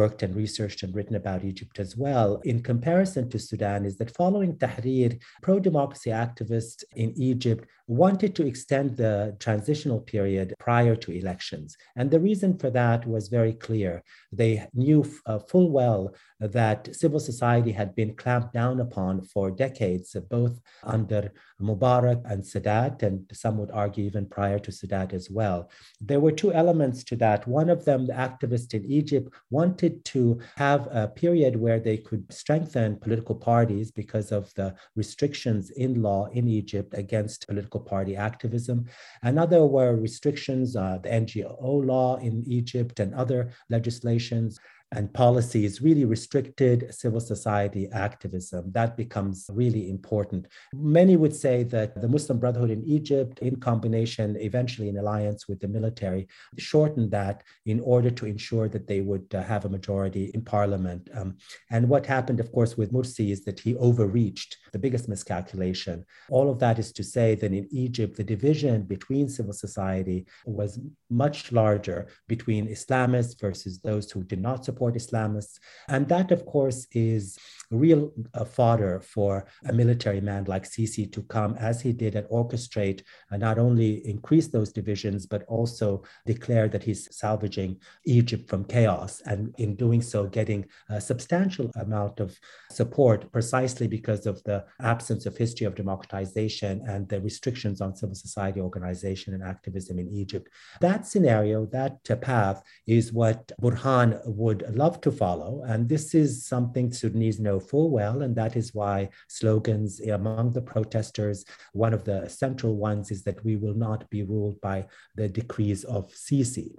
worked 0.00 0.24
and 0.24 0.34
researched 0.34 0.82
and 0.82 0.92
written 0.96 1.16
about 1.16 1.44
Egypt 1.44 1.76
as 1.78 1.92
well, 2.04 2.30
in 2.50 2.58
comparison 2.70 3.24
to 3.30 3.38
Sudan, 3.38 3.80
is 3.84 3.96
that 3.98 4.16
following 4.22 4.52
Tahrir, 4.56 5.12
pro 5.40 5.56
democracy 5.68 6.10
activists 6.10 6.82
in 6.96 7.10
Egypt 7.30 7.62
wanted 7.86 8.34
to 8.34 8.46
extend 8.46 8.88
the 8.96 9.36
transitional 9.46 10.00
period 10.00 10.48
prior 10.58 10.96
to 10.96 11.12
elections. 11.12 11.76
And 11.98 12.10
the 12.10 12.24
reason 12.28 12.50
for 12.58 12.70
that 12.70 13.00
was 13.14 13.28
very 13.38 13.54
clear. 13.66 14.02
They 14.32 14.66
knew 14.72 15.00
uh, 15.26 15.38
full 15.50 15.68
well 15.70 16.02
that 16.40 16.80
civil 16.94 17.20
society 17.20 17.72
had 17.80 17.94
been 17.94 18.12
clamped 18.22 18.52
down 18.60 18.80
upon 18.80 19.14
for 19.32 19.50
decades, 19.50 20.16
both 20.30 20.54
under 20.82 21.22
Mubarak 21.60 22.20
and 22.30 22.42
Sadat, 22.42 23.02
and 23.02 23.16
some 23.32 23.58
would 23.58 23.70
argue 23.70 24.04
even 24.04 24.26
prior 24.26 24.58
to 24.58 24.70
Sadat 24.70 25.12
as 25.12 25.26
well. 25.30 25.70
There 26.00 26.22
were 26.24 26.32
two 26.32 26.52
elements 26.52 27.04
to 27.04 27.16
that. 27.16 27.46
One 27.46 27.70
of 27.70 27.84
them, 27.84 28.06
the 28.06 28.14
activists 28.28 28.74
in 28.74 28.84
Egypt 29.00 29.28
wanted 29.50 29.83
to 29.90 30.38
have 30.56 30.88
a 30.90 31.08
period 31.08 31.56
where 31.56 31.80
they 31.80 31.96
could 31.96 32.32
strengthen 32.32 32.96
political 32.96 33.34
parties 33.34 33.90
because 33.90 34.32
of 34.32 34.52
the 34.54 34.74
restrictions 34.96 35.70
in 35.70 36.02
law 36.02 36.26
in 36.32 36.48
Egypt 36.48 36.94
against 36.96 37.46
political 37.46 37.64
political 37.64 37.80
party 37.80 38.16
activism. 38.16 38.86
Another 39.22 39.64
were 39.64 39.96
restrictions, 39.96 40.76
uh, 40.76 40.98
the 41.02 41.08
NGO 41.08 41.84
law 41.84 42.16
in 42.16 42.44
Egypt 42.46 43.00
and 43.00 43.14
other 43.14 43.50
legislations 43.70 44.58
and 44.94 45.12
policies 45.12 45.82
really 45.82 46.04
restricted 46.04 46.94
civil 46.94 47.20
society 47.20 47.88
activism. 47.92 48.70
That 48.72 48.96
becomes 48.96 49.50
really 49.52 49.90
important. 49.90 50.46
Many 50.72 51.16
would 51.16 51.34
say 51.34 51.64
that 51.64 52.00
the 52.00 52.08
Muslim 52.08 52.38
Brotherhood 52.38 52.70
in 52.70 52.84
Egypt, 52.84 53.40
in 53.40 53.56
combination, 53.56 54.36
eventually 54.40 54.88
in 54.88 54.98
alliance 54.98 55.48
with 55.48 55.60
the 55.60 55.68
military, 55.68 56.28
shortened 56.58 57.10
that 57.10 57.42
in 57.66 57.80
order 57.80 58.10
to 58.10 58.26
ensure 58.26 58.68
that 58.68 58.86
they 58.86 59.00
would 59.00 59.26
uh, 59.34 59.42
have 59.42 59.64
a 59.64 59.68
majority 59.68 60.30
in 60.34 60.42
parliament. 60.42 61.08
Um, 61.14 61.36
and 61.70 61.88
what 61.88 62.06
happened, 62.06 62.40
of 62.40 62.52
course, 62.52 62.76
with 62.76 62.92
Morsi 62.92 63.30
is 63.30 63.44
that 63.44 63.60
he 63.60 63.74
overreached 63.76 64.56
the 64.72 64.78
biggest 64.78 65.08
miscalculation. 65.08 66.04
All 66.30 66.50
of 66.50 66.58
that 66.60 66.78
is 66.78 66.92
to 66.92 67.04
say 67.04 67.34
that 67.36 67.52
in 67.52 67.68
Egypt, 67.70 68.16
the 68.16 68.24
division 68.24 68.82
between 68.82 69.28
civil 69.28 69.52
society 69.52 70.26
was 70.46 70.78
much 71.10 71.52
larger 71.52 72.08
between 72.28 72.68
Islamists 72.68 73.40
versus 73.40 73.78
those 73.80 74.10
who 74.10 74.22
did 74.22 74.40
not 74.40 74.64
support 74.64 74.83
support 74.84 74.94
Islamists. 74.94 75.58
And 75.88 76.08
that, 76.08 76.30
of 76.30 76.44
course, 76.46 76.86
is 76.92 77.38
real 77.70 78.12
uh, 78.34 78.44
fodder 78.44 79.00
for 79.00 79.46
a 79.68 79.72
military 79.72 80.20
man 80.20 80.44
like 80.44 80.64
Sisi 80.64 81.10
to 81.12 81.22
come, 81.22 81.56
as 81.58 81.80
he 81.80 81.92
did, 81.92 82.14
and 82.14 82.26
orchestrate 82.28 83.02
and 83.30 83.40
not 83.40 83.58
only 83.58 84.06
increase 84.06 84.48
those 84.48 84.72
divisions, 84.72 85.26
but 85.26 85.44
also 85.48 86.02
declare 86.26 86.68
that 86.68 86.84
he's 86.84 87.08
salvaging 87.16 87.76
Egypt 88.04 88.48
from 88.48 88.64
chaos. 88.64 89.22
And 89.26 89.54
in 89.58 89.76
doing 89.76 90.02
so, 90.02 90.26
getting 90.26 90.66
a 90.88 91.00
substantial 91.00 91.70
amount 91.76 92.20
of 92.20 92.38
support 92.70 93.32
precisely 93.32 93.88
because 93.88 94.26
of 94.26 94.42
the 94.44 94.64
absence 94.80 95.26
of 95.26 95.36
history 95.36 95.66
of 95.66 95.74
democratization 95.74 96.82
and 96.86 97.08
the 97.08 97.20
restrictions 97.20 97.80
on 97.80 97.96
civil 97.96 98.14
society 98.14 98.60
organization 98.60 99.34
and 99.34 99.42
activism 99.42 99.98
in 99.98 100.08
Egypt. 100.08 100.48
That 100.80 101.06
scenario, 101.06 101.66
that 101.66 102.04
path, 102.20 102.62
is 102.86 103.12
what 103.12 103.52
Burhan 103.60 104.20
would 104.26 104.73
love 104.76 105.00
to 105.02 105.12
follow. 105.12 105.62
And 105.66 105.88
this 105.88 106.14
is 106.14 106.46
something 106.46 106.92
Sudanese 106.92 107.40
know 107.40 107.58
full 107.60 107.90
well. 107.90 108.22
And 108.22 108.34
that 108.36 108.56
is 108.56 108.74
why 108.74 109.10
slogans 109.28 110.00
among 110.00 110.52
the 110.52 110.62
protesters, 110.62 111.44
one 111.72 111.94
of 111.94 112.04
the 112.04 112.28
central 112.28 112.76
ones 112.76 113.10
is 113.10 113.22
that 113.24 113.44
we 113.44 113.56
will 113.56 113.74
not 113.74 114.08
be 114.10 114.22
ruled 114.22 114.60
by 114.60 114.86
the 115.16 115.28
decrees 115.28 115.84
of 115.84 116.12
Sisi. 116.12 116.76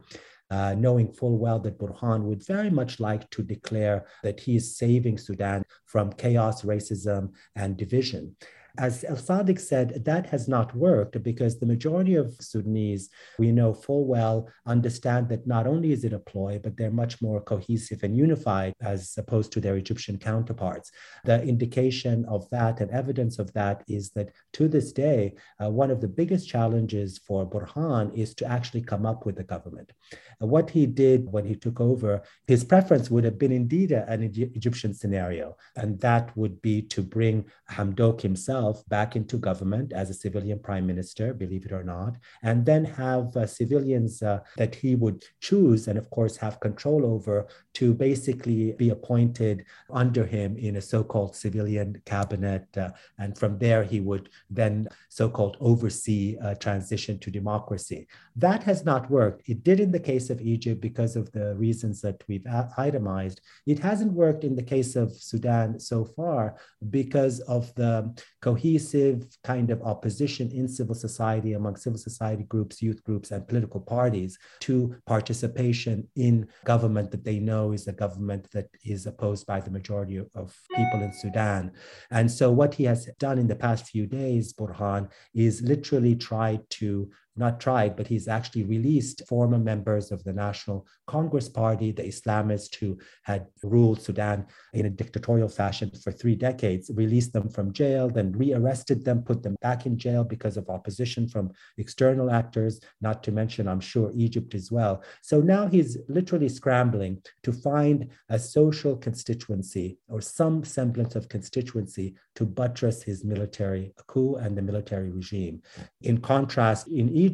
Uh, 0.52 0.76
knowing 0.78 1.12
full 1.12 1.40
well 1.40 1.58
that 1.58 1.80
Burhan 1.80 2.22
would 2.26 2.46
very 2.46 2.70
much 2.70 3.00
like 3.00 3.28
to 3.32 3.42
declare 3.42 4.06
that 4.22 4.40
he 4.40 4.56
is 4.58 4.78
saving 4.78 5.18
Sudan 5.18 5.64
from 5.88 6.14
chaos, 6.14 6.62
racism, 6.62 7.32
and 7.56 7.76
division. 7.76 8.36
As 8.78 9.04
El 9.04 9.16
Sadiq 9.16 9.60
said, 9.60 10.04
that 10.06 10.28
has 10.28 10.48
not 10.48 10.76
worked 10.76 11.22
because 11.24 11.60
the 11.60 11.66
majority 11.66 12.16
of 12.16 12.36
Sudanese, 12.40 13.10
we 13.40 13.52
know 13.52 13.74
full 13.74 14.06
well, 14.06 14.50
understand 14.66 15.30
that 15.30 15.48
not 15.48 15.68
only 15.68 15.92
is 15.92 16.04
it 16.04 16.14
a 16.14 16.20
ploy, 16.20 16.60
but 16.62 16.76
they're 16.76 16.92
much 16.92 17.22
more 17.22 17.42
cohesive 17.42 18.04
and 18.04 18.18
unified 18.18 18.74
as 18.82 19.14
opposed 19.18 19.52
to 19.54 19.62
their 19.62 19.78
Egyptian 19.78 20.18
counterparts. 20.18 20.92
The 21.24 21.42
indication 21.44 22.26
of 22.26 22.50
that 22.50 22.82
and 22.82 22.92
evidence 22.92 23.40
of 23.40 23.54
that 23.54 23.84
is 23.88 24.12
that 24.12 24.32
to 24.54 24.68
this 24.68 24.92
day, 24.92 25.36
uh, 25.64 25.70
one 25.70 25.92
of 25.92 26.02
the 26.02 26.08
biggest 26.08 26.50
challenges 26.50 27.18
for 27.18 27.50
Burhan 27.50 28.14
is 28.14 28.34
to 28.36 28.46
actually 28.46 28.82
come 28.82 29.06
up 29.06 29.26
with 29.26 29.40
a 29.40 29.44
government. 29.44 29.94
Uh, 30.42 30.48
what 30.48 30.70
he 30.70 30.86
did 30.86 31.32
when 31.32 31.46
he 31.46 31.56
took 31.56 31.80
over, 31.80 32.24
his 32.48 32.64
preference 32.64 33.10
would 33.10 33.24
have 33.24 33.40
been 33.40 33.52
indeed 33.52 33.92
an 33.92 34.22
Egyptian 34.24 34.94
scenario, 34.94 35.56
and 35.76 36.00
that 36.02 36.36
would 36.36 36.62
be 36.62 36.82
to 36.82 37.02
bring 37.02 37.46
Hamdok 37.70 38.22
himself 38.22 38.65
back 38.90 39.16
into 39.16 39.38
government 39.38 39.94
as 39.94 40.10
a 40.10 40.14
civilian 40.14 40.60
prime 40.60 40.86
minister, 40.86 41.34
believe 41.34 41.66
it 41.66 41.72
or 41.72 41.84
not, 41.84 42.18
and 42.44 42.66
then 42.66 42.86
have 42.86 43.36
uh, 43.36 43.46
civilians 43.46 44.22
uh, 44.22 44.40
that 44.58 44.76
he 44.76 44.96
would 44.96 45.24
choose 45.40 45.88
and, 45.88 45.98
of 45.98 46.10
course, 46.10 46.38
have 46.38 46.60
control 46.60 47.06
over 47.06 47.48
to 47.74 47.94
basically 47.94 48.74
be 48.74 48.90
appointed 48.90 49.66
under 49.90 50.26
him 50.26 50.58
in 50.58 50.78
a 50.78 50.82
so 50.82 51.04
called 51.04 51.36
civilian 51.36 52.02
cabinet. 52.06 52.66
Uh, 52.78 52.90
and 53.20 53.38
from 53.38 53.58
there, 53.58 53.84
he 53.84 54.00
would 54.00 54.30
then 54.50 54.88
so 55.10 55.30
called 55.30 55.58
oversee 55.60 56.38
a 56.42 56.56
transition 56.56 57.20
to 57.20 57.32
democracy. 57.32 58.08
That 58.36 58.64
has 58.64 58.86
not 58.86 59.10
worked. 59.10 59.48
It 59.50 59.64
did 59.64 59.80
in 59.80 59.92
the 59.92 60.00
case 60.00 60.30
of 60.30 60.42
Egypt 60.42 60.82
because 60.82 61.16
of 61.16 61.32
the 61.32 61.56
reasons 61.56 62.02
that 62.02 62.24
we've 62.28 62.46
itemized. 62.78 63.42
It 63.66 63.80
hasn't 63.80 64.14
worked 64.14 64.44
in 64.44 64.56
the 64.56 64.64
case 64.64 64.96
of 64.96 65.14
Sudan 65.14 65.80
so 65.80 66.06
far 66.06 66.56
because 66.90 67.40
of 67.42 67.74
the 67.76 68.14
cohesive 68.56 69.38
kind 69.44 69.70
of 69.70 69.82
opposition 69.84 70.50
in 70.52 70.66
civil 70.66 70.96
society 70.96 71.54
among 71.54 71.76
civil 71.76 72.00
society 72.00 72.44
groups, 72.44 72.82
youth 72.82 73.04
groups, 73.04 73.32
and 73.32 73.46
political 73.48 73.82
parties 73.82 74.38
to 74.62 74.96
participation 75.06 76.08
in 76.16 76.48
government 76.64 77.12
that 77.12 77.26
they 77.26 77.38
know 77.38 77.74
is 77.74 77.88
a 77.88 77.92
government 77.92 78.50
that 78.54 78.68
is 78.86 79.06
opposed 79.06 79.46
by 79.46 79.60
the 79.60 79.70
majority 79.70 80.18
of 80.36 80.56
people 80.74 81.02
in 81.02 81.12
Sudan. 81.12 81.72
And 82.12 82.32
so, 82.32 82.50
what 82.50 82.74
he 82.74 82.86
has 82.86 83.10
done 83.20 83.38
in 83.38 83.48
the 83.48 83.62
past 83.68 83.88
few 83.88 84.06
days, 84.08 84.54
Burhan, 84.54 85.10
is 85.34 85.62
literally 85.62 86.16
tried 86.16 86.62
to 86.82 87.10
not 87.38 87.60
tried, 87.60 87.96
but 87.96 88.08
he's 88.08 88.28
actually 88.28 88.64
released 88.64 89.22
former 89.28 89.58
members 89.58 90.12
of 90.12 90.24
the 90.24 90.34
National 90.34 90.88
Congress 91.08 91.50
Party, 91.50 91.92
the 91.92 92.04
Islamists 92.04 92.76
who 92.76 92.98
had 93.24 93.48
ruled 93.64 94.02
Sudan 94.02 94.46
in 94.74 94.86
a 94.86 94.90
dictatorial 94.90 95.50
fashion 95.50 95.92
for 96.04 96.12
three 96.12 96.36
decades, 96.36 96.90
released 96.94 97.34
them 97.34 97.50
from 97.50 97.74
jail, 97.74 98.10
then 98.10 98.32
rearrested 98.32 99.04
them, 99.04 99.22
put 99.22 99.44
them 99.44 99.56
back 99.62 99.86
in 99.86 99.98
jail 99.98 100.24
because 100.24 100.58
of 100.58 100.70
opposition 100.70 101.28
from 101.28 101.52
external 101.78 102.32
actors, 102.32 102.80
not 103.02 103.24
to 103.24 103.32
mention, 103.32 103.68
I'm 103.68 103.80
sure, 103.80 104.12
Egypt 104.16 104.56
as 104.56 104.72
well. 104.72 105.04
So 105.22 105.42
now 105.42 105.68
he's 105.68 105.98
literally 106.08 106.50
scrambling 106.50 107.22
to 107.44 107.52
find 107.52 108.10
a 108.30 108.40
social 108.40 108.96
constituency 108.96 109.98
or 110.08 110.22
some 110.22 110.64
semblance 110.64 111.16
of 111.16 111.30
constituency 111.30 112.16
to 112.36 112.46
buttress 112.46 113.04
his 113.04 113.24
military 113.24 113.94
coup 114.08 114.36
and 114.36 114.58
the 114.58 114.62
military 114.62 115.12
regime. 115.12 115.62
In 116.02 116.20
contrast, 116.20 116.88
in 116.88 117.10
Egypt, 117.10 117.25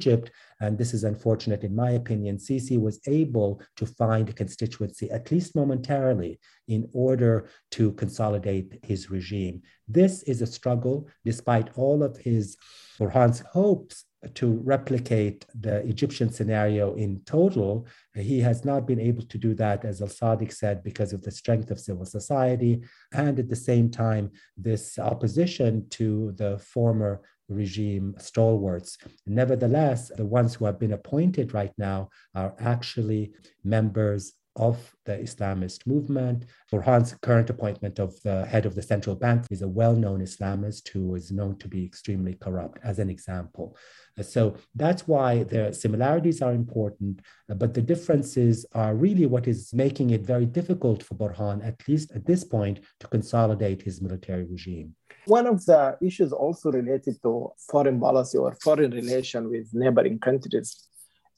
and 0.60 0.78
this 0.78 0.94
is 0.94 1.04
unfortunate 1.04 1.64
in 1.64 1.76
my 1.76 1.92
opinion, 1.92 2.38
Sisi 2.38 2.80
was 2.80 3.00
able 3.08 3.62
to 3.78 3.86
find 3.86 4.30
a 4.30 4.34
constituency, 4.34 5.10
at 5.10 5.32
least 5.32 5.56
momentarily, 5.56 6.40
in 6.68 6.88
order 6.94 7.50
to 7.72 7.94
consolidate 7.94 8.80
his 8.84 9.10
regime. 9.10 9.62
This 9.88 10.24
is 10.24 10.42
a 10.42 10.48
struggle, 10.48 11.08
despite 11.26 11.70
all 11.76 12.04
of 12.04 12.18
his 12.18 12.58
Burhan's 13.00 13.40
hopes 13.40 14.06
to 14.36 14.62
replicate 14.64 15.46
the 15.56 15.78
Egyptian 15.88 16.32
scenario 16.32 16.94
in 16.94 17.22
total. 17.26 17.88
He 18.14 18.40
has 18.42 18.64
not 18.64 18.86
been 18.86 19.00
able 19.00 19.24
to 19.24 19.38
do 19.38 19.56
that, 19.56 19.84
as 19.84 20.02
Al 20.02 20.08
Sadiq 20.08 20.54
said, 20.54 20.84
because 20.84 21.12
of 21.12 21.24
the 21.24 21.32
strength 21.32 21.72
of 21.72 21.80
civil 21.80 22.06
society 22.06 22.84
and 23.14 23.40
at 23.40 23.50
the 23.50 23.56
same 23.56 23.90
time, 23.90 24.32
this 24.56 25.00
opposition 25.00 25.88
to 25.90 26.34
the 26.34 26.60
former 26.60 27.22
regime 27.52 28.16
stalwarts. 28.18 28.98
Nevertheless, 29.26 30.12
the 30.16 30.26
ones 30.26 30.56
who 30.56 30.66
have 30.66 30.80
been 30.80 30.94
appointed 30.94 31.54
right 31.54 31.74
now 31.78 32.10
are 32.36 32.56
actually 32.60 33.34
members 33.64 34.34
of 34.56 34.96
the 35.06 35.18
Islamist 35.18 35.88
movement. 35.88 36.46
Burhan's 36.72 37.16
current 37.22 37.50
appointment 37.50 38.00
of 38.00 38.22
the 38.24 38.46
head 38.46 38.66
of 38.66 38.76
the 38.76 38.82
central 38.82 39.16
bank 39.16 39.46
is 39.50 39.62
a 39.62 39.68
well 39.68 39.96
known 39.96 40.22
Islamist 40.22 40.90
who 40.90 41.16
is 41.16 41.32
known 41.32 41.58
to 41.60 41.68
be 41.68 41.86
extremely 41.86 42.36
corrupt, 42.36 42.80
as 42.84 43.00
an 43.00 43.10
example. 43.10 43.78
Uh, 44.20 44.24
so 44.24 44.56
that's 44.76 45.08
why 45.08 45.44
the 45.44 45.74
similarities 45.74 46.42
are 46.42 46.54
important, 46.54 47.22
uh, 47.50 47.54
but 47.56 47.74
the 47.74 47.82
differences 47.82 48.66
are 48.74 48.96
really 48.96 49.26
what 49.26 49.48
is 49.48 49.74
making 49.74 50.10
it 50.12 50.22
very 50.22 50.46
difficult 50.46 51.02
for 51.04 51.16
Burhan, 51.16 51.66
at 51.66 51.88
least 51.88 52.12
at 52.12 52.26
this 52.26 52.44
point, 52.44 52.82
to 53.00 53.08
consolidate 53.08 53.82
his 53.82 54.02
military 54.02 54.44
regime. 54.44 54.96
One 55.26 55.46
of 55.46 55.64
the 55.66 55.98
issues 56.02 56.34
also 56.34 56.72
related 56.72 57.22
to 57.24 57.52
foreign 57.70 58.00
policy 58.00 58.38
or 58.38 58.56
foreign 58.56 58.92
relation 58.92 59.50
with 59.50 59.70
neighboring 59.72 60.20
countries 60.20 60.88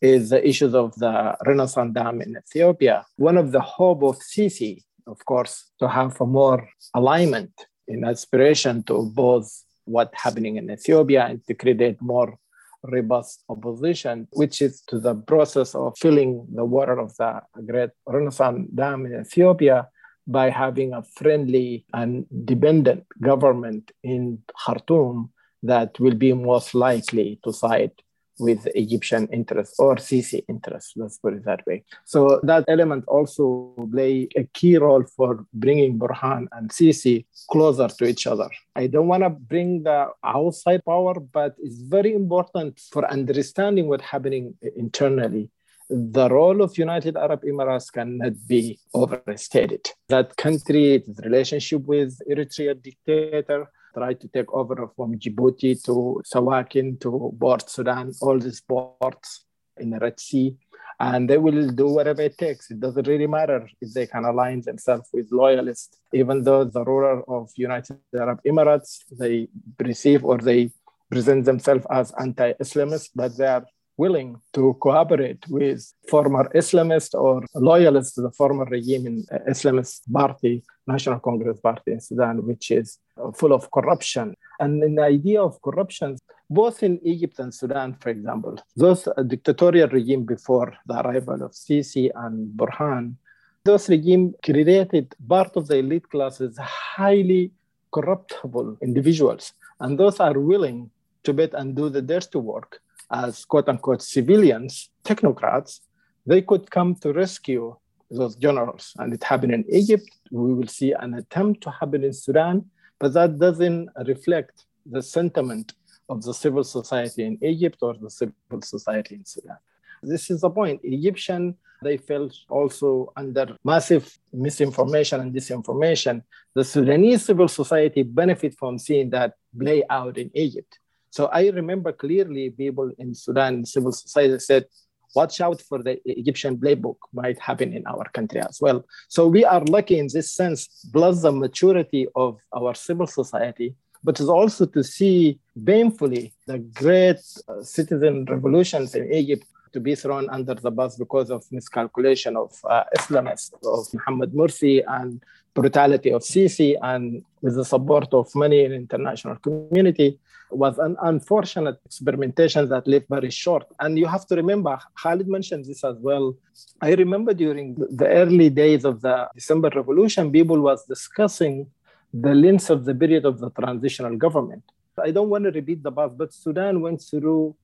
is 0.03 0.31
the 0.31 0.45
issues 0.45 0.75
of 0.75 0.93
the 0.95 1.35
Renaissance 1.47 1.93
Dam 1.93 2.21
in 2.21 2.35
Ethiopia. 2.37 3.05
One 3.15 3.37
of 3.37 3.53
the 3.53 3.61
hope 3.61 4.03
of 4.03 4.17
Sisi, 4.19 4.83
of 5.07 5.23
course, 5.25 5.71
to 5.79 5.87
have 5.87 6.19
a 6.19 6.25
more 6.25 6.67
alignment 6.93 7.53
in 7.87 8.03
aspiration 8.03 8.83
to 8.83 9.09
both 9.15 9.49
what's 9.85 10.21
happening 10.21 10.57
in 10.57 10.69
Ethiopia 10.69 11.25
and 11.29 11.39
to 11.47 11.53
create 11.53 12.01
more 12.01 12.37
robust 12.83 13.45
opposition, 13.47 14.27
which 14.33 14.61
is 14.61 14.81
to 14.89 14.99
the 14.99 15.15
process 15.15 15.73
of 15.73 15.97
filling 15.97 16.45
the 16.53 16.65
water 16.65 16.99
of 16.99 17.15
the 17.15 17.41
great 17.65 17.91
Renaissance 18.05 18.69
Dam 18.75 19.05
in 19.05 19.21
Ethiopia 19.21 19.87
by 20.27 20.49
having 20.49 20.93
a 20.93 21.03
friendly 21.15 21.85
and 21.93 22.25
dependent 22.43 23.05
government 23.21 23.91
in 24.03 24.39
Khartoum 24.65 25.31
that 25.63 25.97
will 25.97 26.15
be 26.15 26.33
most 26.33 26.75
likely 26.75 27.39
to 27.45 27.53
side 27.53 27.93
with 28.39 28.67
Egyptian 28.75 29.27
interests 29.27 29.79
or 29.79 29.95
Sisi 29.95 30.43
interests, 30.47 30.93
let's 30.95 31.17
put 31.17 31.33
it 31.33 31.45
that 31.45 31.65
way. 31.67 31.83
So 32.05 32.39
that 32.43 32.65
element 32.67 33.05
also 33.07 33.73
play 33.91 34.27
a 34.35 34.43
key 34.53 34.77
role 34.77 35.03
for 35.15 35.45
bringing 35.53 35.99
Burhan 35.99 36.47
and 36.51 36.69
Sisi 36.69 37.25
closer 37.49 37.87
to 37.87 38.05
each 38.05 38.27
other. 38.27 38.49
I 38.75 38.87
don't 38.87 39.07
want 39.07 39.23
to 39.23 39.29
bring 39.29 39.83
the 39.83 40.07
outside 40.23 40.83
power, 40.85 41.19
but 41.19 41.55
it's 41.59 41.81
very 41.81 42.13
important 42.13 42.79
for 42.91 43.09
understanding 43.09 43.87
what's 43.87 44.03
happening 44.03 44.55
internally 44.75 45.49
the 45.89 46.29
role 46.29 46.61
of 46.61 46.77
United 46.77 47.17
Arab 47.17 47.43
Emirates 47.43 47.91
cannot 47.91 48.33
be 48.47 48.79
overstated. 48.93 49.85
That 50.09 50.35
country, 50.37 50.95
its 50.95 51.19
relationship 51.23 51.83
with 51.85 52.17
Eritrea 52.29 52.81
dictator, 52.81 53.69
tried 53.93 54.19
to 54.21 54.27
take 54.27 54.51
over 54.53 54.89
from 54.95 55.19
Djibouti 55.19 55.81
to 55.85 56.21
Sawakin 56.25 56.99
to 57.01 57.35
Port 57.39 57.69
Sudan, 57.69 58.11
all 58.21 58.39
these 58.39 58.61
ports 58.61 59.45
in 59.77 59.89
the 59.91 59.99
Red 59.99 60.19
Sea. 60.19 60.57
And 60.99 61.29
they 61.29 61.37
will 61.37 61.69
do 61.69 61.87
whatever 61.87 62.21
it 62.21 62.37
takes. 62.37 62.69
It 62.71 62.79
doesn't 62.79 63.07
really 63.07 63.27
matter 63.27 63.67
if 63.81 63.93
they 63.93 64.05
can 64.07 64.25
align 64.25 64.61
themselves 64.61 65.09
with 65.11 65.27
loyalists, 65.31 65.97
even 66.13 66.43
though 66.43 66.63
the 66.63 66.83
ruler 66.83 67.23
of 67.29 67.49
United 67.55 67.97
Arab 68.15 68.39
Emirates, 68.45 68.99
they 69.11 69.47
perceive 69.77 70.23
or 70.23 70.37
they 70.37 70.69
present 71.09 71.45
themselves 71.45 71.85
as 71.89 72.13
anti-Islamist, 72.19 73.09
but 73.15 73.35
they 73.37 73.47
are 73.47 73.65
willing 73.97 74.41
to 74.53 74.75
cooperate 74.79 75.47
with 75.49 75.93
former 76.09 76.49
Islamist 76.55 77.13
or 77.13 77.43
loyalists 77.53 78.15
to 78.15 78.21
the 78.21 78.31
former 78.31 78.65
regime 78.65 79.07
in 79.07 79.25
uh, 79.31 79.37
Islamist 79.49 80.01
party, 80.11 80.63
National 80.87 81.19
Congress 81.19 81.59
Party 81.59 81.91
in 81.91 81.99
Sudan, 81.99 82.45
which 82.45 82.71
is 82.71 82.99
full 83.35 83.53
of 83.53 83.69
corruption. 83.71 84.35
And 84.59 84.83
in 84.83 84.95
the 84.95 85.03
idea 85.03 85.41
of 85.41 85.61
corruption, 85.61 86.17
both 86.49 86.83
in 86.83 86.99
Egypt 87.03 87.39
and 87.39 87.53
Sudan, 87.53 87.95
for 87.99 88.09
example, 88.09 88.57
those 88.75 89.07
dictatorial 89.27 89.89
regime 89.89 90.23
before 90.23 90.73
the 90.85 91.01
arrival 91.01 91.43
of 91.43 91.51
Sisi 91.51 92.09
and 92.15 92.51
Burhan, 92.57 93.15
those 93.63 93.89
regime 93.89 94.33
created 94.43 95.15
part 95.27 95.55
of 95.55 95.67
the 95.67 95.77
elite 95.77 96.09
classes 96.09 96.57
highly 96.59 97.51
corruptible 97.93 98.77
individuals. 98.81 99.53
And 99.79 99.97
those 99.97 100.19
are 100.19 100.37
willing 100.37 100.89
to 101.23 101.33
bet 101.33 101.53
and 101.53 101.75
do 101.75 101.89
the 101.89 102.01
dirty 102.01 102.39
work 102.39 102.81
as 103.13 103.45
quote 103.45 103.69
unquote 103.69 104.01
civilians, 104.01 104.89
technocrats, 105.05 105.79
they 106.25 106.41
could 106.41 106.69
come 106.69 106.95
to 106.95 107.13
rescue 107.13 107.75
those 108.09 108.35
generals. 108.35 108.93
And 108.97 109.13
it 109.13 109.23
happened 109.23 109.53
in 109.53 109.65
Egypt. 109.69 110.09
We 110.31 110.53
will 110.53 110.67
see 110.67 110.93
an 110.93 111.13
attempt 111.13 111.61
to 111.61 111.71
happen 111.71 112.03
in 112.03 112.13
Sudan, 112.13 112.65
but 112.99 113.13
that 113.13 113.39
doesn't 113.39 113.89
reflect 114.07 114.65
the 114.85 115.01
sentiment 115.01 115.73
of 116.09 116.23
the 116.23 116.33
civil 116.33 116.63
society 116.63 117.23
in 117.23 117.37
Egypt 117.41 117.77
or 117.81 117.93
the 117.93 118.09
civil 118.09 118.61
society 118.61 119.15
in 119.15 119.25
Sudan. 119.25 119.57
This 120.01 120.29
is 120.29 120.41
the 120.41 120.49
point. 120.49 120.81
Egyptian, 120.83 121.55
they 121.81 121.97
felt 121.97 122.35
also 122.49 123.13
under 123.15 123.55
massive 123.63 124.17
misinformation 124.33 125.21
and 125.21 125.33
disinformation. 125.33 126.23
The 126.55 126.63
Sudanese 126.63 127.25
civil 127.25 127.47
society 127.47 128.03
benefit 128.03 128.57
from 128.57 128.77
seeing 128.77 129.09
that 129.11 129.35
play 129.57 129.83
out 129.89 130.17
in 130.17 130.29
Egypt. 130.33 130.79
So 131.13 131.27
I 131.27 131.49
remember 131.49 131.91
clearly 131.91 132.49
people 132.49 132.89
in 132.97 133.13
Sudan, 133.13 133.67
civil 133.67 133.91
society 133.91 134.39
said, 134.39 134.65
watch 135.13 135.41
out 135.41 135.61
for 135.61 135.77
the 135.83 135.95
Egyptian 136.05 136.57
playbook 136.57 136.95
might 137.13 137.37
happen 137.37 137.71
in 137.71 137.85
our 137.85 138.05
country 138.17 138.41
as 138.41 138.57
well. 138.59 138.83
So 139.09 139.27
we 139.27 139.45
are 139.45 139.63
lucky 139.65 139.99
in 139.99 140.07
this 140.11 140.31
sense, 140.31 140.59
plus 140.91 141.21
the 141.21 141.31
maturity 141.31 142.07
of 142.15 142.39
our 142.51 142.73
civil 142.73 143.05
society, 143.05 143.75
but 144.03 144.19
it's 144.19 144.27
also 144.27 144.65
to 144.65 144.83
see 144.83 145.39
painfully 145.63 146.33
the 146.47 146.57
great 146.57 147.21
uh, 147.47 147.61
citizen 147.61 148.25
revolutions 148.25 148.95
in 148.95 149.13
Egypt 149.13 149.45
to 149.73 149.79
be 149.79 149.93
thrown 149.93 150.27
under 150.31 150.55
the 150.55 150.71
bus 150.71 150.97
because 150.97 151.29
of 151.29 151.45
miscalculation 151.51 152.35
of 152.35 152.51
uh, 152.67 152.85
Islamists, 152.97 153.53
of 153.63 153.85
Muhammad 153.93 154.33
Morsi 154.33 154.83
and 154.87 155.21
brutality 155.53 156.11
of 156.11 156.21
Sisi 156.23 156.75
and 156.81 157.23
with 157.41 157.55
the 157.55 157.65
support 157.65 158.13
of 158.13 158.33
many 158.35 158.63
in 158.63 158.73
international 158.73 159.35
community 159.37 160.19
was 160.49 160.77
an 160.77 160.95
unfortunate 161.01 161.79
experimentation 161.85 162.69
that 162.69 162.87
lived 162.87 163.07
very 163.09 163.29
short. 163.29 163.65
And 163.79 163.97
you 163.97 164.05
have 164.05 164.25
to 164.27 164.35
remember, 164.35 164.77
Khalid 165.01 165.27
mentioned 165.27 165.65
this 165.65 165.83
as 165.83 165.97
well. 165.99 166.35
I 166.81 166.93
remember 166.93 167.33
during 167.33 167.75
the 167.75 168.07
early 168.07 168.49
days 168.49 168.85
of 168.85 169.01
the 169.01 169.29
December 169.35 169.69
Revolution, 169.75 170.31
people 170.31 170.59
was 170.59 170.85
discussing 170.85 171.67
the 172.13 172.33
length 172.35 172.69
of 172.69 172.85
the 172.85 172.93
period 172.93 173.25
of 173.25 173.39
the 173.39 173.49
transitional 173.51 174.15
government. 174.15 174.63
I 175.01 175.09
don't 175.09 175.29
want 175.29 175.45
to 175.45 175.51
repeat 175.51 175.81
the 175.81 175.91
past, 175.91 176.17
but 176.17 176.33
Sudan 176.33 176.81
went 176.81 177.01
through 177.01 177.55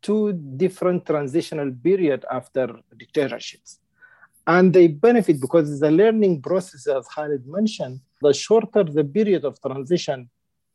two 0.00 0.32
different 0.32 1.04
transitional 1.04 1.72
periods 1.72 2.24
after 2.30 2.78
dictatorships. 2.96 3.80
And 4.48 4.72
they 4.72 4.86
benefit 4.88 5.40
because 5.40 5.80
a 5.82 5.90
learning 5.90 6.40
process, 6.42 6.88
as 6.88 7.06
Khalid 7.08 7.46
mentioned. 7.46 8.00
The 8.22 8.32
shorter 8.32 8.82
the 8.82 9.04
period 9.04 9.44
of 9.44 9.60
transition, 9.60 10.30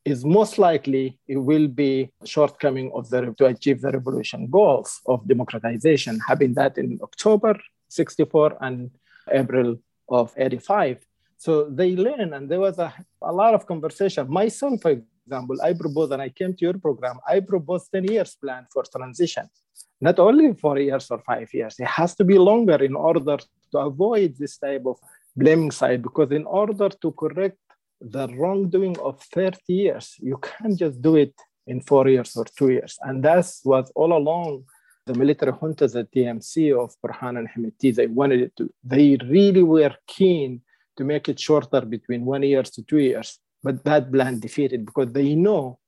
is 0.05 0.25
most 0.25 0.57
likely 0.57 1.17
it 1.27 1.37
will 1.37 1.67
be 1.67 2.11
shortcoming 2.25 2.91
of 2.93 3.09
the 3.09 3.33
to 3.37 3.45
achieve 3.45 3.81
the 3.81 3.91
revolution 3.91 4.47
goals 4.47 5.01
of 5.05 5.27
democratization, 5.27 6.19
having 6.27 6.53
that 6.55 6.77
in 6.77 6.99
October 7.01 7.59
64 7.87 8.57
and 8.61 8.91
April 9.31 9.77
of 10.09 10.33
85. 10.37 11.05
So 11.37 11.69
they 11.69 11.95
learn, 11.95 12.33
and 12.33 12.49
there 12.49 12.59
was 12.59 12.79
a, 12.79 12.93
a 13.21 13.31
lot 13.31 13.53
of 13.53 13.65
conversation. 13.65 14.29
Myself, 14.29 14.81
for 14.81 15.01
example, 15.25 15.61
I 15.61 15.73
proposed, 15.73 16.11
and 16.13 16.21
I 16.21 16.29
came 16.29 16.53
to 16.53 16.65
your 16.65 16.77
program, 16.77 17.17
I 17.27 17.39
proposed 17.39 17.91
10 17.91 18.05
years 18.05 18.35
plan 18.35 18.65
for 18.71 18.83
transition, 18.83 19.49
not 20.01 20.19
only 20.19 20.53
four 20.53 20.77
years 20.79 21.09
or 21.11 21.19
five 21.19 21.53
years. 21.53 21.75
It 21.79 21.87
has 21.87 22.15
to 22.15 22.23
be 22.23 22.37
longer 22.37 22.83
in 22.83 22.95
order 22.95 23.37
to 23.71 23.77
avoid 23.77 24.35
this 24.37 24.57
type 24.57 24.83
of 24.85 24.97
blaming 25.35 25.71
side, 25.71 26.01
because 26.01 26.31
in 26.31 26.45
order 26.45 26.89
to 26.89 27.11
correct 27.11 27.57
the 28.03 28.27
wrongdoing 28.35 28.97
of 28.99 29.21
30 29.33 29.57
years. 29.67 30.15
You 30.19 30.37
can't 30.37 30.77
just 30.77 31.01
do 31.01 31.15
it 31.15 31.33
in 31.67 31.81
four 31.81 32.07
years 32.07 32.35
or 32.35 32.45
two 32.45 32.69
years. 32.69 32.97
And 33.01 33.23
that's 33.23 33.61
what 33.63 33.89
all 33.95 34.15
along 34.15 34.65
the 35.05 35.13
military 35.13 35.51
juntas 35.53 35.99
at 35.99 36.11
TMC 36.11 36.77
of 36.77 36.95
Burhan 37.01 37.37
and 37.39 37.49
Hemeti, 37.49 37.95
they 37.95 38.07
wanted 38.07 38.41
it 38.41 38.55
to, 38.57 38.69
they 38.83 39.17
really 39.25 39.63
were 39.63 39.95
keen 40.07 40.61
to 40.97 41.03
make 41.03 41.27
it 41.29 41.39
shorter 41.39 41.81
between 41.81 42.25
one 42.25 42.43
year 42.43 42.63
to 42.63 42.83
two 42.83 42.99
years. 42.99 43.39
But 43.63 43.83
that 43.85 44.11
plan 44.11 44.39
defeated 44.39 44.85
because 44.85 45.13
they 45.13 45.35
know 45.35 45.79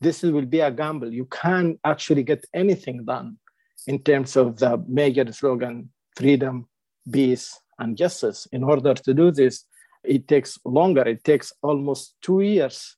this 0.00 0.22
will 0.22 0.44
be 0.44 0.60
a 0.60 0.70
gamble. 0.70 1.12
You 1.12 1.26
can't 1.26 1.78
actually 1.84 2.22
get 2.22 2.44
anything 2.52 3.04
done 3.04 3.38
in 3.86 3.98
terms 4.02 4.36
of 4.36 4.58
the 4.58 4.82
major 4.86 5.30
slogan 5.32 5.90
freedom, 6.16 6.68
peace, 7.10 7.58
and 7.78 7.96
justice. 7.96 8.46
In 8.52 8.62
order 8.62 8.94
to 8.94 9.14
do 9.14 9.30
this, 9.30 9.64
it 10.04 10.28
takes 10.28 10.58
longer. 10.64 11.02
It 11.02 11.24
takes 11.24 11.52
almost 11.62 12.16
two 12.22 12.40
years 12.40 12.96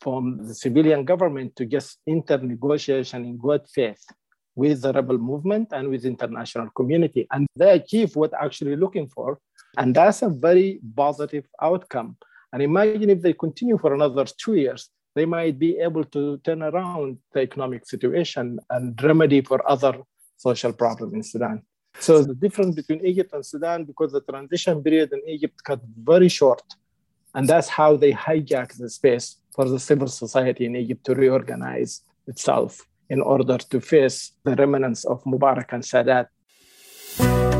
from 0.00 0.46
the 0.48 0.54
civilian 0.54 1.04
government 1.04 1.54
to 1.56 1.64
just 1.64 1.98
enter 2.08 2.38
negotiation 2.38 3.24
in 3.24 3.36
good 3.36 3.62
faith 3.68 4.04
with 4.54 4.82
the 4.82 4.92
rebel 4.92 5.18
movement 5.18 5.68
and 5.72 5.88
with 5.88 6.04
international 6.04 6.68
community. 6.70 7.26
And 7.30 7.46
they 7.56 7.70
achieve 7.70 8.16
what 8.16 8.32
actually 8.38 8.76
looking 8.76 9.08
for. 9.08 9.38
And 9.78 9.94
that's 9.94 10.22
a 10.22 10.28
very 10.28 10.80
positive 10.96 11.46
outcome. 11.62 12.16
And 12.52 12.62
imagine 12.62 13.10
if 13.10 13.22
they 13.22 13.32
continue 13.32 13.78
for 13.78 13.94
another 13.94 14.24
two 14.24 14.54
years, 14.54 14.90
they 15.14 15.26
might 15.26 15.58
be 15.58 15.78
able 15.78 16.04
to 16.04 16.38
turn 16.38 16.62
around 16.62 17.18
the 17.32 17.40
economic 17.40 17.86
situation 17.86 18.58
and 18.70 19.00
remedy 19.02 19.40
for 19.40 19.58
other 19.68 19.94
social 20.36 20.72
problems 20.72 21.12
in 21.14 21.22
Sudan. 21.22 21.62
So 21.98 22.22
the 22.22 22.34
difference 22.34 22.74
between 22.74 23.04
Egypt 23.04 23.32
and 23.34 23.44
Sudan, 23.44 23.84
because 23.84 24.12
the 24.12 24.22
transition 24.22 24.82
period 24.82 25.12
in 25.12 25.22
Egypt 25.28 25.62
cut 25.62 25.80
very 26.02 26.28
short, 26.28 26.62
and 27.34 27.48
that's 27.48 27.68
how 27.68 27.96
they 27.96 28.12
hijacked 28.12 28.78
the 28.78 28.90
space 28.90 29.36
for 29.54 29.68
the 29.68 29.78
civil 29.78 30.08
society 30.08 30.64
in 30.64 30.76
Egypt 30.76 31.04
to 31.04 31.14
reorganize 31.14 32.02
itself 32.26 32.86
in 33.08 33.20
order 33.20 33.58
to 33.58 33.80
face 33.80 34.32
the 34.44 34.54
remnants 34.56 35.04
of 35.04 35.22
Mubarak 35.24 35.72
and 35.72 35.82
Sadat. 35.82 37.51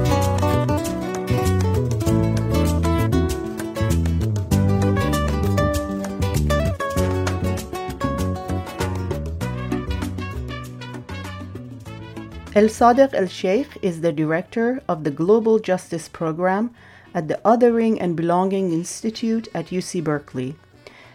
El 12.55 12.65
Sadiq 12.65 13.15
El 13.15 13.29
Sheikh 13.29 13.79
is 13.81 14.03
the 14.03 14.13
director 14.13 14.83
of 14.87 15.05
the 15.05 15.11
Global 15.11 15.59
Justice 15.59 16.07
Program 16.07 16.75
at 17.15 17.27
the 17.27 17.41
Othering 17.47 17.97
and 17.99 18.15
Belonging 18.15 18.73
Institute 18.73 19.49
at 19.55 19.69
UC 19.69 20.05
Berkeley. 20.05 20.55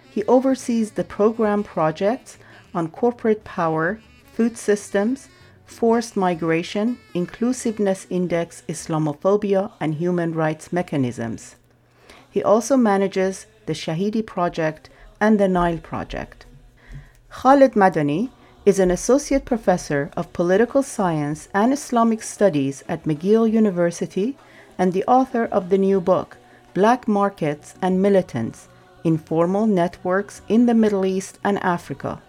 He 0.10 0.24
oversees 0.24 0.92
the 0.92 1.04
program 1.04 1.64
projects 1.64 2.40
on 2.74 2.90
corporate 2.90 3.44
power, 3.44 4.02
food 4.34 4.58
systems, 4.58 5.30
forced 5.64 6.18
migration, 6.18 6.98
inclusiveness 7.14 8.08
index, 8.10 8.64
Islamophobia, 8.68 9.72
and 9.80 9.94
human 9.94 10.34
rights 10.34 10.74
mechanisms. 10.74 11.56
He 12.32 12.42
also 12.42 12.76
manages 12.76 13.46
the 13.68 13.74
Shahidi 13.74 14.26
Project 14.26 14.90
and 15.22 15.40
the 15.40 15.48
Nile 15.48 15.78
Project. 15.78 16.48
Khalid 17.30 17.74
Medani 17.74 18.32
is 18.68 18.80
an 18.80 18.91
associate 18.91 19.45
professor 19.45 20.11
of 20.18 20.34
political 20.34 20.84
science 20.84 21.47
and 21.53 21.72
Islamic 21.72 22.22
studies 22.22 22.84
at 22.89 23.05
McGill 23.05 23.49
University 23.49 24.36
and 24.78 24.91
the 24.91 25.05
author 25.05 25.45
of 25.45 25.70
the 25.70 25.78
new 25.78 26.01
book, 26.01 26.36
Black 26.74 27.07
Markets 27.07 27.76
and 27.82 28.01
Militants 28.01 28.68
Informal 29.05 29.68
Networks 29.68 30.41
in 30.49 30.65
the 30.65 30.74
Middle 30.74 31.05
East 31.05 31.39
and 31.45 31.63
Africa. 31.63 32.22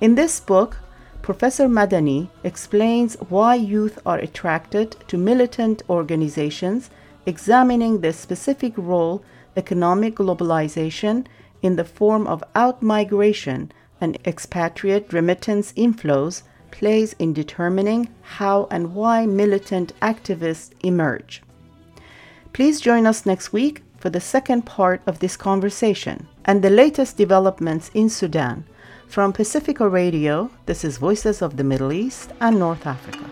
In 0.00 0.16
this 0.16 0.40
book, 0.40 0.78
Professor 1.22 1.68
Medani 1.68 2.28
explains 2.42 3.14
why 3.28 3.54
youth 3.54 4.00
are 4.04 4.18
attracted 4.18 4.96
to 5.06 5.16
militant 5.16 5.82
organizations, 5.88 6.90
examining 7.24 8.00
the 8.00 8.12
specific 8.12 8.72
role 8.76 9.22
economic 9.56 10.16
globalization 10.16 11.24
in 11.62 11.76
the 11.76 11.84
form 11.84 12.26
of 12.26 12.42
outmigration 12.56 13.70
and 14.00 14.18
expatriate 14.24 15.12
remittance 15.12 15.72
inflows 15.72 16.42
plays 16.70 17.14
in 17.18 17.32
determining 17.32 18.08
how 18.22 18.68
and 18.70 18.94
why 18.94 19.26
militant 19.26 19.92
activists 20.00 20.70
emerge. 20.82 21.42
Please 22.52 22.80
join 22.80 23.06
us 23.06 23.26
next 23.26 23.52
week 23.52 23.82
for 23.98 24.10
the 24.10 24.20
second 24.20 24.62
part 24.62 25.00
of 25.06 25.18
this 25.18 25.36
conversation 25.36 26.26
and 26.44 26.62
the 26.62 26.70
latest 26.70 27.16
developments 27.16 27.90
in 27.94 28.08
Sudan. 28.08 28.64
From 29.08 29.32
Pacifica 29.32 29.88
Radio, 29.88 30.50
this 30.66 30.84
is 30.84 30.98
Voices 30.98 31.42
of 31.42 31.56
the 31.56 31.64
Middle 31.64 31.92
East 31.92 32.32
and 32.40 32.58
North 32.58 32.86
Africa. 32.86 33.24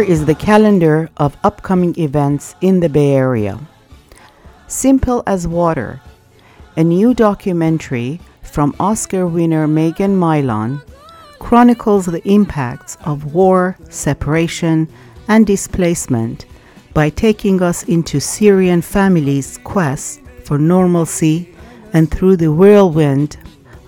Here 0.00 0.08
is 0.08 0.24
the 0.24 0.34
calendar 0.34 1.10
of 1.18 1.36
upcoming 1.44 1.94
events 1.98 2.54
in 2.62 2.80
the 2.80 2.88
Bay 2.88 3.12
Area. 3.12 3.60
Simple 4.66 5.22
as 5.26 5.46
Water, 5.46 6.00
a 6.74 6.82
new 6.82 7.12
documentary 7.12 8.18
from 8.40 8.74
Oscar 8.80 9.26
winner 9.26 9.66
Megan 9.68 10.18
Mylan, 10.18 10.80
chronicles 11.38 12.06
the 12.06 12.26
impacts 12.26 12.96
of 13.04 13.34
war, 13.34 13.76
separation, 13.90 14.88
and 15.28 15.46
displacement 15.46 16.46
by 16.94 17.10
taking 17.10 17.60
us 17.60 17.82
into 17.82 18.20
Syrian 18.20 18.80
families' 18.80 19.58
quest 19.64 20.22
for 20.44 20.56
normalcy 20.56 21.54
and 21.92 22.10
through 22.10 22.38
the 22.38 22.50
whirlwind 22.50 23.36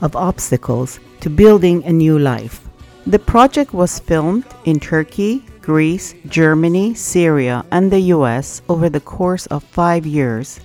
of 0.02 0.14
obstacles 0.14 1.00
to 1.22 1.30
building 1.30 1.82
a 1.84 1.92
new 1.92 2.18
life. 2.18 2.68
The 3.06 3.18
project 3.18 3.72
was 3.72 3.98
filmed 3.98 4.44
in 4.66 4.78
Turkey, 4.78 5.46
Greece, 5.62 6.14
Germany, 6.26 6.92
Syria, 6.94 7.64
and 7.70 7.90
the 7.90 8.00
US 8.16 8.60
over 8.68 8.88
the 8.88 9.00
course 9.00 9.46
of 9.46 9.62
five 9.62 10.04
years, 10.04 10.60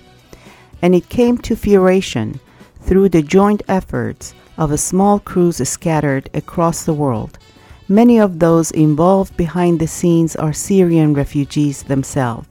and 0.82 0.94
it 0.94 1.08
came 1.08 1.38
to 1.38 1.56
fruition 1.56 2.40
through 2.82 3.08
the 3.08 3.22
joint 3.22 3.62
efforts 3.68 4.34
of 4.56 4.72
a 4.72 4.76
small 4.78 5.20
crews 5.20 5.66
scattered 5.68 6.28
across 6.34 6.84
the 6.84 6.92
world. 6.92 7.38
Many 7.88 8.18
of 8.18 8.38
those 8.38 8.70
involved 8.72 9.36
behind 9.36 9.78
the 9.78 9.86
scenes 9.86 10.36
are 10.36 10.52
Syrian 10.52 11.14
refugees 11.14 11.84
themselves. 11.84 12.48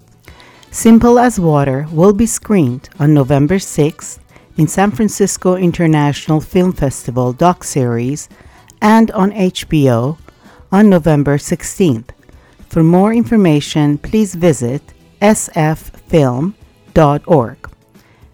Simple 0.72 1.20
as 1.20 1.40
Water 1.40 1.88
will 1.92 2.14
be 2.14 2.26
screened 2.26 2.90
on 3.00 3.14
November 3.14 3.56
6th 3.56 4.20
in 4.58 4.68
San 4.68 4.92
Francisco 4.92 5.56
International 5.56 6.42
Film 6.42 6.72
Festival 6.72 7.34
doc 7.34 7.64
series 7.64 8.30
and 8.82 9.12
on 9.12 9.32
HBO 9.32 10.18
on 10.72 10.90
November 10.90 11.38
16th. 11.38 12.10
For 12.70 12.84
more 12.84 13.14
information, 13.14 13.98
please 13.98 14.36
visit 14.36 14.82
sffilm.org. 15.22 16.54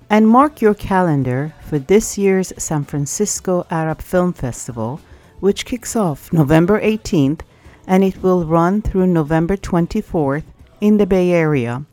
And 0.10 0.28
mark 0.28 0.62
your 0.62 0.74
calendar 0.74 1.54
for 1.62 1.80
this 1.80 2.18
year's 2.18 2.54
San 2.58 2.84
Francisco 2.84 3.66
Arab 3.72 4.02
Film 4.02 4.34
Festival, 4.34 5.00
which 5.40 5.66
kicks 5.66 5.96
off 5.96 6.32
November 6.34 6.80
18th 6.82 7.42
and 7.88 8.04
it 8.04 8.22
will 8.22 8.46
run 8.46 8.82
through 8.82 9.08
November 9.08 9.58
24th 9.58 10.44
in 10.82 10.98
the 10.98 11.06
Bay 11.06 11.32
Area. 11.32 11.86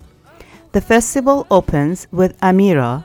The 0.73 0.81
festival 0.81 1.47
opens 1.51 2.07
with 2.13 2.39
Amira 2.41 3.05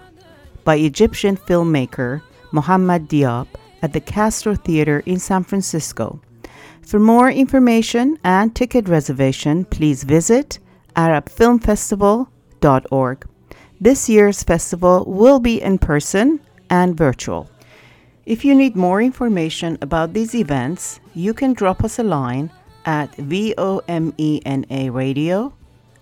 by 0.63 0.75
Egyptian 0.75 1.35
filmmaker 1.37 2.21
Mohammad 2.51 3.07
Diab 3.07 3.47
at 3.81 3.93
the 3.93 3.99
Castro 3.99 4.55
Theater 4.55 5.01
in 5.05 5.19
San 5.19 5.43
Francisco. 5.43 6.19
For 6.85 6.99
more 6.99 7.31
information 7.31 8.19
and 8.23 8.55
ticket 8.55 8.87
reservation, 8.87 9.65
please 9.65 10.03
visit 10.03 10.59
arabfilmfestival.org. 10.95 13.27
This 13.81 14.07
year's 14.07 14.43
festival 14.43 15.03
will 15.05 15.39
be 15.39 15.59
in 15.61 15.79
person 15.79 16.39
and 16.69 16.95
virtual. 16.95 17.49
If 18.25 18.45
you 18.45 18.55
need 18.55 18.75
more 18.75 19.01
information 19.01 19.79
about 19.81 20.13
these 20.13 20.35
events, 20.35 20.99
you 21.13 21.33
can 21.33 21.53
drop 21.53 21.83
us 21.83 21.99
a 21.99 22.03
line 22.03 22.51
at 22.85 23.11
VOMENA 23.17 24.93
radio 24.93 25.53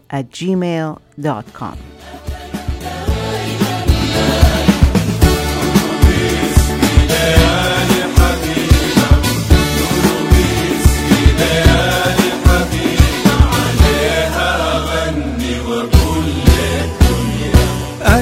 at 0.10 0.30
gmail.com. 0.30 1.78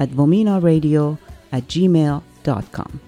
at 0.00 0.08
vomenaradio 0.10 1.18
at 1.52 1.68
gmail.com. 1.68 3.00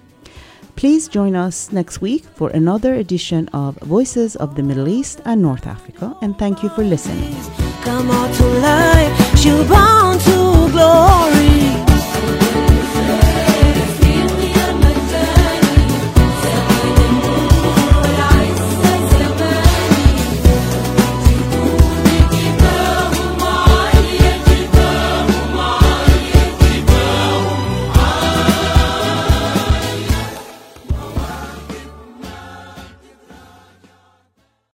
Please 0.75 1.07
join 1.07 1.35
us 1.35 1.71
next 1.71 2.01
week 2.01 2.23
for 2.35 2.49
another 2.49 2.95
edition 2.95 3.47
of 3.49 3.75
Voices 3.81 4.35
of 4.37 4.55
the 4.55 4.63
Middle 4.63 4.87
East 4.87 5.21
and 5.25 5.41
North 5.41 5.67
Africa, 5.67 6.15
and 6.21 6.37
thank 6.37 6.63
you 6.63 6.69
for 6.69 6.83
listening. 6.83 7.33